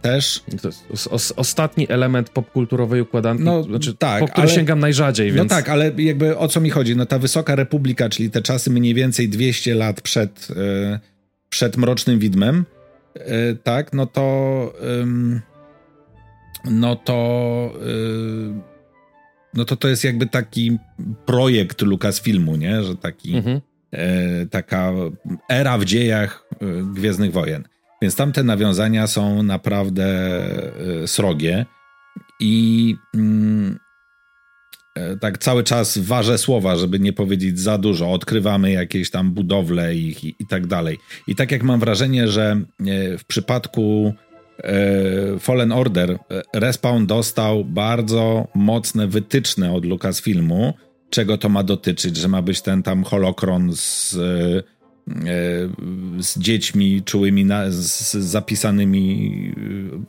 też. 0.00 0.42
To 0.62 0.68
jest 0.68 1.32
ostatni 1.36 1.86
element 1.88 2.30
popkulturowej 2.30 3.00
układanki, 3.00 3.44
no, 3.44 3.62
znaczy, 3.62 3.94
tak, 3.94 4.20
po 4.20 4.28
który 4.28 4.46
ale, 4.46 4.54
sięgam 4.56 4.80
najrzadziej. 4.80 5.28
No 5.28 5.34
więc... 5.36 5.50
No 5.50 5.56
tak, 5.56 5.68
ale 5.68 5.92
jakby 5.98 6.38
o 6.38 6.48
co 6.48 6.60
mi 6.60 6.70
chodzi? 6.70 6.96
No 6.96 7.06
ta 7.06 7.18
Wysoka 7.18 7.54
Republika, 7.54 8.08
czyli 8.08 8.30
te 8.30 8.42
czasy 8.42 8.70
mniej 8.70 8.94
więcej 8.94 9.28
200 9.28 9.74
lat 9.74 10.00
przed, 10.00 10.48
yy, 10.50 10.98
przed 11.48 11.76
Mrocznym 11.76 12.18
Widmem, 12.18 12.64
tak, 13.64 13.92
no 13.92 14.06
to 14.06 14.72
no 16.64 16.96
to 16.96 17.70
e, 17.80 18.62
no 19.54 19.64
to 19.64 19.76
to 19.76 19.88
jest 19.88 20.04
jakby 20.04 20.26
taki 20.26 20.78
projekt 21.26 21.82
Lucasfilmu, 21.82 22.56
nie? 22.56 22.82
Że 22.82 22.96
taki 22.96 23.36
mhm. 23.36 23.60
E, 23.92 24.46
taka 24.46 24.92
era 25.48 25.78
w 25.78 25.84
dziejach 25.84 26.48
Gwiezdnych 26.94 27.32
Wojen. 27.32 27.64
Więc 28.02 28.16
tamte 28.16 28.42
nawiązania 28.42 29.06
są 29.06 29.42
naprawdę 29.42 30.06
srogie 31.06 31.66
i 32.40 32.96
mm, 33.14 33.72
e, 33.72 33.91
tak 35.20 35.38
cały 35.38 35.64
czas 35.64 35.98
ważę 35.98 36.38
słowa, 36.38 36.76
żeby 36.76 37.00
nie 37.00 37.12
powiedzieć 37.12 37.60
za 37.60 37.78
dużo. 37.78 38.12
Odkrywamy 38.12 38.70
jakieś 38.70 39.10
tam 39.10 39.30
budowle 39.30 39.96
i, 39.96 40.26
i, 40.26 40.34
i 40.38 40.46
tak 40.46 40.66
dalej. 40.66 40.98
I 41.28 41.34
tak 41.34 41.50
jak 41.50 41.62
mam 41.62 41.80
wrażenie, 41.80 42.28
że 42.28 42.60
e, 42.80 43.18
w 43.18 43.24
przypadku 43.24 44.14
e, 44.58 45.38
Fallen 45.38 45.72
Order 45.72 46.18
Respawn 46.54 47.06
dostał 47.06 47.64
bardzo 47.64 48.48
mocne 48.54 49.06
wytyczne 49.06 49.72
od 49.72 49.84
Lucasfilmu, 49.84 50.74
czego 51.10 51.38
to 51.38 51.48
ma 51.48 51.62
dotyczyć, 51.62 52.16
że 52.16 52.28
ma 52.28 52.42
być 52.42 52.60
ten 52.60 52.82
tam 52.82 53.04
holokron 53.04 53.72
z 53.72 54.16
z 56.18 56.38
dziećmi 56.38 57.02
czułymi, 57.04 57.44
na, 57.44 57.70
z 57.70 58.12
zapisanymi 58.12 59.54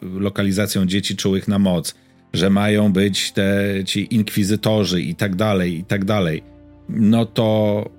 lokalizacją 0.02 0.86
dzieci 0.86 1.16
czułych 1.16 1.48
na 1.48 1.60
moc, 1.60 1.96
że 2.34 2.50
mają 2.50 2.94
być 2.94 3.32
te 3.32 3.64
ci 3.86 4.16
inkwizytorzy 4.16 5.02
i 5.02 5.16
tak 5.16 5.36
dalej, 5.36 5.78
i 5.78 5.84
tak 5.84 6.06
dalej, 6.06 6.44
no 6.90 7.26
to 7.26 7.90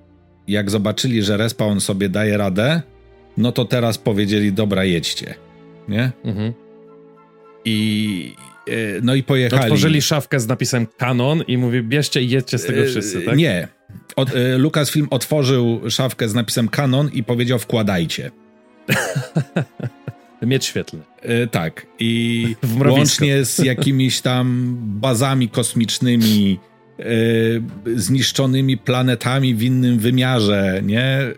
jak 0.48 0.70
zobaczyli, 0.70 1.22
że 1.22 1.36
Respawn 1.36 1.80
sobie 1.80 2.08
daje 2.08 2.36
radę, 2.36 2.82
no 3.36 3.52
to 3.52 3.64
teraz 3.64 3.98
powiedzieli, 3.98 4.52
dobra, 4.52 4.84
jedźcie, 4.84 5.34
nie? 5.88 6.10
Mhm. 6.24 6.52
I 7.64 8.32
e, 8.66 9.00
no 9.02 9.14
i 9.14 9.22
pojechali. 9.22 9.62
Otworzyli 9.62 10.02
szafkę 10.02 10.40
z 10.40 10.46
napisem 10.46 10.86
kanon 10.96 11.42
i 11.46 11.58
mówi, 11.58 11.82
bierzcie 11.82 12.22
i 12.22 12.30
jedźcie 12.30 12.58
z 12.58 12.66
tego 12.66 12.80
e, 12.80 12.86
wszyscy, 12.86 13.22
tak? 13.22 13.36
Nie. 13.36 13.68
Od, 14.16 14.36
e, 14.36 14.58
Lucasfilm 14.58 15.06
otworzył 15.10 15.90
szafkę 15.90 16.28
z 16.28 16.34
napisem 16.34 16.68
kanon 16.68 17.10
i 17.12 17.24
powiedział, 17.24 17.58
wkładajcie. 17.58 18.30
Miecz 20.46 20.64
świetlny. 20.64 21.02
E, 21.22 21.46
tak. 21.46 21.86
I 21.98 22.46
łącznie 22.90 23.44
z 23.44 23.58
jakimiś 23.58 24.20
tam 24.20 24.76
bazami 24.80 25.48
kosmicznymi, 25.48 26.58
e, 26.98 27.04
zniszczonymi 27.96 28.76
planetami 28.76 29.54
w 29.54 29.62
innym 29.62 29.98
wymiarze, 29.98 30.80
nie? 30.84 31.04
E, 31.04 31.34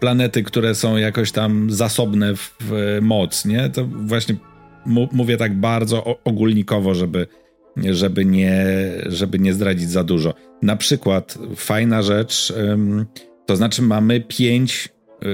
planety, 0.00 0.42
które 0.42 0.74
są 0.74 0.96
jakoś 0.96 1.32
tam 1.32 1.70
zasobne 1.70 2.36
w, 2.36 2.56
w 2.60 2.98
moc, 3.02 3.44
nie? 3.44 3.70
To 3.70 3.84
właśnie 3.86 4.36
mówię 5.12 5.36
tak 5.36 5.56
bardzo 5.56 6.20
ogólnikowo, 6.24 6.94
żeby, 6.94 7.26
żeby, 7.76 8.24
nie, 8.24 8.64
żeby 9.06 9.38
nie 9.38 9.54
zdradzić 9.54 9.90
za 9.90 10.04
dużo. 10.04 10.34
Na 10.62 10.76
przykład 10.76 11.38
fajna 11.56 12.02
rzecz, 12.02 12.52
to 13.46 13.56
znaczy 13.56 13.82
mamy 13.82 14.20
pięć 14.20 14.88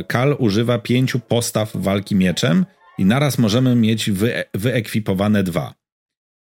Kal 0.06 0.36
używa 0.38 0.78
pięciu 0.78 1.20
postaw 1.20 1.70
walki 1.74 2.14
mieczem 2.14 2.66
i 2.98 3.04
naraz 3.04 3.38
możemy 3.38 3.74
mieć 3.74 4.10
wy, 4.10 4.44
wyekwipowane 4.54 5.42
dwa. 5.42 5.74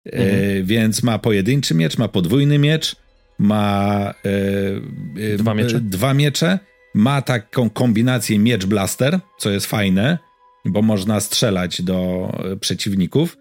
E, 0.06 0.12
mhm. 0.12 0.60
E, 0.60 0.62
więc 0.62 1.02
ma 1.02 1.18
pojedynczy 1.18 1.74
miecz, 1.74 1.98
ma 1.98 2.08
podwójny 2.08 2.58
miecz, 2.58 2.96
ma 3.38 4.14
e, 4.24 5.32
e, 5.34 5.36
dwa, 5.36 5.54
miecze. 5.54 5.80
dwa 5.80 6.14
miecze, 6.14 6.58
ma 6.94 7.22
taką 7.22 7.70
kombinację 7.70 8.38
miecz-blaster, 8.38 9.20
co 9.38 9.50
jest 9.50 9.66
fajne, 9.66 10.18
bo 10.64 10.82
można 10.82 11.20
strzelać 11.20 11.82
do 11.82 12.30
e, 12.52 12.56
przeciwników. 12.56 13.36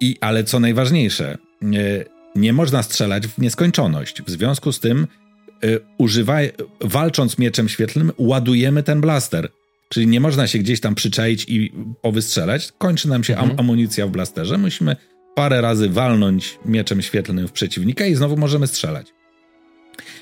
I, 0.00 0.16
ale 0.20 0.44
co 0.44 0.60
najważniejsze, 0.60 1.38
nie 2.36 2.52
można 2.52 2.82
strzelać 2.82 3.26
w 3.26 3.38
nieskończoność. 3.38 4.22
W 4.22 4.30
związku 4.30 4.72
z 4.72 4.80
tym 4.80 5.06
używaj, 5.98 6.52
walcząc 6.80 7.38
mieczem 7.38 7.68
świetlnym, 7.68 8.12
ładujemy 8.18 8.82
ten 8.82 9.00
blaster. 9.00 9.48
Czyli 9.88 10.06
nie 10.06 10.20
można 10.20 10.46
się 10.46 10.58
gdzieś 10.58 10.80
tam 10.80 10.94
przyczaić 10.94 11.44
i 11.48 11.72
powystrzelać. 12.02 12.72
Kończy 12.78 13.08
nam 13.08 13.24
się 13.24 13.36
am 13.36 13.42
mhm. 13.42 13.60
amunicja 13.60 14.06
w 14.06 14.10
blasterze. 14.10 14.58
Musimy 14.58 14.96
parę 15.34 15.60
razy 15.60 15.88
walnąć 15.88 16.58
mieczem 16.64 17.02
świetlnym 17.02 17.48
w 17.48 17.52
przeciwnika 17.52 18.06
i 18.06 18.14
znowu 18.14 18.36
możemy 18.36 18.66
strzelać. 18.66 19.06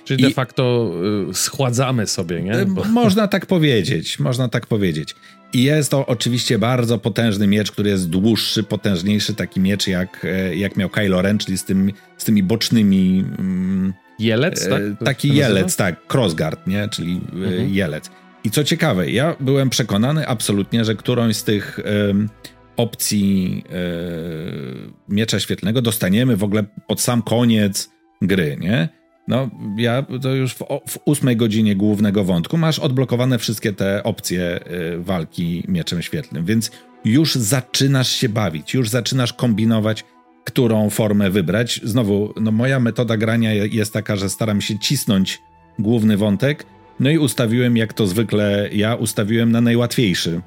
Czyli 0.05 0.25
I, 0.25 0.27
de 0.27 0.35
facto 0.35 0.93
y, 1.31 1.35
schładzamy 1.35 2.07
sobie, 2.07 2.43
nie? 2.43 2.59
Y, 2.59 2.67
Bo... 2.67 2.85
Można 2.85 3.29
tak 3.29 3.47
powiedzieć, 3.47 4.19
można 4.19 4.49
tak 4.49 4.67
powiedzieć. 4.67 5.15
I 5.53 5.63
jest 5.63 5.91
to 5.91 6.07
oczywiście 6.07 6.59
bardzo 6.59 6.99
potężny 6.99 7.47
miecz, 7.47 7.73
który 7.73 7.91
jest 7.91 8.09
dłuższy, 8.09 8.63
potężniejszy, 8.63 9.35
taki 9.35 9.61
miecz 9.61 9.87
jak, 9.87 10.25
e, 10.25 10.57
jak 10.57 10.77
miał 10.77 10.89
Kylo 10.89 11.23
Ren, 11.23 11.39
czyli 11.39 11.59
z, 11.59 11.65
tym, 11.65 11.93
z 12.19 12.25
tymi 12.25 12.43
bocznymi 12.43 13.25
mm, 13.39 13.93
Jelec, 14.23 14.69
tak? 14.69 14.83
E, 14.83 15.05
taki 15.05 15.35
jelec, 15.35 15.77
tak, 15.77 16.15
crossguard, 16.15 16.67
nie? 16.67 16.89
Czyli 16.89 17.13
e, 17.13 17.37
mhm. 17.37 17.75
jelec. 17.75 18.11
I 18.45 18.51
co 18.51 18.65
ciekawe, 18.65 19.11
ja 19.11 19.37
byłem 19.41 19.71
przekonany 19.71 20.29
absolutnie, 20.29 20.85
że 20.85 20.95
którąś 20.95 21.37
z 21.37 21.45
tych 21.45 21.81
um, 22.07 22.29
opcji 22.77 23.65
um, 23.69 24.93
miecza 25.09 25.41
świetlnego 25.41 25.83
dostaniemy 25.83 26.37
w 26.37 26.45
ogóle 26.45 26.65
pod 26.87 27.01
sam 27.01 27.23
koniec 27.23 27.91
gry, 28.23 28.57
nie? 28.61 28.89
No, 29.29 29.51
ja 29.77 30.07
to 30.23 30.35
już 30.35 30.55
w, 30.55 30.59
w 30.89 30.99
ósmej 31.05 31.37
godzinie 31.37 31.77
głównego 31.77 32.25
wątku 32.25 32.57
masz 32.57 32.79
odblokowane 32.79 33.39
wszystkie 33.39 33.73
te 33.73 34.03
opcje 34.03 34.61
walki 34.99 35.65
mieczem 35.69 36.03
świetlnym, 36.03 36.45
więc 36.45 36.71
już 37.05 37.35
zaczynasz 37.35 38.09
się 38.09 38.29
bawić, 38.29 38.75
już 38.75 38.89
zaczynasz 38.89 39.33
kombinować, 39.33 40.05
którą 40.45 40.91
formę 40.91 41.31
wybrać. 41.31 41.81
Znowu, 41.85 42.35
no 42.41 42.53
moja 42.53 42.81
metoda 42.81 43.17
grania 43.17 43.53
jest 43.55 43.93
taka, 43.93 44.17
że 44.17 44.29
staram 44.29 44.61
się 44.61 44.79
cisnąć 44.79 45.43
główny 45.79 46.17
wątek, 46.17 46.67
no 47.01 47.11
i 47.11 47.19
ustawiłem, 47.19 47.77
jak 47.77 47.93
to 47.93 48.07
zwykle 48.07 48.69
ja, 48.73 48.95
ustawiłem 48.95 49.53
na 49.53 49.61
najłatwiejszy 49.61 50.41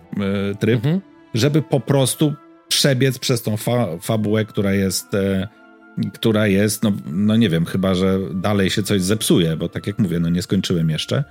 e, 0.51 0.55
tryb, 0.55 0.75
mhm. 0.75 1.01
żeby 1.33 1.61
po 1.61 1.79
prostu 1.79 2.33
przebiec 2.67 3.19
przez 3.19 3.41
tą 3.41 3.57
fa 3.57 3.87
fabułę, 4.01 4.45
która 4.45 4.73
jest, 4.73 5.13
e, 5.13 5.47
która 6.13 6.47
jest, 6.47 6.83
no, 6.83 6.91
no 7.05 7.35
nie 7.35 7.49
wiem, 7.49 7.65
chyba, 7.65 7.95
że 7.95 8.19
dalej 8.33 8.69
się 8.69 8.83
coś 8.83 9.01
zepsuje, 9.01 9.57
bo 9.57 9.69
tak 9.69 9.87
jak 9.87 9.99
mówię, 9.99 10.19
no 10.19 10.29
nie 10.29 10.41
skończyłem 10.41 10.89
jeszcze 10.89 11.23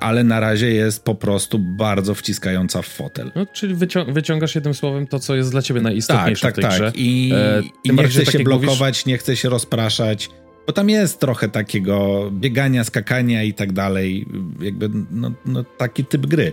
ale 0.00 0.24
na 0.24 0.40
razie 0.40 0.70
jest 0.70 1.04
po 1.04 1.14
prostu 1.14 1.58
bardzo 1.58 2.14
wciskająca 2.14 2.82
w 2.82 2.86
fotel. 2.86 3.32
No, 3.36 3.46
czyli 3.46 3.74
wycią 3.74 4.04
wyciągasz 4.12 4.54
jednym 4.54 4.74
słowem 4.74 5.06
to, 5.06 5.18
co 5.18 5.34
jest 5.34 5.50
dla 5.50 5.62
ciebie 5.62 5.80
najistotniejsze 5.80 6.46
tak, 6.46 6.54
tak, 6.54 6.64
w 6.64 6.68
tej 6.68 6.80
tak. 6.80 6.92
grze. 6.92 7.00
I, 7.02 7.32
e, 7.34 7.62
i 7.84 7.92
nie 7.92 8.04
chce 8.04 8.26
się 8.26 8.38
blokować, 8.38 8.94
mówisz... 8.94 9.06
nie 9.06 9.18
chce 9.18 9.36
się 9.36 9.48
rozpraszać, 9.48 10.30
bo 10.66 10.72
tam 10.72 10.90
jest 10.90 11.20
trochę 11.20 11.48
takiego 11.48 12.30
biegania, 12.30 12.84
skakania 12.84 13.42
i 13.42 13.54
tak 13.54 13.72
dalej, 13.72 14.26
jakby 14.60 14.90
no, 15.10 15.32
no 15.46 15.64
taki 15.64 16.04
typ 16.04 16.26
gry. 16.26 16.52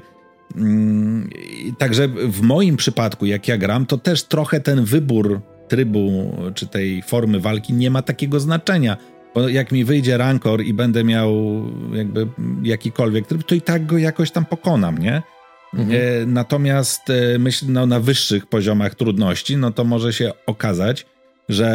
Mm, 0.55 1.29
także 1.77 2.07
w 2.07 2.41
moim 2.41 2.77
przypadku, 2.77 3.25
jak 3.25 3.47
ja 3.47 3.57
gram, 3.57 3.85
to 3.85 3.97
też 3.97 4.23
trochę 4.23 4.59
ten 4.59 4.85
wybór 4.85 5.41
trybu 5.67 6.35
czy 6.55 6.67
tej 6.67 7.01
formy 7.01 7.39
walki 7.39 7.73
nie 7.73 7.91
ma 7.91 8.01
takiego 8.01 8.39
znaczenia 8.39 8.97
bo 9.35 9.49
jak 9.49 9.71
mi 9.71 9.85
wyjdzie 9.85 10.17
rankor 10.17 10.63
i 10.63 10.73
będę 10.73 11.03
miał 11.03 11.63
jakby 11.93 12.27
jakikolwiek 12.63 13.27
tryb, 13.27 13.43
to 13.43 13.55
i 13.55 13.61
tak 13.61 13.85
go 13.85 13.97
jakoś 13.97 14.31
tam 14.31 14.45
pokonam, 14.45 14.97
nie? 14.97 15.21
Mhm. 15.73 16.01
E, 16.01 16.25
natomiast 16.25 17.09
e, 17.09 17.39
myślę, 17.39 17.67
no, 17.71 17.85
na 17.85 17.99
wyższych 17.99 18.45
poziomach 18.45 18.95
trudności, 18.95 19.57
no 19.57 19.71
to 19.71 19.83
może 19.83 20.13
się 20.13 20.31
okazać, 20.45 21.05
że 21.49 21.67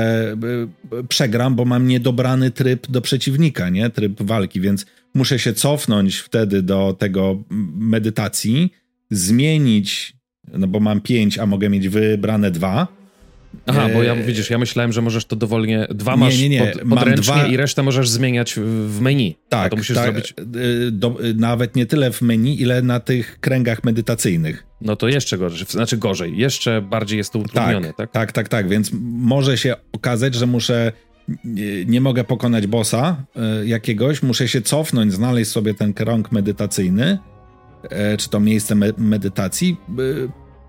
e, 0.93 1.05
przegram, 1.05 1.55
bo 1.55 1.65
mam 1.65 1.89
niedobrany 1.89 2.51
tryb 2.51 2.87
do 2.91 3.01
przeciwnika, 3.01 3.69
nie? 3.69 3.91
Tryb 3.91 4.23
walki, 4.23 4.61
więc 4.61 4.87
muszę 5.15 5.39
się 5.39 5.53
cofnąć 5.53 6.17
wtedy 6.17 6.63
do 6.63 6.97
tego 6.99 7.43
medytacji, 7.77 8.73
zmienić, 9.11 10.17
no 10.53 10.67
bo 10.67 10.81
mam 10.81 11.01
pięć, 11.01 11.39
a 11.39 11.47
mogę 11.47 11.71
mieć 11.71 11.89
wybrane 11.89 12.51
dwa, 12.51 13.04
Aha, 13.67 13.89
bo 13.95 14.03
ja 14.03 14.13
e, 14.13 14.23
widzisz, 14.23 14.51
ja 14.51 14.59
myślałem, 14.59 14.93
że 14.93 15.03
możesz 15.03 15.25
to 15.25 15.37
dowolnie. 15.37 15.87
Dwa 15.91 16.17
masz 16.17 16.39
nie, 16.39 16.49
nie, 16.49 16.61
nie. 16.61 16.73
Pod, 16.73 16.83
podręcznie 16.91 17.35
dwa... 17.35 17.47
i 17.47 17.57
resztę 17.57 17.83
możesz 17.83 18.09
zmieniać 18.09 18.55
w 18.87 19.01
menu. 19.01 19.37
Tak, 19.49 19.71
to 19.71 19.77
musisz 19.77 19.97
tak, 19.97 20.05
zrobić. 20.05 20.35
E, 20.39 20.91
do, 20.91 21.17
nawet 21.35 21.77
nie 21.77 21.87
tyle 21.87 22.13
w 22.13 22.23
menu, 22.23 22.63
ile 22.63 22.83
na 22.83 23.01
tych 23.01 23.41
kręgach 23.41 23.85
medytacyjnych. 23.85 24.67
No 24.81 24.97
to 24.97 25.09
jeszcze 25.09 25.39
gorzej, 25.39 25.67
znaczy 25.69 25.97
gorzej, 25.97 26.39
jeszcze 26.39 26.83
bardziej 26.83 27.19
jest 27.19 27.33
to 27.33 27.39
utrudnione, 27.39 27.87
tak? 27.87 27.97
Tak, 27.97 28.11
tak, 28.11 28.33
tak, 28.33 28.49
tak. 28.49 28.69
więc 28.69 28.91
może 29.03 29.59
się 29.59 29.77
okazać, 29.93 30.35
że 30.35 30.47
muszę 30.47 30.93
nie 31.87 32.01
mogę 32.01 32.25
pokonać 32.25 32.67
bossa 32.67 33.25
e, 33.37 33.67
jakiegoś, 33.67 34.23
muszę 34.23 34.49
się 34.49 34.63
cofnąć, 34.63 35.13
znaleźć 35.13 35.51
sobie 35.51 35.75
ten 35.75 35.95
krąg 35.95 36.33
medytacyjny, 36.33 37.19
czy 38.19 38.31
to 38.31 38.41
miejsce 38.41 38.75
medytacji, 38.99 39.77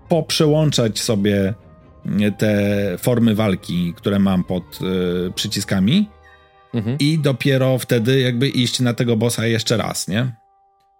poprzełączać 0.08 1.00
sobie 1.00 1.54
te 2.38 2.96
formy 2.98 3.34
walki, 3.34 3.94
które 3.96 4.18
mam 4.18 4.44
pod 4.44 4.78
y, 5.28 5.32
przyciskami 5.32 6.08
mhm. 6.74 6.96
i 6.98 7.18
dopiero 7.18 7.78
wtedy 7.78 8.20
jakby 8.20 8.48
iść 8.48 8.80
na 8.80 8.94
tego 8.94 9.16
bossa 9.16 9.46
jeszcze 9.46 9.76
raz, 9.76 10.08
nie? 10.08 10.32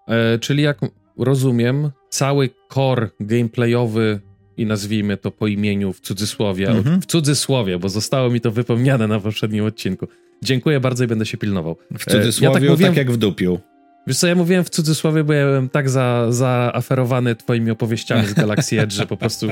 E, 0.09 0.39
czyli 0.39 0.63
jak 0.63 0.79
rozumiem, 1.19 1.91
cały 2.11 2.51
core 2.75 3.09
gameplayowy 3.21 4.21
i 4.57 4.67
nazwijmy 4.67 5.17
to 5.17 5.31
po 5.31 5.47
imieniu 5.47 5.93
w 5.93 6.01
cudzysłowie, 6.01 6.69
mhm. 6.69 7.03
w 7.03 7.07
cudzysłowie, 7.07 7.79
bo 7.79 7.89
zostało 7.89 8.31
mi 8.31 8.41
to 8.41 8.51
wypomniane 8.51 9.07
na 9.07 9.21
poprzednim 9.21 9.65
odcinku. 9.65 10.07
Dziękuję 10.45 10.81
bardzo 10.81 11.05
i 11.05 11.07
będę 11.07 11.27
się 11.27 11.39
pilnował. 11.39 11.77
W 11.99 12.05
cudzysłowie, 12.05 12.55
ja 12.55 12.61
tak, 12.61 12.71
mówiłem, 12.71 12.93
tak 12.93 12.99
jak 12.99 13.13
w 13.13 13.17
dupiu. 13.17 13.61
Wiesz 14.07 14.19
co, 14.19 14.27
ja 14.27 14.35
mówiłem 14.35 14.65
w 14.65 14.71
cudzysłowie, 14.71 15.25
bo 15.25 15.33
ja 15.33 15.47
byłem 15.47 15.69
tak 15.69 15.91
za, 15.91 16.27
zaaferowany 16.33 17.37
twoimi 17.37 17.71
opowieściami 17.71 18.27
z 18.27 18.35
Galaxy 18.35 18.81
Edge, 18.81 18.93
że 18.93 19.07
po 19.07 19.17
prostu 19.17 19.47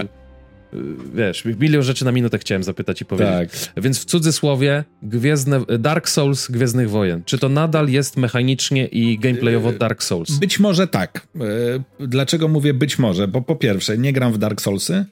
wiesz, 1.15 1.45
milion 1.45 1.83
rzeczy 1.83 2.05
na 2.05 2.13
minutę 2.13 2.39
chciałem 2.39 2.63
zapytać 2.63 3.01
i 3.01 3.05
powiedzieć. 3.05 3.71
Tak. 3.75 3.85
Więc 3.85 4.01
w 4.01 4.05
cudzysłowie 4.05 4.85
Gwiezdne, 5.03 5.61
Dark 5.79 6.09
Souls 6.09 6.51
Gwiezdnych 6.51 6.91
Wojen. 6.91 7.23
Czy 7.25 7.39
to 7.39 7.49
nadal 7.49 7.89
jest 7.89 8.17
mechanicznie 8.17 8.87
i 8.87 9.19
gameplayowo 9.19 9.73
yy, 9.73 9.79
Dark 9.79 10.03
Souls? 10.03 10.39
Być 10.39 10.61
może 10.61 10.87
tak. 10.87 11.27
Yy, 11.35 12.07
dlaczego 12.09 12.49
mówię 12.49 12.75
być 12.75 12.99
może? 12.99 13.29
Bo 13.29 13.43
po 13.43 13.57
pierwsze, 13.57 13.99
nie 13.99 14.13
gram 14.13 14.33
w 14.33 14.39
Dark 14.39 14.61
Soulsy, 14.61 15.05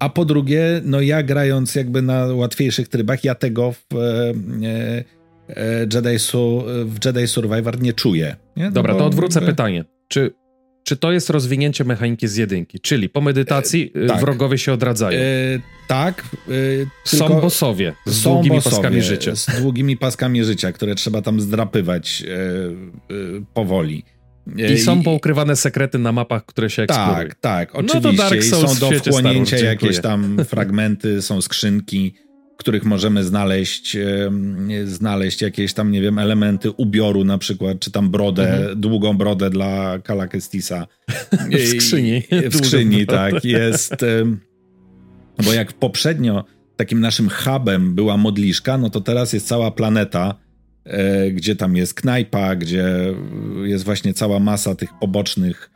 a 0.00 0.08
po 0.08 0.24
drugie, 0.24 0.80
no 0.84 1.00
ja 1.00 1.22
grając 1.22 1.74
jakby 1.74 2.02
na 2.02 2.26
łatwiejszych 2.26 2.88
trybach, 2.88 3.24
ja 3.24 3.34
tego 3.34 3.72
w, 3.72 3.94
e, 3.94 4.34
e, 5.48 5.86
Jedi, 5.94 6.18
w 6.84 7.04
Jedi 7.04 7.26
Survivor 7.26 7.82
nie 7.82 7.92
czuję. 7.92 8.36
Nie? 8.56 8.64
No 8.64 8.70
Dobra, 8.70 8.94
to 8.94 9.06
odwrócę 9.06 9.40
jakby... 9.40 9.52
pytanie. 9.52 9.84
Czy 10.08 10.34
czy 10.84 10.96
to 10.96 11.12
jest 11.12 11.30
rozwinięcie 11.30 11.84
mechaniki 11.84 12.28
z 12.28 12.36
jedynki? 12.36 12.80
Czyli 12.80 13.08
po 13.08 13.20
medytacji 13.20 13.92
e, 14.04 14.06
tak. 14.06 14.20
wrogowie 14.20 14.58
się 14.58 14.72
odradzają. 14.72 15.20
E, 15.20 15.24
tak. 15.88 16.24
E, 16.48 17.16
są 17.16 17.40
bossowie 17.40 17.94
z 18.06 18.22
są 18.22 18.32
długimi 18.32 18.56
bossowie, 18.56 18.76
paskami 18.76 19.02
życia. 19.02 19.36
Z 19.36 19.46
długimi 19.60 19.96
paskami 19.96 20.44
życia, 20.44 20.72
które 20.72 20.94
trzeba 20.94 21.22
tam 21.22 21.40
zdrapywać 21.40 22.22
e, 22.22 22.34
e, 22.34 23.44
powoli. 23.54 24.04
I 24.74 24.78
są 24.78 25.02
poukrywane 25.02 25.56
sekrety 25.56 25.98
na 25.98 26.12
mapach, 26.12 26.46
które 26.46 26.70
się 26.70 26.82
eksploruje. 26.82 27.28
Tak, 27.28 27.34
tak, 27.34 27.74
oczywiście. 27.74 28.00
No 28.00 28.10
to 28.10 28.16
Dark 28.16 28.44
Souls 28.44 28.78
są 28.78 28.90
do 28.90 28.98
wchłonięcia 28.98 29.58
jakieś 29.58 30.00
tam 30.00 30.44
fragmenty, 30.44 31.22
są 31.22 31.40
skrzynki, 31.40 32.14
których 32.60 32.84
możemy 32.84 33.24
znaleźć, 33.24 33.96
znaleźć 34.84 35.42
jakieś 35.42 35.74
tam, 35.74 35.90
nie 35.90 36.00
wiem, 36.00 36.18
elementy 36.18 36.70
ubioru 36.70 37.24
na 37.24 37.38
przykład, 37.38 37.80
czy 37.80 37.90
tam 37.90 38.10
brodę, 38.10 38.58
mhm. 38.58 38.80
długą 38.80 39.16
brodę 39.16 39.50
dla 39.50 39.98
Kalakestisa. 39.98 40.86
w 41.50 41.68
skrzyni. 41.68 42.22
W 42.50 42.56
skrzyni, 42.56 43.06
tak. 43.06 43.44
Jest... 43.44 43.94
Bo 45.44 45.52
jak 45.52 45.72
poprzednio 45.72 46.44
takim 46.76 47.00
naszym 47.00 47.28
hubem 47.28 47.94
była 47.94 48.16
modliszka, 48.16 48.78
no 48.78 48.90
to 48.90 49.00
teraz 49.00 49.32
jest 49.32 49.48
cała 49.48 49.70
planeta, 49.70 50.34
E, 50.84 51.30
gdzie 51.30 51.56
tam 51.56 51.76
jest 51.76 51.94
knajpa, 51.94 52.56
gdzie 52.56 52.84
jest 53.64 53.84
właśnie 53.84 54.14
cała 54.14 54.40
masa 54.40 54.74
tych 54.74 54.90
pobocznych 55.00 55.70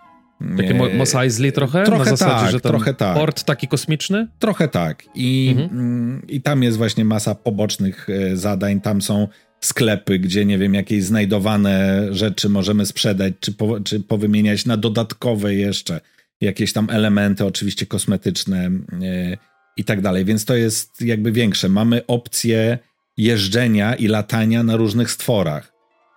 takie 0.57 0.75
Mos 0.75 1.15
Eisley 1.15 1.53
trochę? 1.53 1.85
Trochę 1.85 2.11
Na 2.11 2.17
zasadzie, 2.17 2.43
tak, 2.43 2.51
że 2.51 2.61
trochę 2.61 2.95
tak. 2.95 3.17
Port 3.17 3.45
taki 3.45 3.69
kosmiczny? 3.69 4.29
Trochę 4.39 4.69
tak. 4.69 5.05
I, 5.15 5.55
mhm. 5.59 5.81
Mm, 5.81 6.23
I 6.29 6.41
tam 6.41 6.63
jest 6.63 6.77
właśnie 6.77 7.05
masa 7.05 7.35
pobocznych 7.35 8.09
e, 8.11 8.37
zadań. 8.37 8.81
Tam 8.81 9.03
są 9.03 9.29
sklepy, 9.61 10.19
gdzie 10.19 10.45
nie 10.45 10.59
wiem, 10.59 10.75
jakieś 10.75 11.05
znajdowane 11.05 12.07
rzeczy 12.11 12.49
możemy 12.49 12.87
sprzedać, 12.87 13.35
czy, 13.41 13.53
po, 13.53 13.81
czy 13.81 14.01
powymieniać 14.01 14.67
na 14.67 14.77
dodatkowe 14.77 15.55
jeszcze 15.55 16.01
jakieś 16.41 16.73
tam 16.73 16.91
elementy, 16.91 17.45
oczywiście 17.45 17.87
kosmetyczne 17.87 18.71
yy, 19.01 19.39
i 19.77 19.85
tak 19.85 20.01
dalej. 20.01 20.25
Więc 20.25 20.45
to 20.45 20.57
jest 20.57 21.03
jakby 21.03 21.33
większe. 21.33 21.69
Mamy 21.69 22.07
opcję 22.07 22.79
jeżdżenia 23.17 23.95
i 23.95 24.07
latania 24.07 24.63
na 24.63 24.77
różnych 24.77 25.11
stworach. 25.11 25.74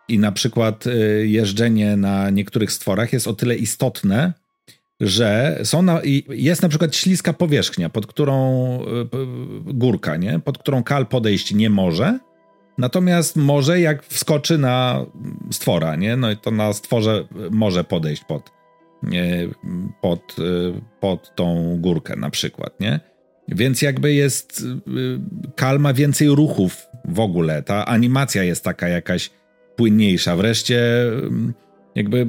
I 0.09 0.19
na 0.19 0.31
przykład 0.31 0.87
y, 0.87 1.27
jeżdżenie 1.27 1.97
na 1.97 2.29
niektórych 2.29 2.71
stworach 2.71 3.13
jest 3.13 3.27
o 3.27 3.33
tyle 3.33 3.55
istotne, 3.55 4.33
że 5.01 5.59
są 5.63 5.81
na, 5.81 6.01
jest 6.29 6.61
na 6.61 6.69
przykład 6.69 6.95
śliska 6.95 7.33
powierzchnia, 7.33 7.89
pod 7.89 8.07
którą 8.07 8.79
y, 8.81 9.73
górka, 9.73 10.17
nie? 10.17 10.39
pod 10.39 10.57
którą 10.57 10.83
kal 10.83 11.07
podejść 11.07 11.53
nie 11.53 11.69
może. 11.69 12.19
Natomiast 12.77 13.35
może 13.35 13.79
jak 13.79 14.03
wskoczy 14.03 14.57
na 14.57 15.05
stwora, 15.51 15.95
nie? 15.95 16.17
No 16.17 16.31
i 16.31 16.37
to 16.37 16.51
na 16.51 16.73
stworze 16.73 17.27
może 17.51 17.83
podejść 17.83 18.23
pod, 18.23 18.51
pod, 20.01 20.35
y, 20.39 20.81
pod 20.99 21.35
tą 21.35 21.77
górkę 21.81 22.15
na 22.15 22.29
przykład, 22.29 22.79
nie? 22.79 22.99
Więc 23.47 23.81
jakby 23.81 24.13
jest. 24.13 24.61
Y, 24.61 25.19
Kal 25.55 25.79
ma 25.79 25.93
więcej 25.93 26.27
ruchów 26.27 26.87
w 27.05 27.19
ogóle. 27.19 27.63
Ta 27.63 27.85
animacja 27.85 28.43
jest 28.43 28.63
taka 28.63 28.87
jakaś 28.87 29.29
płynniejsza. 29.77 30.35
Wreszcie 30.35 31.01
mm, 31.07 31.53
jakby 31.95 32.27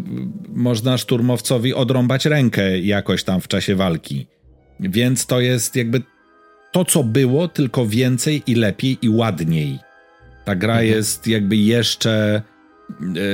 można 0.48 0.98
szturmowcowi 0.98 1.74
odrąbać 1.74 2.26
rękę 2.26 2.78
jakoś 2.78 3.24
tam 3.24 3.40
w 3.40 3.48
czasie 3.48 3.74
walki. 3.74 4.26
Więc 4.80 5.26
to 5.26 5.40
jest 5.40 5.76
jakby 5.76 6.02
to, 6.72 6.84
co 6.84 7.04
było, 7.04 7.48
tylko 7.48 7.86
więcej 7.86 8.42
i 8.46 8.54
lepiej 8.54 8.98
i 9.02 9.08
ładniej. 9.08 9.78
Ta 10.44 10.54
gra 10.54 10.72
mhm. 10.72 10.88
jest 10.88 11.26
jakby 11.26 11.56
jeszcze, 11.56 12.42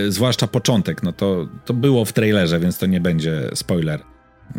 e, 0.06 0.10
zwłaszcza 0.10 0.46
początek, 0.46 1.02
no 1.02 1.12
to, 1.12 1.48
to 1.64 1.74
było 1.74 2.04
w 2.04 2.12
trailerze, 2.12 2.60
więc 2.60 2.78
to 2.78 2.86
nie 2.86 3.00
będzie 3.00 3.50
spoiler. 3.54 4.00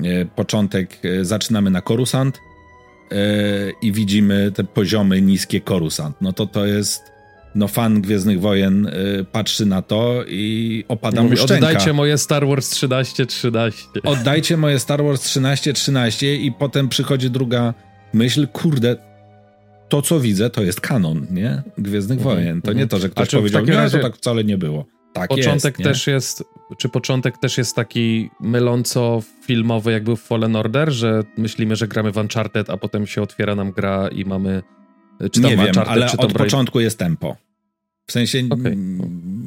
E, 0.04 0.26
początek, 0.26 0.98
e, 1.06 1.26
zaczynamy 1.26 1.70
na 1.70 1.82
Korusant, 1.82 2.40
i 3.82 3.92
widzimy 3.92 4.52
te 4.52 4.64
poziomy 4.64 5.22
niskie 5.22 5.62
Korusant. 5.62 6.22
No 6.22 6.34
to 6.34 6.46
to 6.46 6.66
jest 6.66 7.15
no 7.56 7.68
fan 7.68 8.02
Gwiezdnych 8.02 8.42
Wojen 8.42 8.86
y, 8.86 9.26
patrzy 9.32 9.66
na 9.66 9.82
to 9.82 10.24
i 10.28 10.84
opada 10.88 11.24
Mówi, 11.24 11.36
mu 11.36 11.38
szczęka. 11.38 11.68
Oddajcie 11.68 11.94
moje 11.94 12.18
Star 12.18 12.48
Wars 12.48 12.70
13, 12.70 13.26
13. 13.26 13.84
Oddajcie 14.04 14.58
moje 14.58 14.80
Star 14.80 15.04
Wars 15.04 15.22
13, 15.22 15.74
13 15.74 16.36
i 16.36 16.52
potem 16.52 16.90
przychodzi 16.90 17.30
druga 17.30 17.74
myśl, 18.14 18.48
kurde, 18.48 18.96
to 19.90 20.02
co 20.02 20.20
widzę 20.20 20.50
to 20.50 20.64
jest 20.64 20.82
kanon, 20.82 21.28
nie? 21.32 21.64
Gwiezdnych 21.78 22.20
-hmm. 22.20 22.24
Wojen. 22.24 22.62
To 22.62 22.74
nie 22.74 22.84
mhm. 22.84 22.90
to, 22.90 23.00
że 23.00 23.10
ktoś 23.10 23.30
powiedział, 23.30 23.66
nie, 23.66 23.74
razie... 23.74 23.98
to 23.98 24.04
tak 24.04 24.16
wcale 24.16 24.44
nie 24.44 24.58
było. 24.58 24.86
Tak 25.14 25.30
początek 25.30 25.80
jest, 25.80 25.90
też 25.90 26.08
jest, 26.08 26.44
czy 26.78 26.90
początek 26.90 27.38
też 27.38 27.58
jest 27.58 27.76
taki 27.76 28.30
myląco 28.40 29.22
filmowy, 29.46 29.92
jak 29.92 30.04
był 30.04 30.16
w 30.16 30.22
Fallen 30.22 30.56
Order, 30.56 30.92
że 30.92 31.24
myślimy, 31.38 31.76
że 31.76 31.88
gramy 31.88 32.12
w 32.12 32.18
Uncharted, 32.18 32.70
a 32.70 32.78
potem 32.78 33.08
się 33.08 33.22
otwiera 33.22 33.56
nam 33.56 33.72
gra 33.72 34.08
i 34.08 34.26
mamy 34.26 34.62
czy 35.32 35.42
tam 35.42 35.52
nie 35.52 35.58
wiem, 35.58 35.76
ale 35.88 36.08
od 36.18 36.34
początku 36.34 36.80
jest 36.80 37.00
tempo. 37.00 37.36
W 38.08 38.12
sensie 38.12 38.44
okay. 38.50 38.78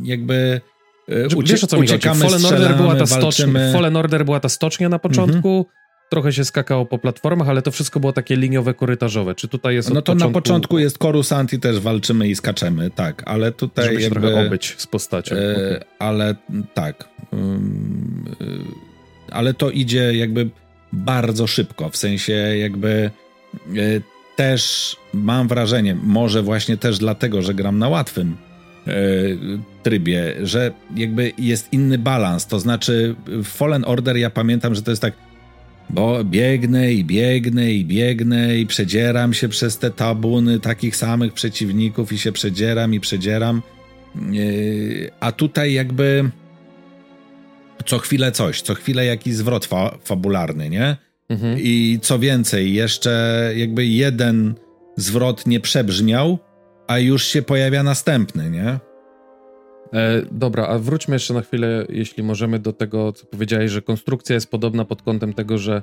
jakby 0.03 0.61
e, 1.09 1.37
ucie 1.37 1.53
Wiesz 1.53 1.65
o 1.65 1.67
co 1.67 1.81
mi 1.81 1.89
chodzi? 1.89 2.09
Fallen 2.09 2.45
Order, 2.45 2.77
była 2.77 2.95
ta 2.95 3.07
stocznia, 3.07 3.73
Fallen 3.73 3.97
Order 3.97 4.25
była 4.25 4.41
ta 4.41 4.49
stocznia 4.49 4.89
na 4.89 4.99
początku, 4.99 5.49
mm 5.49 5.63
-hmm. 5.63 6.11
trochę 6.11 6.33
się 6.33 6.45
skakało 6.45 6.87
po 6.87 6.99
platformach, 6.99 7.49
ale 7.49 7.63
to 7.63 7.71
wszystko 7.71 8.01
było 8.01 8.13
takie 8.13 8.37
liniowe, 8.37 8.75
korytarzowe. 8.75 9.35
Czy 9.35 9.49
tutaj 9.49 9.75
jest 9.75 9.89
No 9.89 9.95
to 9.95 10.03
początku... 10.03 10.29
na 10.29 10.33
początku 10.33 10.79
jest 10.79 10.99
Coruscant 10.99 11.53
i 11.53 11.59
też 11.59 11.81
walczymy 11.81 12.29
i 12.29 12.35
skaczemy, 12.35 12.91
tak, 12.91 13.23
ale 13.27 13.53
tutaj 13.53 13.85
Żeby 13.85 14.01
jakby... 14.03 14.21
trochę 14.21 14.47
obyć 14.47 14.75
z 14.79 14.87
postacią. 14.87 15.37
E, 15.37 15.53
okay. 15.53 15.85
Ale 15.99 16.35
tak. 16.75 17.09
Um, 17.33 18.25
ale 19.31 19.55
to 19.55 19.71
idzie 19.71 20.15
jakby 20.15 20.51
bardzo 20.93 21.47
szybko, 21.47 21.91
w 21.91 21.97
sensie 21.97 22.33
jakby 22.33 23.11
też 24.39 24.97
mam 25.13 25.49
wrażenie, 25.49 25.97
może 26.03 26.43
właśnie 26.43 26.77
też 26.77 26.99
dlatego, 26.99 27.43
że 27.43 27.55
gram 27.55 27.79
na 27.79 27.89
łatwym 27.89 28.37
e, 28.43 28.48
trybie, 29.82 30.34
że 30.43 30.72
jakby 30.97 31.32
jest 31.39 31.72
inny 31.72 31.99
balans. 31.99 32.47
To 32.47 32.61
znaczy, 32.61 33.14
w 33.26 33.47
Fallen 33.47 33.84
Order 33.84 34.16
ja 34.16 34.30
pamiętam, 34.30 34.74
że 34.74 34.82
to 34.82 34.91
jest 34.91 35.03
tak, 35.03 35.12
bo 35.91 36.24
biegnę 36.24 36.93
i 36.93 37.05
biegnę 37.05 37.72
i 37.72 37.84
biegnę 37.84 38.59
i 38.59 38.66
przedzieram 38.66 39.34
się 39.34 39.49
przez 39.49 39.78
te 39.78 39.91
tabuny 39.91 40.61
takich 40.61 40.97
samych 40.97 41.32
przeciwników 41.32 42.12
i 42.12 42.18
się 42.18 42.32
przedzieram 42.32 42.95
i 42.95 43.01
przedzieram. 43.01 43.62
E, 44.16 44.20
a 45.20 45.32
tutaj 45.32 45.72
jakby 45.72 46.30
co 47.86 47.99
chwilę 47.99 48.32
coś, 48.32 48.62
co 48.62 48.74
chwilę 48.74 49.05
jakiś 49.05 49.34
zwrot 49.34 49.66
fa 49.66 49.99
fabularny, 50.05 50.70
nie? 50.70 50.97
Mhm. 51.28 51.59
I 51.61 51.99
co 52.03 52.18
więcej, 52.18 52.74
jeszcze 52.74 53.53
jakby 53.57 53.86
jeden 53.86 54.55
zwrot 54.97 55.47
nie 55.47 55.61
przebrzmiał, 55.61 56.39
a 56.89 56.99
już 56.99 57.24
się 57.24 57.43
pojawia 57.43 57.82
następny, 57.82 58.51
nie? 58.51 58.78
E, 59.93 60.22
dobra, 60.30 60.66
a 60.66 60.78
wróćmy 60.78 61.14
jeszcze 61.14 61.34
na 61.34 61.41
chwilę, 61.43 61.86
jeśli 61.89 62.22
możemy, 62.22 62.59
do 62.59 62.72
tego, 62.72 63.12
co 63.12 63.26
powiedziałeś, 63.26 63.70
że 63.70 63.82
konstrukcja 63.82 64.34
jest 64.34 64.51
podobna 64.51 64.84
pod 64.84 65.03
kątem 65.03 65.32
tego, 65.32 65.59
że 65.59 65.82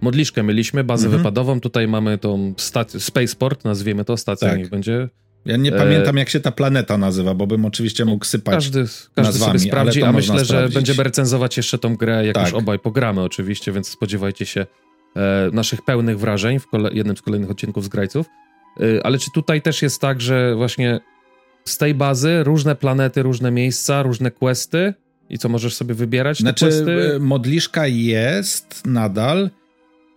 modliszkę 0.00 0.42
mieliśmy, 0.42 0.84
bazę 0.84 1.06
mhm. 1.06 1.22
wypadową, 1.22 1.60
tutaj 1.60 1.88
mamy 1.88 2.18
tą 2.18 2.54
stację, 2.56 3.00
Spaceport, 3.00 3.64
nazwijmy 3.64 4.04
to, 4.04 4.16
stacja 4.16 4.48
tak. 4.48 4.58
niech 4.58 4.70
będzie. 4.70 5.08
Ja 5.44 5.56
nie 5.56 5.74
e... 5.74 5.78
pamiętam, 5.78 6.16
jak 6.16 6.28
się 6.28 6.40
ta 6.40 6.52
planeta 6.52 6.98
nazywa, 6.98 7.34
bo 7.34 7.46
bym 7.46 7.64
oczywiście 7.64 8.04
mógł 8.04 8.24
sypać 8.24 8.54
Każdy, 8.54 8.80
każdy 8.80 9.12
nazwami, 9.16 9.58
sobie 9.58 9.70
sprawdzi, 9.70 10.02
a 10.02 10.12
myślę, 10.12 10.44
sprawdzić. 10.44 10.72
że 10.72 10.78
będziemy 10.78 11.02
recenzować 11.02 11.56
jeszcze 11.56 11.78
tą 11.78 11.96
grę, 11.96 12.26
jak 12.26 12.34
tak. 12.34 12.44
już 12.44 12.54
obaj 12.54 12.78
pogramy 12.78 13.22
oczywiście, 13.22 13.72
więc 13.72 13.88
spodziewajcie 13.88 14.46
się 14.46 14.66
e, 15.16 15.50
naszych 15.52 15.82
pełnych 15.82 16.18
wrażeń 16.18 16.58
w 16.58 16.66
jednym 16.92 17.16
z 17.16 17.22
kolejnych 17.22 17.50
odcinków 17.50 17.84
z 17.84 17.88
Grajców. 17.88 18.26
E, 18.80 19.06
ale 19.06 19.18
czy 19.18 19.30
tutaj 19.30 19.62
też 19.62 19.82
jest 19.82 20.00
tak, 20.00 20.20
że 20.20 20.54
właśnie 20.56 21.00
z 21.64 21.78
tej 21.78 21.94
bazy 21.94 22.44
różne 22.44 22.76
planety, 22.76 23.22
różne 23.22 23.50
miejsca, 23.50 24.02
różne 24.02 24.30
questy 24.30 24.94
i 25.30 25.38
co 25.38 25.48
możesz 25.48 25.74
sobie 25.74 25.94
wybierać? 25.94 26.38
Znaczy, 26.38 26.64
questy? 26.64 27.18
modliszka 27.20 27.86
jest 27.86 28.86
nadal, 28.86 29.50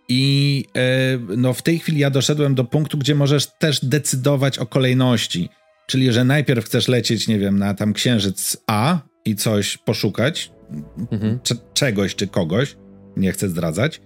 i 0.10 0.66
e, 0.76 1.20
no, 1.38 1.54
w 1.54 1.62
tej 1.62 1.80
chwili 1.80 2.00
ja 2.00 2.10
doszedłem 2.10 2.56
do 2.56 2.64
punktu, 2.64 2.98
gdzie 2.98 3.16
możesz 3.16 3.48
też 3.60 3.86
decydować 3.86 4.60
o 4.60 4.66
kolejności. 4.66 5.50
Czyli, 5.88 6.12
że 6.12 6.24
najpierw 6.24 6.66
chcesz 6.66 6.88
lecieć, 6.88 7.28
nie 7.28 7.40
wiem, 7.40 7.60
na 7.60 7.74
tam 7.74 7.94
księżyc 7.94 8.58
A 8.68 9.00
i 9.26 9.36
coś 9.36 9.78
poszukać, 9.78 10.52
mhm. 11.12 11.40
czegoś 11.74 12.16
czy 12.16 12.28
kogoś, 12.28 12.76
nie 13.18 13.32
chcę 13.32 13.50
zdradzać, 13.50 14.02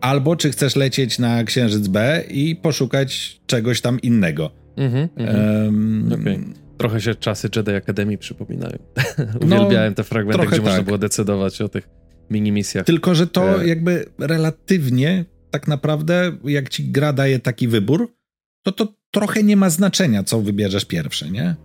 albo 0.00 0.36
czy 0.36 0.50
chcesz 0.50 0.76
lecieć 0.76 1.18
na 1.18 1.44
Księżyc 1.44 1.88
B 1.88 2.22
i 2.30 2.56
poszukać 2.56 3.40
czegoś 3.46 3.80
tam 3.80 4.00
innego. 4.00 4.50
Mhm, 4.76 5.08
um, 5.16 6.10
okay. 6.20 6.38
Trochę 6.78 7.00
się 7.00 7.14
czasy 7.14 7.48
Jedi 7.56 7.70
Akademii 7.70 8.18
przypominają. 8.18 8.78
Uwielbiałem 9.44 9.92
no, 9.92 9.94
te 9.94 10.04
fragmenty, 10.04 10.46
gdzie 10.46 10.56
tak. 10.56 10.64
można 10.64 10.82
było 10.82 10.98
decydować 10.98 11.60
o 11.60 11.68
tych 11.68 11.88
mini-misjach. 12.30 12.86
Tylko, 12.86 13.14
że 13.14 13.26
to 13.26 13.62
e... 13.62 13.68
jakby 13.68 14.04
relatywnie 14.18 15.24
tak 15.50 15.68
naprawdę, 15.68 16.32
jak 16.44 16.68
ci 16.68 16.90
gra 16.90 17.12
daje 17.12 17.38
taki 17.38 17.68
wybór, 17.68 18.14
to 18.62 18.72
to 18.72 18.94
trochę 19.10 19.42
nie 19.42 19.56
ma 19.56 19.70
znaczenia, 19.70 20.22
co 20.22 20.40
wybierzesz 20.40 20.84
pierwsze, 20.84 21.30
nie? 21.30 21.56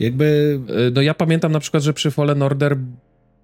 Jakby... 0.00 0.60
E, 0.68 0.90
no 0.90 1.02
ja 1.02 1.14
pamiętam 1.14 1.52
na 1.52 1.60
przykład, 1.60 1.82
że 1.82 1.92
przy 1.92 2.10
Fallen 2.10 2.42
Order 2.42 2.76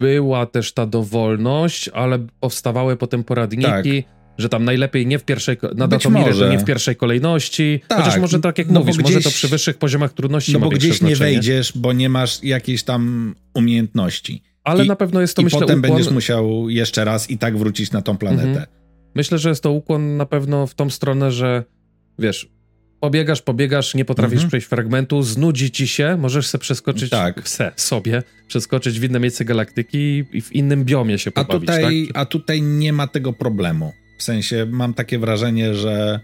była 0.01 0.47
też 0.47 0.73
ta 0.73 0.87
dowolność, 0.87 1.89
ale 1.89 2.27
powstawały 2.41 2.97
potem 2.97 3.25
poradniki, 3.25 4.03
tak. 4.03 4.13
że 4.39 4.49
tam 4.49 4.65
najlepiej 4.65 5.07
nie 5.07 5.19
w 5.19 5.25
pierwszej, 5.25 5.57
na 5.75 5.89
Datomirę 5.89 6.35
to 6.35 6.49
nie 6.49 6.59
w 6.59 6.65
pierwszej 6.65 6.97
kolejności, 6.97 7.81
tak. 7.89 7.99
chociaż 7.99 8.21
może 8.21 8.41
tak 8.41 8.59
jak 8.59 8.71
no 8.71 8.81
mówisz, 8.81 8.97
gdzieś, 8.97 9.15
może 9.15 9.25
to 9.25 9.31
przy 9.31 9.49
wyższych 9.49 9.79
poziomach 9.79 10.13
trudności 10.13 10.53
No 10.53 10.59
bo 10.61 10.69
gdzieś 10.69 11.03
nie 11.03 11.17
wejdziesz, 11.17 11.73
bo 11.75 11.93
nie 11.93 12.09
masz 12.09 12.45
jakiejś 12.45 12.83
tam 12.83 13.35
umiejętności. 13.55 14.43
Ale 14.65 14.85
I, 14.85 14.89
na 14.89 14.97
pewno 14.97 15.21
jest 15.21 15.37
to, 15.37 15.43
i 15.43 15.45
myślę, 15.45 15.61
potem 15.61 15.79
ukłon... 15.79 15.93
będziesz 15.93 16.13
musiał 16.13 16.69
jeszcze 16.69 17.05
raz 17.05 17.31
i 17.31 17.39
tak 17.39 17.59
wrócić 17.59 17.93
na 17.93 18.03
tą 18.03 18.17
planetę. 18.17 18.49
Mhm. 18.49 18.67
Myślę, 19.15 19.39
że 19.39 19.49
jest 19.49 19.63
to 19.63 19.71
ukłon 19.71 20.17
na 20.17 20.27
pewno 20.27 20.67
w 20.67 20.75
tą 20.75 20.91
stronę, 20.91 21.33
że 21.33 21.65
wiesz, 22.19 22.49
pobiegasz, 23.01 23.43
pobiegasz, 23.43 23.95
nie 23.95 24.05
potrafisz 24.05 24.35
mhm. 24.35 24.49
przejść 24.49 24.67
fragmentu, 24.67 25.23
znudzi 25.23 25.71
ci 25.71 25.89
się, 25.89 26.17
możesz 26.17 26.47
se 26.47 26.59
przeskoczyć 26.59 27.11
tak. 27.11 27.49
se, 27.49 27.73
sobie, 27.77 28.23
przeskoczyć 28.47 29.01
w 29.01 29.05
inne 29.05 29.21
miejsce 29.21 29.45
galaktyki 29.45 30.25
i 30.33 30.41
w 30.41 30.53
innym 30.53 30.85
biomie 30.85 31.19
się 31.19 31.31
pobawić. 31.31 31.69
A 31.71 31.73
tutaj, 31.73 32.07
tak? 32.07 32.23
a 32.23 32.27
tutaj 32.27 32.63
nie 32.63 32.93
ma 32.93 33.07
tego 33.07 33.33
problemu. 33.33 33.93
W 34.19 34.23
sensie 34.23 34.67
mam 34.71 34.95
takie 34.95 35.19
wrażenie, 35.19 35.75
że 35.75 36.21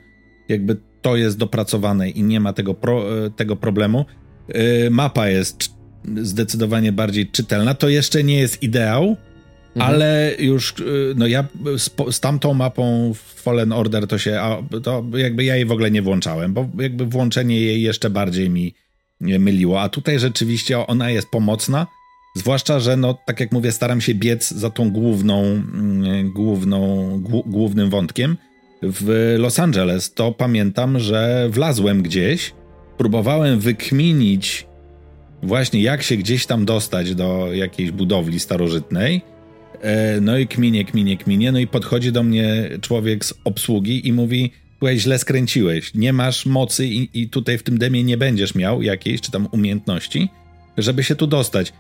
jakby 0.48 0.76
to 1.02 1.16
jest 1.16 1.38
dopracowane 1.38 2.10
i 2.10 2.22
nie 2.22 2.40
ma 2.40 2.52
tego, 2.52 2.74
pro, 2.74 3.04
tego 3.36 3.56
problemu. 3.56 4.04
Yy, 4.48 4.90
mapa 4.90 5.28
jest 5.28 5.74
zdecydowanie 6.16 6.92
bardziej 6.92 7.26
czytelna. 7.30 7.74
To 7.74 7.88
jeszcze 7.88 8.24
nie 8.24 8.38
jest 8.38 8.62
ideał, 8.62 9.16
Mhm. 9.76 9.94
Ale 9.94 10.34
już, 10.38 10.74
y, 10.80 11.14
no 11.16 11.26
ja 11.26 11.44
z, 11.76 11.90
z, 12.10 12.20
tamtą 12.20 12.54
mapą 12.54 13.12
Fallen 13.14 13.72
Order 13.72 14.06
to 14.06 14.18
się, 14.18 14.40
to 14.82 15.04
jakby 15.16 15.44
ja 15.44 15.56
jej 15.56 15.64
w 15.64 15.72
ogóle 15.72 15.90
nie 15.90 16.02
włączałem, 16.02 16.52
bo 16.52 16.68
jakby 16.78 17.06
włączenie 17.06 17.60
jej 17.60 17.82
jeszcze 17.82 18.10
bardziej 18.10 18.50
mi 18.50 18.74
myliło, 19.20 19.82
a 19.82 19.88
tutaj 19.88 20.18
rzeczywiście 20.18 20.86
ona 20.86 21.10
jest 21.10 21.28
pomocna, 21.28 21.86
zwłaszcza, 22.36 22.80
że 22.80 22.96
no 22.96 23.18
tak 23.26 23.40
jak 23.40 23.52
mówię, 23.52 23.72
staram 23.72 24.00
się 24.00 24.14
biec 24.14 24.50
za 24.50 24.70
tą 24.70 24.90
główną, 24.90 25.42
mm, 25.42 26.32
główną, 26.32 27.08
głównym 27.46 27.90
wątkiem. 27.90 28.36
W 28.82 29.34
Los 29.38 29.58
Angeles 29.58 30.14
to 30.14 30.32
pamiętam, 30.32 30.98
że 30.98 31.48
wlazłem 31.50 32.02
gdzieś, 32.02 32.54
próbowałem 32.98 33.60
wykminić 33.60 34.66
właśnie 35.42 35.82
jak 35.82 36.02
się 36.02 36.16
gdzieś 36.16 36.46
tam 36.46 36.64
dostać 36.64 37.14
do 37.14 37.48
jakiejś 37.52 37.90
budowli 37.90 38.40
starożytnej, 38.40 39.22
no 40.20 40.38
i 40.38 40.46
kminie, 40.46 40.84
kminie, 40.84 41.16
kminie. 41.16 41.52
No 41.52 41.58
i 41.58 41.66
podchodzi 41.66 42.12
do 42.12 42.22
mnie 42.22 42.68
człowiek 42.80 43.24
z 43.24 43.34
obsługi 43.44 44.08
i 44.08 44.12
mówi: 44.12 44.50
Słuchaj, 44.78 44.98
źle 44.98 45.18
skręciłeś. 45.18 45.94
Nie 45.94 46.12
masz 46.12 46.46
mocy 46.46 46.86
i, 46.86 47.08
i 47.22 47.28
tutaj 47.28 47.58
w 47.58 47.62
tym 47.62 47.78
demie 47.78 48.04
nie 48.04 48.16
będziesz 48.16 48.54
miał 48.54 48.82
jakiejś 48.82 49.20
czy 49.20 49.30
tam 49.30 49.48
umiejętności, 49.52 50.28
żeby 50.78 51.04
się 51.04 51.16
tu 51.16 51.26
dostać. 51.26 51.72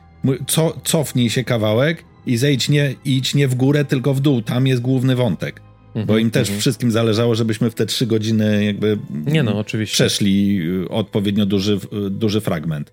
Co, 0.46 0.80
cofnij 0.84 1.30
się 1.30 1.44
kawałek 1.44 2.04
i 2.26 2.36
zejdź 2.36 2.68
nie, 2.68 2.94
idź 3.04 3.34
nie 3.34 3.48
w 3.48 3.54
górę, 3.54 3.84
tylko 3.84 4.14
w 4.14 4.20
dół. 4.20 4.42
Tam 4.42 4.66
jest 4.66 4.82
główny 4.82 5.16
wątek. 5.16 5.60
-hmm, 5.94 6.06
bo 6.06 6.18
im 6.18 6.30
też 6.30 6.48
mm 6.48 6.58
-hmm. 6.58 6.60
wszystkim 6.60 6.90
zależało, 6.90 7.34
żebyśmy 7.34 7.70
w 7.70 7.74
te 7.74 7.86
trzy 7.86 8.06
godziny 8.06 8.64
jakby 8.64 8.98
nie 9.26 9.42
no, 9.42 9.58
oczywiście. 9.58 9.94
przeszli 9.94 10.60
odpowiednio 10.90 11.46
duży, 11.46 11.78
duży 12.10 12.40
fragment. 12.40 12.92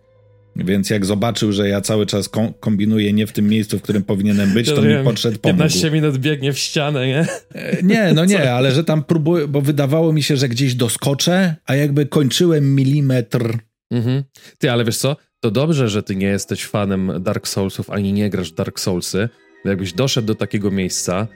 Więc 0.55 0.89
jak 0.89 1.05
zobaczył, 1.05 1.51
że 1.51 1.69
ja 1.69 1.81
cały 1.81 2.05
czas 2.05 2.29
kombinuję 2.59 3.13
nie 3.13 3.27
w 3.27 3.31
tym 3.31 3.47
miejscu, 3.47 3.79
w 3.79 3.81
którym 3.81 4.03
powinienem 4.03 4.53
być, 4.53 4.69
to 4.69 4.81
mi 4.81 5.03
podszedł 5.03 5.39
pomógł. 5.39 5.59
15 5.59 5.91
minut 5.91 6.17
biegnie 6.17 6.53
w 6.53 6.59
ścianę, 6.59 7.07
nie? 7.07 7.25
E, 7.55 7.83
nie, 7.83 8.13
no 8.13 8.25
nie, 8.25 8.51
ale 8.57 8.71
że 8.71 8.83
tam 8.83 9.03
próbuję, 9.03 9.47
bo 9.47 9.61
wydawało 9.61 10.13
mi 10.13 10.23
się, 10.23 10.37
że 10.37 10.49
gdzieś 10.49 10.75
doskoczę, 10.75 11.55
a 11.65 11.75
jakby 11.75 12.05
kończyłem 12.05 12.75
milimetr. 12.75 13.57
Mhm. 13.91 14.23
Ty, 14.57 14.71
ale 14.71 14.85
wiesz 14.85 14.97
co? 14.97 15.15
To 15.39 15.51
dobrze, 15.51 15.89
że 15.89 16.03
ty 16.03 16.15
nie 16.15 16.27
jesteś 16.27 16.65
fanem 16.65 17.11
Dark 17.19 17.47
Soulsów, 17.47 17.89
ani 17.89 18.13
nie 18.13 18.29
grasz 18.29 18.51
w 18.51 18.55
Dark 18.55 18.79
Soulsy. 18.79 19.29
Jakbyś 19.65 19.93
doszedł 19.93 20.27
do 20.27 20.35
takiego 20.35 20.71
miejsca, 20.71 21.27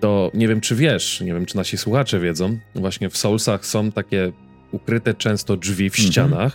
to 0.00 0.30
nie 0.34 0.48
wiem, 0.48 0.60
czy 0.60 0.76
wiesz, 0.76 1.20
nie 1.20 1.34
wiem, 1.34 1.46
czy 1.46 1.56
nasi 1.56 1.78
słuchacze 1.78 2.20
wiedzą, 2.20 2.58
właśnie 2.74 3.10
w 3.10 3.16
Soulsach 3.16 3.66
są 3.66 3.92
takie 3.92 4.32
ukryte 4.72 5.14
często 5.14 5.56
drzwi 5.56 5.90
w 5.90 5.98
mhm. 5.98 6.50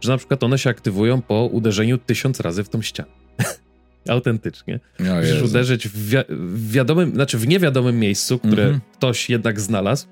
Że 0.00 0.12
na 0.12 0.18
przykład 0.18 0.44
one 0.44 0.58
się 0.58 0.70
aktywują 0.70 1.22
po 1.22 1.46
uderzeniu 1.46 1.98
tysiąc 1.98 2.40
razy 2.40 2.64
w 2.64 2.68
tą 2.68 2.82
ścianę. 2.82 3.10
Autentycznie. 4.08 4.80
Musisz 4.98 5.42
uderzyć 5.42 5.88
w, 5.88 6.08
wi 6.08 6.16
w, 6.28 6.72
wiadomym, 6.72 7.14
znaczy 7.14 7.38
w 7.38 7.48
niewiadomym 7.48 7.98
miejscu, 7.98 8.38
które 8.38 8.72
-hmm. 8.72 8.80
ktoś 8.92 9.30
jednak 9.30 9.60
znalazł, 9.60 10.06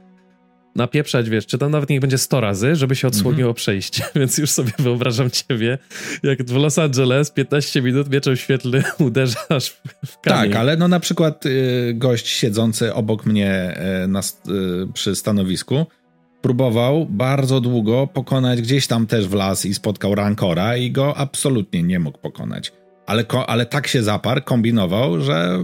napieprzać, 0.78 1.30
wiesz, 1.30 1.46
czy 1.46 1.58
tam 1.58 1.70
nawet 1.70 1.90
niech 1.90 2.00
będzie 2.00 2.18
100 2.18 2.40
razy, 2.40 2.76
żeby 2.76 2.96
się 2.96 3.08
odsłoniło 3.08 3.42
mm 3.42 3.52
-hmm. 3.52 3.56
przejście. 3.56 4.04
Więc 4.16 4.38
już 4.38 4.50
sobie 4.50 4.72
wyobrażam 4.78 5.30
ciebie, 5.30 5.78
jak 6.22 6.42
w 6.42 6.56
Los 6.56 6.78
Angeles 6.78 7.30
15 7.30 7.82
minut 7.82 8.10
mieczem 8.10 8.36
świetlnym 8.36 8.82
uderzasz 8.98 9.80
w 10.06 10.18
kamień. 10.20 10.50
Tak, 10.50 10.60
ale 10.60 10.76
no 10.76 10.88
na 10.88 11.00
przykład 11.00 11.46
y, 11.46 11.94
gość 11.94 12.28
siedzący 12.28 12.94
obok 12.94 13.26
mnie 13.26 13.76
y, 14.04 14.08
na, 14.08 14.20
y, 14.20 14.22
przy 14.94 15.14
stanowisku 15.14 15.86
próbował 16.42 17.06
bardzo 17.06 17.60
długo 17.60 18.06
pokonać 18.06 18.62
gdzieś 18.62 18.86
tam 18.86 19.06
też 19.06 19.28
w 19.28 19.34
las 19.34 19.66
i 19.66 19.74
spotkał 19.74 20.14
Rancora 20.14 20.76
i 20.76 20.90
go 20.90 21.16
absolutnie 21.16 21.82
nie 21.82 21.98
mógł 21.98 22.18
pokonać. 22.18 22.72
Ale, 23.06 23.24
ale 23.46 23.66
tak 23.66 23.86
się 23.86 24.02
zaparł, 24.02 24.42
kombinował, 24.44 25.20
że, 25.20 25.58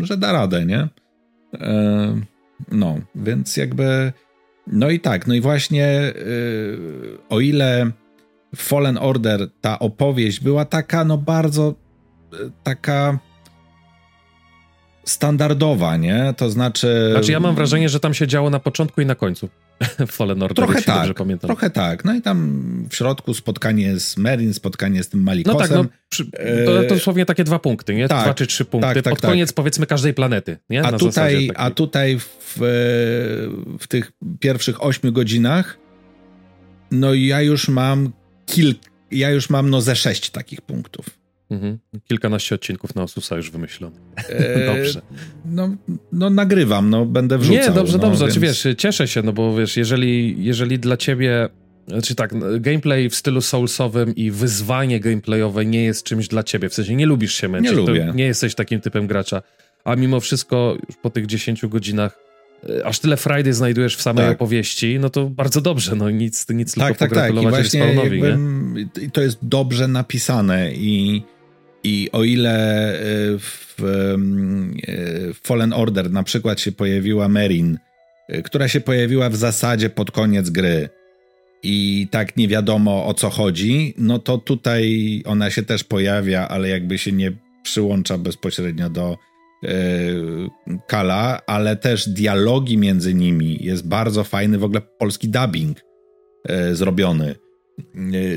że 0.00 0.16
da 0.16 0.32
radę, 0.32 0.66
nie? 0.66 0.88
E, 1.54 2.20
no, 2.72 2.98
więc 3.14 3.56
jakby... 3.56 4.12
No 4.66 4.90
i 4.90 5.00
tak, 5.00 5.26
no 5.26 5.34
i 5.34 5.40
właśnie 5.40 5.86
e, 5.86 6.12
o 7.28 7.40
ile 7.40 7.90
Fallen 8.56 8.98
Order 8.98 9.48
ta 9.60 9.78
opowieść 9.78 10.40
była 10.40 10.64
taka, 10.64 11.04
no 11.04 11.18
bardzo 11.18 11.74
e, 12.32 12.36
taka 12.62 13.18
standardowa, 15.04 15.96
nie? 15.96 16.34
To 16.36 16.50
znaczy... 16.50 17.08
Znaczy 17.12 17.32
ja 17.32 17.40
mam 17.40 17.54
wrażenie, 17.54 17.88
że 17.88 18.00
tam 18.00 18.14
się 18.14 18.26
działo 18.26 18.50
na 18.50 18.60
początku 18.60 19.00
i 19.00 19.06
na 19.06 19.14
końcu. 19.14 19.48
Fallen 20.06 20.42
Order, 20.42 20.56
trochę 20.56 20.82
tak, 20.82 20.96
dobrze 20.96 21.14
pamiętam. 21.14 21.48
Trochę 21.48 21.70
tak. 21.70 22.04
No 22.04 22.14
i 22.14 22.22
tam 22.22 22.62
w 22.90 22.96
środku 22.96 23.34
spotkanie 23.34 24.00
z 24.00 24.16
Merin, 24.16 24.54
spotkanie 24.54 25.02
z 25.02 25.08
tym 25.08 25.22
Malikosem. 25.22 25.60
No 25.60 25.66
tak, 25.68 25.70
no, 25.70 25.84
przy, 26.08 26.24
to, 26.66 26.82
to 26.82 26.94
dosłownie 26.94 27.26
takie 27.26 27.44
dwa 27.44 27.58
punkty, 27.58 27.94
nie? 27.94 28.08
Tak, 28.08 28.24
dwa 28.24 28.34
czy 28.34 28.46
trzy 28.46 28.64
punkty. 28.64 28.94
Tak, 28.94 29.04
tak, 29.04 29.14
Pod 29.14 29.20
koniec 29.20 29.48
tak. 29.48 29.54
powiedzmy 29.54 29.86
każdej 29.86 30.14
planety, 30.14 30.58
nie? 30.70 30.82
A 30.82 30.92
tutaj, 30.92 31.50
a 31.56 31.70
tutaj 31.70 32.18
w, 32.18 32.58
w 33.80 33.86
tych 33.88 34.12
pierwszych 34.40 34.84
ośmiu 34.84 35.12
godzinach 35.12 35.78
no 36.90 37.14
ja 37.14 37.42
już 37.42 37.68
mam 37.68 38.12
kilk, 38.46 38.78
ja 39.10 39.30
już 39.30 39.50
mam 39.50 39.70
no 39.70 39.80
ze 39.80 39.96
sześć 39.96 40.30
takich 40.30 40.60
punktów. 40.60 41.17
Mhm. 41.50 41.78
Kilkanaście 42.08 42.54
odcinków 42.54 42.94
na 42.94 43.02
Osusa 43.02 43.36
już 43.36 43.50
wymyślono. 43.50 43.96
Eee, 44.30 44.66
dobrze. 44.66 45.02
No, 45.44 45.76
no 46.12 46.30
nagrywam, 46.30 46.90
no 46.90 47.06
będę 47.06 47.38
wrzucał. 47.38 47.62
Nie, 47.62 47.70
dobrze, 47.70 47.92
no, 47.92 47.98
dobrze. 47.98 48.24
Więc... 48.24 48.34
Znaczy, 48.34 48.40
wiesz, 48.40 48.76
cieszę 48.78 49.08
się, 49.08 49.22
no 49.22 49.32
bo 49.32 49.56
wiesz, 49.56 49.76
jeżeli, 49.76 50.44
jeżeli 50.44 50.78
dla 50.78 50.96
ciebie 50.96 51.48
znaczy 51.88 52.14
tak, 52.14 52.34
gameplay 52.60 53.10
w 53.10 53.14
stylu 53.14 53.40
soulsowym 53.40 54.16
i 54.16 54.30
wyzwanie 54.30 55.00
gameplayowe 55.00 55.64
nie 55.64 55.84
jest 55.84 56.04
czymś 56.04 56.28
dla 56.28 56.42
ciebie, 56.42 56.68
w 56.68 56.74
sensie 56.74 56.94
nie 56.94 57.06
lubisz 57.06 57.34
się 57.34 57.48
męczyć, 57.48 57.72
nie, 57.72 57.78
lubię. 57.78 58.12
nie 58.14 58.24
jesteś 58.24 58.54
takim 58.54 58.80
typem 58.80 59.06
gracza, 59.06 59.42
a 59.84 59.96
mimo 59.96 60.20
wszystko 60.20 60.76
już 60.88 60.96
po 60.96 61.10
tych 61.10 61.26
10 61.26 61.66
godzinach 61.66 62.18
e, 62.68 62.86
aż 62.86 62.98
tyle 62.98 63.16
Friday 63.16 63.52
znajdujesz 63.52 63.96
w 63.96 64.02
samej 64.02 64.24
tak. 64.24 64.36
opowieści, 64.36 64.98
no 65.00 65.10
to 65.10 65.24
bardzo 65.26 65.60
dobrze, 65.60 65.96
no 65.96 66.10
nic, 66.10 66.48
nic 66.48 66.74
tak, 66.74 66.88
tylko 66.88 66.98
tak, 66.98 67.08
pogratulować 67.08 67.72
tak. 67.72 67.74
I 67.74 67.94
właśnie 67.94 68.04
jakby, 68.04 69.10
to 69.12 69.20
jest 69.20 69.38
dobrze 69.42 69.88
napisane 69.88 70.72
i 70.72 71.22
i 71.84 72.08
o 72.12 72.24
ile 72.24 72.92
e, 72.92 73.02
w, 73.38 73.76
e, 73.82 75.34
Fallen 75.34 75.72
Order 75.72 76.10
na 76.10 76.22
przykład 76.22 76.60
się 76.60 76.72
pojawiła 76.72 77.28
Merin, 77.28 77.78
e, 78.28 78.42
która 78.42 78.68
się 78.68 78.80
pojawiła 78.80 79.30
w 79.30 79.36
zasadzie 79.36 79.90
pod 79.90 80.10
koniec 80.10 80.50
gry 80.50 80.88
i 81.62 82.08
tak 82.10 82.36
nie 82.36 82.48
wiadomo 82.48 83.06
o 83.06 83.14
co 83.14 83.30
chodzi, 83.30 83.94
no 83.98 84.18
to 84.18 84.38
tutaj 84.38 85.22
ona 85.26 85.50
się 85.50 85.62
też 85.62 85.84
pojawia, 85.84 86.48
ale 86.48 86.68
jakby 86.68 86.98
się 86.98 87.12
nie 87.12 87.32
przyłącza 87.62 88.18
bezpośrednio 88.18 88.90
do 88.90 89.16
Kala, 90.86 91.40
ale 91.46 91.76
też 91.76 92.08
dialogi 92.08 92.78
między 92.78 93.14
nimi 93.14 93.58
jest 93.60 93.88
bardzo 93.88 94.24
fajny, 94.24 94.58
w 94.58 94.64
ogóle 94.64 94.80
polski 94.80 95.28
dubbing 95.28 95.80
zrobiony 96.72 97.34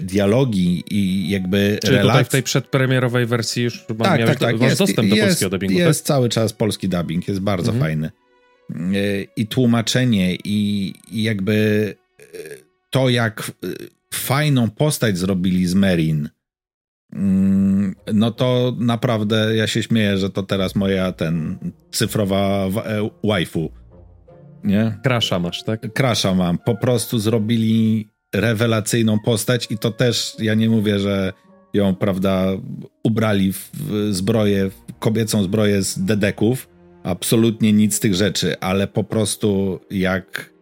dialogi 0.01 0.83
i 0.91 1.29
jakby 1.29 1.79
Czyli 1.83 1.97
relacje. 1.97 2.11
tutaj 2.11 2.25
w 2.25 2.29
tej 2.29 2.43
przedpremierowej 2.43 3.25
wersji 3.25 3.63
już 3.63 3.85
tak, 3.85 3.99
miałeś, 3.99 4.25
tak, 4.25 4.39
tak. 4.39 4.61
Jest, 4.61 4.79
dostęp 4.79 5.09
do 5.09 5.15
jest, 5.15 5.27
polskiego 5.27 5.49
dubbingu, 5.49 5.79
Jest 5.79 5.99
tak? 6.01 6.07
cały 6.07 6.29
czas 6.29 6.53
polski 6.53 6.89
dubbing, 6.89 7.27
jest 7.27 7.39
bardzo 7.39 7.71
mhm. 7.71 7.81
fajny. 7.81 8.11
i 9.35 9.47
tłumaczenie 9.47 10.35
i, 10.35 10.93
i 11.11 11.23
jakby 11.23 11.95
to, 12.89 13.09
jak 13.09 13.51
fajną 14.13 14.69
postać 14.69 15.17
zrobili 15.17 15.67
z 15.67 15.73
Merin, 15.73 16.29
mm, 17.13 17.95
no 18.13 18.31
to 18.31 18.75
naprawdę 18.79 19.55
ja 19.55 19.67
się 19.67 19.83
śmieję, 19.83 20.17
że 20.17 20.29
to 20.29 20.43
teraz 20.43 20.75
moja 20.75 21.11
ten 21.11 21.57
cyfrowa 21.91 22.67
waifu. 23.23 23.71
Nie? 24.63 24.99
Krasza 25.03 25.39
masz, 25.39 25.63
tak? 25.63 25.93
Krasza 25.93 26.33
mam. 26.33 26.57
Po 26.57 26.75
prostu 26.75 27.19
zrobili 27.19 28.07
rewelacyjną 28.35 29.19
postać 29.19 29.67
i 29.69 29.77
to 29.77 29.91
też, 29.91 30.35
ja 30.39 30.53
nie 30.53 30.69
mówię, 30.69 30.99
że 30.99 31.33
ją, 31.73 31.95
prawda, 31.95 32.47
ubrali 33.03 33.53
w 33.53 33.69
zbroję, 34.09 34.69
w 34.69 34.99
kobiecą 34.99 35.43
zbroję 35.43 35.83
z 35.83 35.99
dedeków. 35.99 36.69
Absolutnie 37.03 37.73
nic 37.73 37.95
z 37.95 37.99
tych 37.99 38.15
rzeczy, 38.15 38.59
ale 38.59 38.87
po 38.87 39.03
prostu 39.03 39.79
jak 39.91 40.53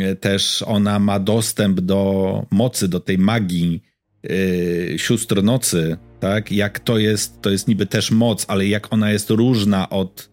e, 0.00 0.16
też 0.16 0.62
ona 0.66 0.98
ma 0.98 1.18
dostęp 1.18 1.80
do 1.80 2.46
mocy, 2.50 2.88
do 2.88 3.00
tej 3.00 3.18
magii 3.18 3.82
yy, 4.22 4.98
sióstr 4.98 5.42
nocy, 5.42 5.96
tak? 6.20 6.52
Jak 6.52 6.80
to 6.80 6.98
jest, 6.98 7.42
to 7.42 7.50
jest 7.50 7.68
niby 7.68 7.86
też 7.86 8.10
moc, 8.10 8.44
ale 8.48 8.66
jak 8.66 8.92
ona 8.92 9.10
jest 9.10 9.30
różna 9.30 9.90
od, 9.90 10.29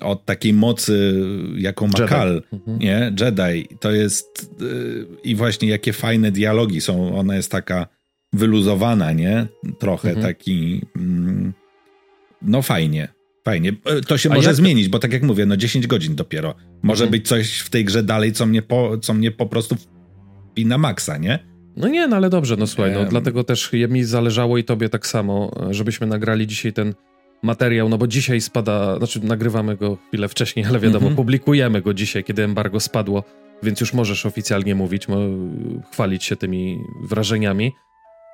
od 0.00 0.24
takiej 0.24 0.52
mocy, 0.52 1.14
jaką 1.56 1.86
ma 1.86 1.92
Jedi. 1.98 2.08
Kal, 2.08 2.42
mhm. 2.52 2.78
nie? 2.78 3.12
Jedi. 3.20 3.68
To 3.80 3.90
jest 3.90 4.54
yy, 4.60 5.06
i 5.24 5.34
właśnie 5.34 5.68
jakie 5.68 5.92
fajne 5.92 6.32
dialogi 6.32 6.80
są. 6.80 7.18
Ona 7.18 7.36
jest 7.36 7.50
taka 7.50 7.86
wyluzowana, 8.32 9.12
nie? 9.12 9.46
Trochę 9.78 10.08
mhm. 10.08 10.26
taki. 10.26 10.82
Mm, 10.96 11.52
no 12.42 12.62
fajnie, 12.62 13.08
fajnie. 13.44 13.72
E, 13.84 14.00
to 14.00 14.18
się 14.18 14.30
A 14.30 14.34
może 14.34 14.48
jak... 14.48 14.56
zmienić, 14.56 14.88
bo 14.88 14.98
tak 14.98 15.12
jak 15.12 15.22
mówię, 15.22 15.46
no 15.46 15.56
10 15.56 15.86
godzin 15.86 16.14
dopiero. 16.14 16.54
Może 16.82 17.04
mhm. 17.04 17.10
być 17.10 17.28
coś 17.28 17.58
w 17.58 17.70
tej 17.70 17.84
grze 17.84 18.02
dalej, 18.02 18.32
co 18.32 18.46
mnie 18.46 18.62
po, 18.62 18.98
co 18.98 19.14
mnie 19.14 19.30
po 19.30 19.46
prostu 19.46 19.76
na 20.56 20.78
maksa, 20.78 21.18
nie? 21.18 21.38
No 21.76 21.88
nie, 21.88 22.08
no 22.08 22.16
ale 22.16 22.30
dobrze, 22.30 22.56
no 22.56 22.66
słuchaj, 22.66 22.92
no, 22.92 23.04
dlatego 23.04 23.44
też 23.44 23.72
mi 23.88 24.04
zależało 24.04 24.58
i 24.58 24.64
tobie 24.64 24.88
tak 24.88 25.06
samo, 25.06 25.52
żebyśmy 25.70 26.06
nagrali 26.06 26.46
dzisiaj 26.46 26.72
ten 26.72 26.94
materiał, 27.42 27.88
no 27.88 27.98
bo 27.98 28.06
dzisiaj 28.06 28.40
spada, 28.40 28.98
znaczy 28.98 29.20
nagrywamy 29.24 29.76
go 29.76 29.98
chwilę 30.08 30.28
wcześniej, 30.28 30.66
ale 30.66 30.80
wiadomo, 30.80 31.06
mhm. 31.06 31.16
publikujemy 31.16 31.82
go 31.82 31.94
dzisiaj, 31.94 32.24
kiedy 32.24 32.44
embargo 32.44 32.80
spadło, 32.80 33.24
więc 33.62 33.80
już 33.80 33.92
możesz 33.92 34.26
oficjalnie 34.26 34.74
mówić, 34.74 35.06
chwalić 35.92 36.24
się 36.24 36.36
tymi 36.36 36.78
wrażeniami 37.02 37.72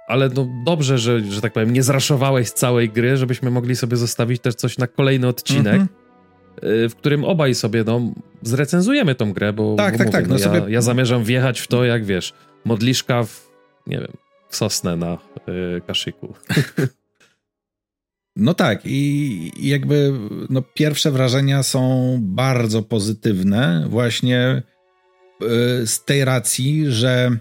ale 0.07 0.29
no 0.29 0.49
dobrze, 0.65 0.99
że, 0.99 1.21
że 1.21 1.41
tak 1.41 1.53
powiem, 1.53 1.73
nie 1.73 1.83
zraszowałeś 1.83 2.51
całej 2.51 2.91
gry, 2.91 3.17
żebyśmy 3.17 3.51
mogli 3.51 3.77
sobie 3.77 3.97
zostawić 3.97 4.43
też 4.43 4.55
coś 4.55 4.79
na 4.79 4.87
kolejny 4.87 5.29
odcinek, 5.29 5.75
mm 5.75 5.87
-hmm. 5.87 6.89
w 6.91 6.95
którym 6.95 7.25
obaj 7.25 7.55
sobie 7.55 7.85
no, 7.87 8.01
zrecenzujemy 8.43 9.15
tą 9.15 9.33
grę, 9.33 9.53
bo, 9.53 9.75
tak, 9.77 9.93
bo 9.93 9.99
tak, 9.99 10.07
mówię, 10.07 10.19
tak, 10.19 10.29
no, 10.29 10.35
no 10.35 10.41
ja, 10.41 10.45
sobie... 10.45 10.73
ja, 10.73 10.81
zamierzam 10.81 11.25
wjechać 11.25 11.61
w 11.61 11.67
to, 11.67 11.85
jak 11.85 12.05
wiesz, 12.05 12.33
modliszka 12.65 13.25
w, 13.25 13.51
nie 13.87 13.99
wiem, 13.99 14.13
w 14.49 14.57
sosnę 14.57 14.97
na 14.97 15.19
y, 15.49 15.81
kaszyku. 15.87 16.35
No 18.37 18.55
tak, 18.55 18.83
i 18.85 19.51
jakby 19.69 20.13
no, 20.51 20.63
pierwsze 20.63 21.11
wrażenia 21.11 21.63
są 21.63 22.17
bardzo 22.23 22.83
pozytywne, 22.83 23.87
właśnie 23.89 24.63
y, 25.43 25.87
z 25.87 26.05
tej 26.05 26.25
racji, 26.25 26.85
że 26.89 27.39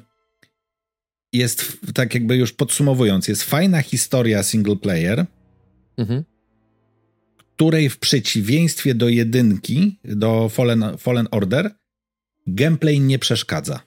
jest, 1.33 1.77
tak 1.93 2.13
jakby 2.13 2.35
już 2.35 2.53
podsumowując, 2.53 3.27
jest 3.27 3.43
fajna 3.43 3.81
historia 3.81 4.43
single 4.43 4.75
player, 4.75 5.25
mhm. 5.97 6.23
której 7.55 7.89
w 7.89 7.99
przeciwieństwie 7.99 8.95
do 8.95 9.09
jedynki, 9.09 9.99
do 10.03 10.49
Fallen, 10.49 10.85
Fallen 10.97 11.27
Order, 11.31 11.71
gameplay 12.47 12.99
nie 12.99 13.19
przeszkadza. 13.19 13.79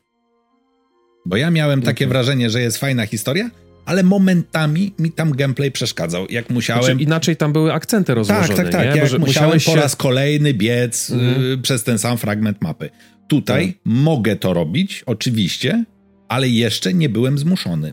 Bo 1.26 1.36
ja 1.36 1.50
miałem 1.50 1.82
takie 1.82 2.04
mhm. 2.04 2.08
wrażenie, 2.08 2.50
że 2.50 2.60
jest 2.60 2.78
fajna 2.78 3.06
historia, 3.06 3.50
ale 3.86 4.02
momentami 4.02 4.94
mi 4.98 5.12
tam 5.12 5.32
gameplay 5.32 5.72
przeszkadzał. 5.72 6.26
Jak 6.30 6.50
musiałem. 6.50 6.84
Znaczy, 6.84 7.02
inaczej 7.02 7.36
tam 7.36 7.52
były 7.52 7.72
akcenty 7.72 8.14
rozłożone. 8.14 8.48
Tak, 8.48 8.56
tak, 8.56 8.68
tak. 8.68 8.94
Nie? 8.94 9.00
Jak 9.00 9.18
musiałem 9.18 9.58
po 9.66 9.76
raz 9.76 9.96
kolejny 9.96 10.54
biec 10.54 11.10
mhm. 11.10 11.52
y, 11.52 11.58
przez 11.58 11.84
ten 11.84 11.98
sam 11.98 12.18
fragment 12.18 12.62
mapy. 12.62 12.90
Tutaj 13.28 13.72
tak. 13.72 13.76
mogę 13.84 14.36
to 14.36 14.54
robić, 14.54 15.02
oczywiście, 15.06 15.84
ale 16.28 16.48
jeszcze 16.48 16.94
nie 16.94 17.08
byłem 17.08 17.38
zmuszony 17.38 17.92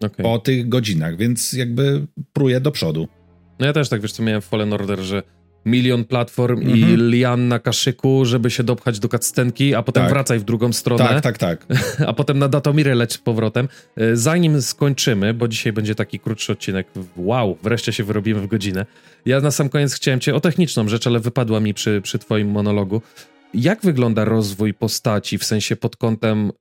okay. 0.00 0.24
po 0.24 0.38
tych 0.38 0.68
godzinach, 0.68 1.16
więc 1.16 1.52
jakby 1.52 2.06
pruję 2.32 2.60
do 2.60 2.70
przodu. 2.70 3.08
No 3.58 3.66
ja 3.66 3.72
też 3.72 3.88
tak, 3.88 4.00
wiesz 4.00 4.12
co, 4.12 4.22
miałem 4.22 4.42
w 4.42 4.44
Fallen 4.44 4.72
Order, 4.72 5.00
że 5.00 5.22
milion 5.64 6.04
platform 6.04 6.62
i 6.62 6.82
mhm. 6.82 7.10
lian 7.10 7.48
na 7.48 7.58
kaszyku, 7.58 8.24
żeby 8.24 8.50
się 8.50 8.62
dopchać 8.62 8.98
do 8.98 9.08
kacstenki, 9.08 9.74
a 9.74 9.82
potem 9.82 10.02
tak. 10.02 10.12
wracaj 10.12 10.38
w 10.38 10.44
drugą 10.44 10.72
stronę. 10.72 11.04
Tak, 11.04 11.20
tak, 11.20 11.38
tak. 11.38 11.66
A 12.08 12.12
potem 12.12 12.38
na 12.38 12.48
Datomirę 12.48 12.94
leć 12.94 13.18
powrotem. 13.18 13.68
E, 13.96 14.16
zanim 14.16 14.62
skończymy, 14.62 15.34
bo 15.34 15.48
dzisiaj 15.48 15.72
będzie 15.72 15.94
taki 15.94 16.18
krótszy 16.18 16.52
odcinek, 16.52 16.86
wow, 17.16 17.58
wreszcie 17.62 17.92
się 17.92 18.04
wyrobimy 18.04 18.40
w 18.40 18.46
godzinę. 18.46 18.86
Ja 19.26 19.40
na 19.40 19.50
sam 19.50 19.68
koniec 19.68 19.94
chciałem 19.94 20.20
cię 20.20 20.34
o 20.34 20.40
techniczną 20.40 20.88
rzecz, 20.88 21.06
ale 21.06 21.20
wypadła 21.20 21.60
mi 21.60 21.74
przy, 21.74 22.00
przy 22.00 22.18
twoim 22.18 22.48
monologu. 22.48 23.02
Jak 23.54 23.82
wygląda 23.82 24.24
rozwój 24.24 24.74
postaci, 24.74 25.38
w 25.38 25.44
sensie 25.44 25.76
pod 25.76 25.96
kątem 25.96 26.52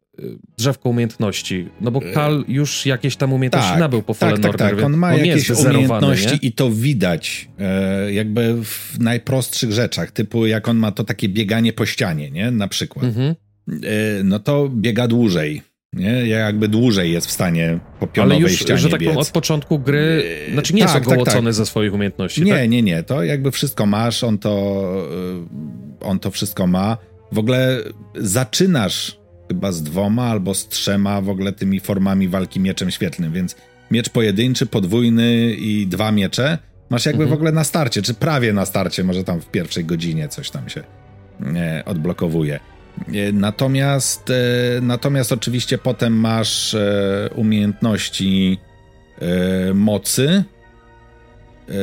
drzewko 0.57 0.89
umiejętności, 0.89 1.67
no 1.82 1.91
bo 1.91 2.01
Kal 2.13 2.45
już 2.47 2.86
jakieś 2.86 3.15
tam 3.15 3.34
umiejętności 3.34 3.70
tak, 3.70 3.80
nabył 3.80 4.01
po 4.01 4.13
tak, 4.13 4.20
Fallen 4.20 4.41
tak, 4.41 4.51
Order. 4.51 4.76
Tak, 4.76 4.86
on 4.86 4.97
ma 4.97 5.13
on 5.13 5.26
jakieś 5.26 5.49
umiejętności 5.49 6.32
nie? 6.32 6.38
i 6.41 6.51
to 6.51 6.72
widać 6.72 7.49
e, 7.59 8.13
jakby 8.13 8.63
w 8.63 8.99
najprostszych 8.99 9.72
rzeczach, 9.72 10.11
typu 10.11 10.45
jak 10.45 10.67
on 10.67 10.78
ma 10.78 10.91
to 10.91 11.03
takie 11.03 11.30
bieganie 11.30 11.74
po 11.74 11.86
ścianie, 11.86 12.32
nie, 12.32 12.51
na 12.51 12.67
przykład. 12.67 13.05
Mhm. 13.05 13.36
E, 13.70 14.24
no 14.24 14.39
to 14.39 14.70
biega 14.70 15.07
dłużej. 15.07 15.61
Nie? 15.93 16.28
Jakby 16.28 16.67
dłużej 16.67 17.11
jest 17.11 17.28
w 17.28 17.32
stanie 17.32 17.80
po 17.99 18.07
pionowej 18.07 18.38
Ale 18.38 18.43
już, 18.43 18.59
ścianie 18.59 18.80
że 18.80 18.89
tak 18.89 18.99
powiem, 18.99 19.17
od 19.17 19.32
początku 19.32 19.80
gry, 19.80 20.24
e, 20.49 20.53
znaczy 20.53 20.74
nie 20.74 20.86
tak, 20.86 20.95
jest 20.95 21.07
ogołocony 21.07 21.36
tak, 21.36 21.43
tak. 21.43 21.53
ze 21.53 21.65
swoich 21.65 21.93
umiejętności, 21.93 22.41
Nie, 22.41 22.53
tak? 22.53 22.70
nie, 22.70 22.82
nie, 22.82 23.03
to 23.03 23.24
jakby 23.24 23.51
wszystko 23.51 23.86
masz, 23.86 24.24
on 24.24 24.38
to, 24.38 24.84
e, 26.01 26.05
on 26.05 26.20
to 26.20 26.32
wszystko 26.32 26.67
ma. 26.67 26.97
W 27.32 27.39
ogóle 27.39 27.84
zaczynasz 28.15 29.18
chyba 29.49 29.71
z 29.71 29.83
dwoma 29.83 30.23
albo 30.23 30.53
z 30.53 30.67
trzema 30.67 31.21
w 31.21 31.29
ogóle 31.29 31.53
tymi 31.53 31.79
formami 31.79 32.27
walki 32.27 32.59
mieczem 32.59 32.91
świetlnym, 32.91 33.33
więc 33.33 33.55
miecz 33.91 34.09
pojedynczy, 34.09 34.65
podwójny 34.65 35.53
i 35.53 35.87
dwa 35.87 36.11
miecze 36.11 36.57
masz 36.89 37.05
jakby 37.05 37.23
mhm. 37.23 37.29
w 37.29 37.33
ogóle 37.33 37.51
na 37.51 37.63
starcie, 37.63 38.01
czy 38.01 38.13
prawie 38.13 38.53
na 38.53 38.65
starcie, 38.65 39.03
może 39.03 39.23
tam 39.23 39.41
w 39.41 39.45
pierwszej 39.45 39.85
godzinie 39.85 40.27
coś 40.27 40.49
tam 40.49 40.69
się 40.69 40.83
e, 41.55 41.83
odblokowuje. 41.85 42.59
E, 43.07 43.31
natomiast, 43.31 44.29
e, 44.29 44.33
natomiast 44.81 45.31
oczywiście 45.31 45.77
potem 45.77 46.13
masz 46.13 46.73
e, 46.73 47.29
umiejętności 47.35 48.57
e, 49.21 49.73
mocy 49.73 50.43
e, 51.69 51.73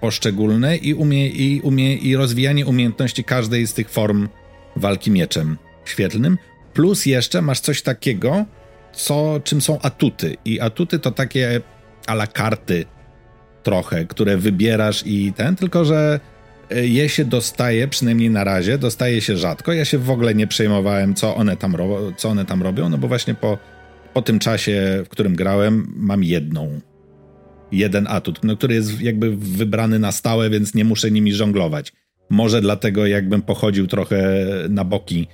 poszczególne 0.00 0.76
i, 0.76 0.94
umie, 0.94 1.28
i, 1.28 1.60
umie, 1.60 1.94
i 1.94 2.16
rozwijanie 2.16 2.66
umiejętności 2.66 3.24
każdej 3.24 3.66
z 3.66 3.74
tych 3.74 3.90
form 3.90 4.28
walki 4.76 5.10
mieczem 5.10 5.56
świetlnym, 5.88 6.38
plus 6.74 7.06
jeszcze 7.06 7.42
masz 7.42 7.60
coś 7.60 7.82
takiego, 7.82 8.44
co, 8.92 9.40
czym 9.44 9.60
są 9.60 9.78
atuty. 9.78 10.36
I 10.44 10.60
atuty 10.60 10.98
to 10.98 11.10
takie 11.10 11.60
ala 12.06 12.26
karty 12.26 12.84
trochę, 13.62 14.04
które 14.04 14.36
wybierasz 14.36 15.02
i 15.06 15.32
ten, 15.32 15.56
tylko 15.56 15.84
że 15.84 16.20
e, 16.70 16.86
je 16.86 17.08
się 17.08 17.24
dostaje, 17.24 17.88
przynajmniej 17.88 18.30
na 18.30 18.44
razie, 18.44 18.78
dostaje 18.78 19.20
się 19.20 19.36
rzadko. 19.36 19.72
Ja 19.72 19.84
się 19.84 19.98
w 19.98 20.10
ogóle 20.10 20.34
nie 20.34 20.46
przejmowałem, 20.46 21.14
co 21.14 21.36
one 21.36 21.56
tam, 21.56 21.76
ro- 21.76 22.12
co 22.16 22.28
one 22.28 22.44
tam 22.44 22.62
robią, 22.62 22.88
no 22.88 22.98
bo 22.98 23.08
właśnie 23.08 23.34
po, 23.34 23.58
po 24.14 24.22
tym 24.22 24.38
czasie, 24.38 25.02
w 25.04 25.08
którym 25.08 25.34
grałem, 25.34 25.92
mam 25.96 26.24
jedną. 26.24 26.80
Jeden 27.72 28.06
atut, 28.06 28.44
no, 28.44 28.56
który 28.56 28.74
jest 28.74 29.00
jakby 29.00 29.36
wybrany 29.36 29.98
na 29.98 30.12
stałe, 30.12 30.50
więc 30.50 30.74
nie 30.74 30.84
muszę 30.84 31.10
nimi 31.10 31.32
żonglować. 31.32 31.92
Może 32.30 32.60
dlatego, 32.60 33.06
jakbym 33.06 33.42
pochodził 33.42 33.86
trochę 33.86 34.44
na 34.68 34.84
boki 34.84 35.28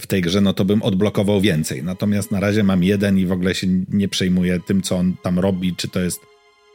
w 0.00 0.06
tej 0.08 0.22
grze, 0.22 0.40
no 0.40 0.52
to 0.52 0.64
bym 0.64 0.82
odblokował 0.82 1.40
więcej. 1.40 1.82
Natomiast 1.82 2.30
na 2.30 2.40
razie 2.40 2.62
mam 2.62 2.82
jeden 2.82 3.18
i 3.18 3.26
w 3.26 3.32
ogóle 3.32 3.54
się 3.54 3.66
nie 3.88 4.08
przejmuję 4.08 4.60
tym, 4.66 4.82
co 4.82 4.96
on 4.96 5.14
tam 5.22 5.38
robi, 5.38 5.76
czy 5.76 5.88
to 5.88 6.00
jest, 6.00 6.20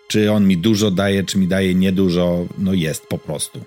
czy 0.07 0.31
on 0.31 0.47
mi 0.47 0.57
dużo 0.57 0.91
daje, 0.91 1.23
czy 1.23 1.37
mi 1.37 1.47
daje 1.47 1.75
niedużo, 1.75 2.45
no 2.57 2.73
jest 2.73 3.07
po 3.07 3.17
prostu. 3.17 3.61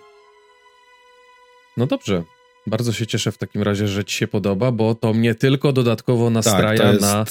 No 1.76 1.86
dobrze. 1.86 2.22
Bardzo 2.66 2.92
się 2.92 3.06
cieszę 3.06 3.32
w 3.32 3.38
takim 3.38 3.62
razie, 3.62 3.88
że 3.88 4.04
ci 4.04 4.16
się 4.16 4.28
podoba, 4.28 4.72
bo 4.72 4.94
to 4.94 5.14
mnie 5.14 5.34
tylko 5.34 5.72
dodatkowo 5.72 6.30
nastraja 6.30 6.78
tak, 6.78 6.92
jest, 6.92 7.02
na, 7.02 7.24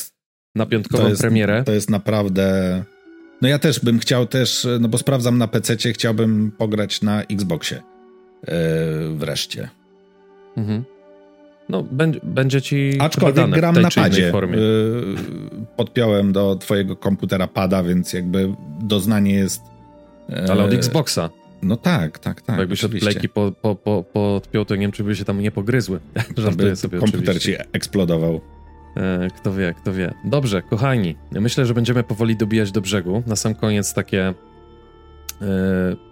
na 0.55 0.65
piątkową 0.65 1.03
to 1.03 1.09
jest, 1.09 1.21
premierę. 1.21 1.63
To 1.63 1.71
jest 1.71 1.89
naprawdę... 1.89 2.83
No 3.41 3.47
ja 3.47 3.59
też 3.59 3.79
bym 3.79 3.99
chciał 3.99 4.25
też, 4.25 4.67
no 4.79 4.87
bo 4.87 4.97
sprawdzam 4.97 5.37
na 5.37 5.47
PC, 5.47 5.75
chciałbym 5.93 6.51
pograć 6.57 7.01
na 7.01 7.23
Xboxie 7.23 7.81
yy, 8.47 8.53
wreszcie. 9.15 9.69
Mhm. 10.57 10.83
No, 11.69 11.83
będzie, 11.83 12.19
będzie 12.23 12.61
ci. 12.61 12.91
Aczkolwiek 12.99 13.49
gram 13.49 13.81
na 13.81 13.89
padzie. 13.95 14.31
Formie. 14.31 14.57
Yy, 14.57 15.15
podpiąłem 15.77 16.31
do 16.31 16.55
twojego 16.55 16.95
komputera 16.95 17.47
pada, 17.47 17.83
więc 17.83 18.13
jakby 18.13 18.53
doznanie 18.79 19.33
jest. 19.33 19.61
Yy, 20.29 20.51
Ale 20.51 20.63
od 20.63 20.73
Xboxa. 20.73 21.29
No 21.63 21.77
tak, 21.77 22.19
tak, 22.19 22.41
tak. 22.41 22.55
Bo 22.55 22.61
jakbyś 22.61 22.83
oczywiście. 22.83 23.09
odplejki 23.09 23.29
po, 23.29 23.51
po, 23.61 23.75
po, 23.75 24.03
podpiął, 24.13 24.65
to 24.65 24.75
nie 24.75 24.81
wiem, 24.81 24.91
czy 24.91 25.03
by 25.03 25.15
się 25.15 25.25
tam 25.25 25.39
nie 25.39 25.51
pogryzły. 25.51 25.99
Żartuję 26.37 26.75
sobie 26.75 26.99
komputer 26.99 27.29
oczywiście. 27.29 27.57
ci 27.57 27.69
eksplodował. 27.73 28.41
E, 28.97 29.27
kto 29.37 29.53
wie, 29.53 29.73
kto 29.81 29.93
wie. 29.93 30.13
Dobrze, 30.25 30.61
kochani, 30.61 31.15
myślę, 31.31 31.65
że 31.65 31.73
będziemy 31.73 32.03
powoli 32.03 32.35
dobijać 32.35 32.71
do 32.71 32.81
brzegu. 32.81 33.23
Na 33.27 33.35
sam 33.35 33.55
koniec 33.55 33.93
takie 33.93 34.27
e, 34.27 34.33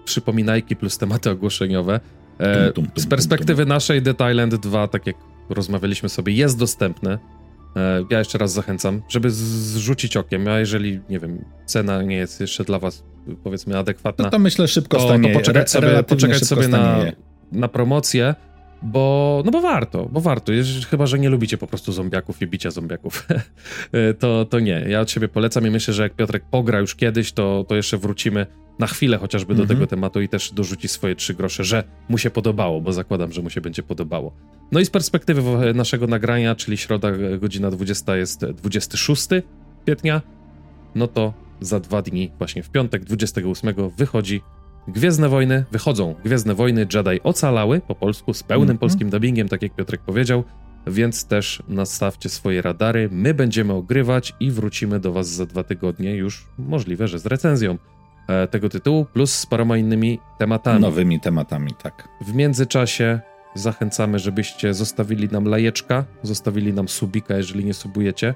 przypominajki 0.06 0.76
plus 0.76 0.98
tematy 0.98 1.30
ogłoszeniowe. 1.30 2.00
E, 2.40 2.72
z 2.96 3.06
perspektywy 3.06 3.66
naszej 3.66 4.02
The 4.02 4.32
Island 4.32 4.56
2, 4.56 4.88
tak 4.88 5.08
jak 5.08 5.16
rozmawialiśmy 5.50 6.10
sobie, 6.10 6.34
jest 6.34 6.58
dostępne. 6.58 7.20
E, 7.76 8.06
ja 8.10 8.20
jeszcze 8.20 8.38
raz 8.38 8.54
zachęcam, 8.54 9.02
żeby 9.10 9.32
zrzucić 9.32 10.18
okiem, 10.18 10.48
a 10.48 10.60
jeżeli, 10.60 11.00
nie 11.10 11.20
wiem, 11.20 11.46
cena 11.66 12.02
nie 12.02 12.16
jest 12.16 12.42
jeszcze 12.42 12.64
dla 12.64 12.80
was, 12.80 13.04
powiedzmy, 13.44 13.78
adekwatna, 13.78 14.26
no 14.26 14.32
to 14.32 14.40
myślę 14.40 14.68
szybko 14.68 14.98
to, 14.98 15.04
stanie, 15.04 15.34
to 15.34 15.40
poczekać 15.40 15.72
sobie, 15.72 16.04
poczekać 16.04 16.46
sobie 16.46 16.68
na, 16.68 17.04
na 17.52 17.68
promocję, 17.68 18.36
bo, 18.82 19.42
no 19.46 19.52
bo 19.52 19.62
warto, 19.62 20.06
bo 20.12 20.22
warto, 20.22 20.52
chyba, 20.90 21.08
że 21.08 21.20
nie 21.20 21.30
lubicie 21.30 21.58
po 21.58 21.68
prostu 21.68 21.92
zombiaków 21.92 22.42
i 22.42 22.48
bicia 22.48 22.72
zombiaków, 22.72 23.28
e, 23.92 24.14
to, 24.14 24.46
to 24.46 24.60
nie. 24.60 24.86
Ja 24.88 25.02
od 25.02 25.12
siebie 25.12 25.28
polecam 25.28 25.68
i 25.68 25.70
myślę, 25.70 25.94
że 25.94 26.04
jak 26.04 26.14
Piotrek 26.14 26.44
pogra 26.52 26.80
już 26.80 26.96
kiedyś, 26.96 27.32
to, 27.32 27.66
to 27.68 27.76
jeszcze 27.76 27.98
wrócimy 27.98 28.48
na 28.80 28.88
chwilę 28.88 29.18
chociażby 29.18 29.56
do 29.56 29.62
mhm. 29.62 29.78
tego 29.78 29.88
tematu 29.88 30.22
i 30.22 30.30
też 30.30 30.52
dorzuci 30.52 30.88
swoje 30.88 31.16
trzy 31.16 31.34
grosze, 31.34 31.64
że 31.64 31.84
mu 32.10 32.18
się 32.18 32.30
podobało, 32.30 32.82
bo 32.82 32.94
zakładam, 32.94 33.32
że 33.32 33.42
mu 33.42 33.50
się 33.50 33.62
będzie 33.62 33.84
podobało. 33.84 34.32
No 34.72 34.80
i 34.80 34.86
z 34.86 34.90
perspektywy 34.90 35.74
naszego 35.74 36.08
nagrania, 36.08 36.56
czyli 36.56 36.78
środa, 36.78 37.12
godzina 37.40 37.72
20 37.72 38.18
jest 38.18 38.46
26 38.46 39.28
kwietnia, 39.84 40.22
no 40.96 41.08
to 41.08 41.34
za 41.62 41.80
dwa 41.80 42.02
dni, 42.02 42.32
właśnie 42.38 42.64
w 42.64 42.70
piątek 42.70 43.04
28 43.04 43.76
wychodzi 43.98 44.42
Gwiezdne 44.88 45.30
Wojny, 45.30 45.66
wychodzą 45.72 46.16
Gwiezdne 46.24 46.56
Wojny 46.56 46.88
Jedi 46.94 47.24
Ocalały 47.24 47.82
po 47.88 47.96
polsku 47.96 48.34
z 48.34 48.44
pełnym 48.44 48.78
-hmm. 48.78 48.80
polskim 48.80 49.10
dubbingiem, 49.10 49.50
tak 49.50 49.62
jak 49.62 49.76
Piotrek 49.76 50.02
powiedział, 50.02 50.44
więc 50.88 51.26
też 51.26 51.64
nastawcie 51.68 52.30
swoje 52.30 52.62
radary. 52.62 53.10
My 53.12 53.34
będziemy 53.34 53.74
ogrywać 53.74 54.36
i 54.40 54.52
wrócimy 54.52 55.00
do 55.00 55.12
Was 55.12 55.28
za 55.28 55.46
dwa 55.46 55.64
tygodnie, 55.64 56.16
już 56.16 56.48
możliwe, 56.58 57.08
że 57.08 57.20
z 57.20 57.26
recenzją 57.26 57.74
e, 57.74 57.78
tego 58.52 58.70
tytułu, 58.70 59.06
plus 59.06 59.36
z 59.36 59.46
paroma 59.46 59.78
innymi 59.78 60.20
tematami. 60.38 60.82
Nowymi 60.82 61.20
tematami, 61.20 61.72
tak. 61.84 62.10
W 62.22 62.34
międzyczasie 62.34 63.20
zachęcamy, 63.56 64.20
żebyście 64.20 64.74
zostawili 64.74 65.28
nam 65.28 65.46
lajeczka, 65.46 66.06
zostawili 66.24 66.74
nam 66.74 66.88
subika, 66.88 67.38
jeżeli 67.38 67.66
nie 67.66 67.74
subujecie, 67.74 68.36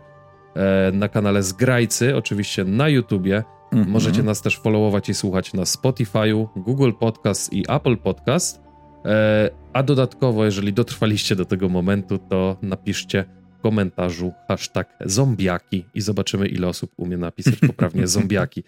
e, 0.56 0.92
na 0.92 1.10
kanale 1.10 1.44
Zgrajcy, 1.44 2.16
oczywiście 2.16 2.64
na 2.64 2.90
YouTubie. 2.90 3.44
Mm 3.72 3.86
-hmm. 3.86 3.88
Możecie 3.88 4.24
nas 4.24 4.42
też 4.42 4.60
followować 4.60 5.10
i 5.10 5.14
słuchać 5.14 5.54
na 5.54 5.64
Spotify'u, 5.64 6.48
Google 6.56 6.92
Podcast 7.00 7.54
i 7.54 7.64
Apple 7.70 7.98
Podcast. 7.98 8.62
E, 9.06 9.50
a 9.74 9.84
dodatkowo, 9.84 10.46
jeżeli 10.46 10.74
dotrwaliście 10.74 11.36
do 11.36 11.46
tego 11.46 11.70
momentu, 11.70 12.18
to 12.18 12.58
napiszcie 12.62 13.26
komentarzu 13.64 14.34
hashtag 14.48 14.88
zombiaki 15.06 15.86
i 15.94 16.02
zobaczymy, 16.02 16.48
ile 16.48 16.68
osób 16.68 16.92
umie 16.98 17.18
napisać 17.18 17.56
poprawnie 17.68 18.08
zombiaki. 18.18 18.64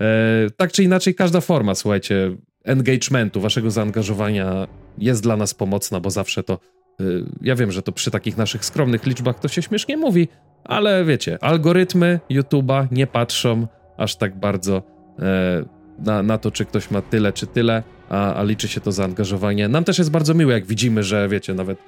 E, 0.00 0.50
tak 0.56 0.72
czy 0.72 0.84
inaczej, 0.84 1.14
każda 1.14 1.40
forma, 1.40 1.74
słuchajcie, 1.74 2.36
engagementu, 2.64 3.40
waszego 3.40 3.70
zaangażowania 3.70 4.66
jest 4.98 5.22
dla 5.22 5.36
nas 5.36 5.54
pomocna, 5.54 6.00
bo 6.00 6.10
zawsze 6.10 6.42
to. 6.42 6.54
E, 7.00 7.04
ja 7.42 7.54
wiem, 7.54 7.72
że 7.72 7.82
to 7.82 7.92
przy 7.92 8.10
takich 8.10 8.36
naszych 8.36 8.64
skromnych 8.64 9.06
liczbach 9.06 9.40
to 9.40 9.48
się 9.48 9.62
śmiesznie 9.62 9.96
mówi, 9.96 10.28
ale 10.64 11.04
wiecie, 11.04 11.38
algorytmy 11.40 12.20
YouTube'a 12.30 12.86
nie 12.90 13.06
patrzą 13.06 13.66
aż 13.96 14.16
tak 14.16 14.38
bardzo 14.38 14.82
e, 15.18 15.64
na, 15.98 16.22
na 16.22 16.38
to, 16.38 16.50
czy 16.50 16.64
ktoś 16.64 16.90
ma 16.90 17.02
tyle, 17.02 17.32
czy 17.32 17.46
tyle, 17.46 17.82
a, 18.08 18.34
a 18.34 18.42
liczy 18.42 18.68
się 18.68 18.80
to 18.80 18.92
zaangażowanie. 18.92 19.68
Nam 19.68 19.84
też 19.84 19.98
jest 19.98 20.10
bardzo 20.10 20.34
miłe, 20.34 20.52
jak 20.54 20.66
widzimy, 20.66 21.02
że 21.02 21.28
wiecie, 21.28 21.54
nawet 21.54 21.78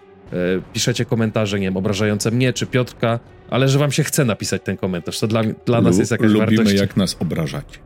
piszecie 0.72 1.04
komentarze, 1.04 1.60
nie 1.60 1.66
wiem, 1.66 1.76
obrażające 1.76 2.30
mnie 2.30 2.52
czy 2.52 2.66
Piotrka, 2.66 3.20
ale 3.50 3.68
że 3.68 3.78
wam 3.78 3.92
się 3.92 4.04
chce 4.04 4.24
napisać 4.24 4.62
ten 4.62 4.76
komentarz, 4.76 5.20
to 5.20 5.26
dla, 5.26 5.42
dla 5.66 5.80
nas 5.80 5.98
jest 5.98 6.10
jakaś 6.10 6.30
Lubimy, 6.30 6.56
wartość. 6.56 6.80
jak 6.80 6.96
nas 6.96 7.16
obrażać. 7.20 7.80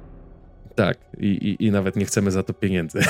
Tak, 0.74 0.99
i, 1.18 1.26
i, 1.26 1.64
i, 1.66 1.70
nawet 1.70 1.97
nie 1.97 2.05
chcemy 2.05 2.30
za 2.30 2.43
to 2.43 2.53
pieniędzy. 2.53 3.01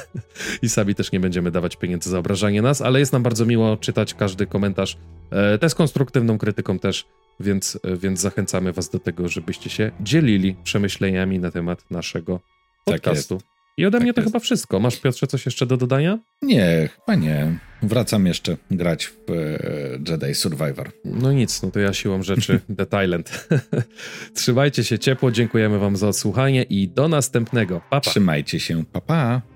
I 0.62 0.68
sami 0.68 0.94
też 0.94 1.12
nie 1.12 1.20
będziemy 1.20 1.50
dawać 1.50 1.76
pieniędzy 1.76 2.10
za 2.10 2.18
obrażanie 2.18 2.62
nas, 2.62 2.82
ale 2.82 2.98
jest 2.98 3.12
nam 3.12 3.22
bardzo 3.22 3.46
miło 3.46 3.76
czytać 3.76 4.14
każdy 4.14 4.46
komentarz. 4.46 4.96
E, 5.30 5.58
też 5.58 5.74
konstruktywną 5.74 6.38
krytyką 6.38 6.78
też 6.78 7.06
więc, 7.40 7.78
więc 7.96 8.20
zachęcamy 8.20 8.72
Was 8.72 8.88
do 8.90 8.98
tego, 8.98 9.28
żebyście 9.28 9.70
się 9.70 9.90
dzielili 10.00 10.56
przemyśleniami 10.64 11.38
na 11.38 11.50
temat 11.50 11.90
naszego 11.90 12.40
tak 12.84 12.94
podcastu. 12.94 13.36
Tak 13.38 13.55
I 13.78 13.86
ode 13.86 13.98
tak 13.98 14.02
mnie 14.02 14.14
to 14.14 14.20
jest. 14.20 14.32
chyba 14.32 14.38
wszystko. 14.38 14.80
Masz, 14.80 15.00
Piotrze, 15.00 15.26
coś 15.26 15.46
jeszcze 15.46 15.66
do 15.66 15.76
dodania? 15.76 16.18
Nie, 16.42 16.88
chyba 16.96 17.14
nie. 17.14 17.58
Wracam 17.82 18.26
jeszcze 18.26 18.56
grać 18.70 19.06
w 19.06 19.30
e, 19.30 20.12
Jedi 20.12 20.34
Survivor. 20.34 20.92
No 21.04 21.32
nic, 21.32 21.62
no 21.62 21.70
to 21.70 21.80
ja 21.80 21.92
siłą 21.92 22.22
rzeczy 22.22 22.60
The 22.78 22.86
Thailand. 22.86 23.48
Trzymajcie 24.34 24.84
się 24.84 24.98
ciepło, 24.98 25.30
dziękujemy 25.30 25.78
Wam 25.78 25.96
za 25.96 26.08
odsłuchanie 26.08 26.62
i 26.62 26.88
do 26.88 27.08
następnego. 27.08 27.80
Pa, 27.80 28.00
pa. 28.00 28.10
Trzymajcie 28.10 28.60
się, 28.60 28.84
papa. 28.84 29.06
Pa. 29.40 29.55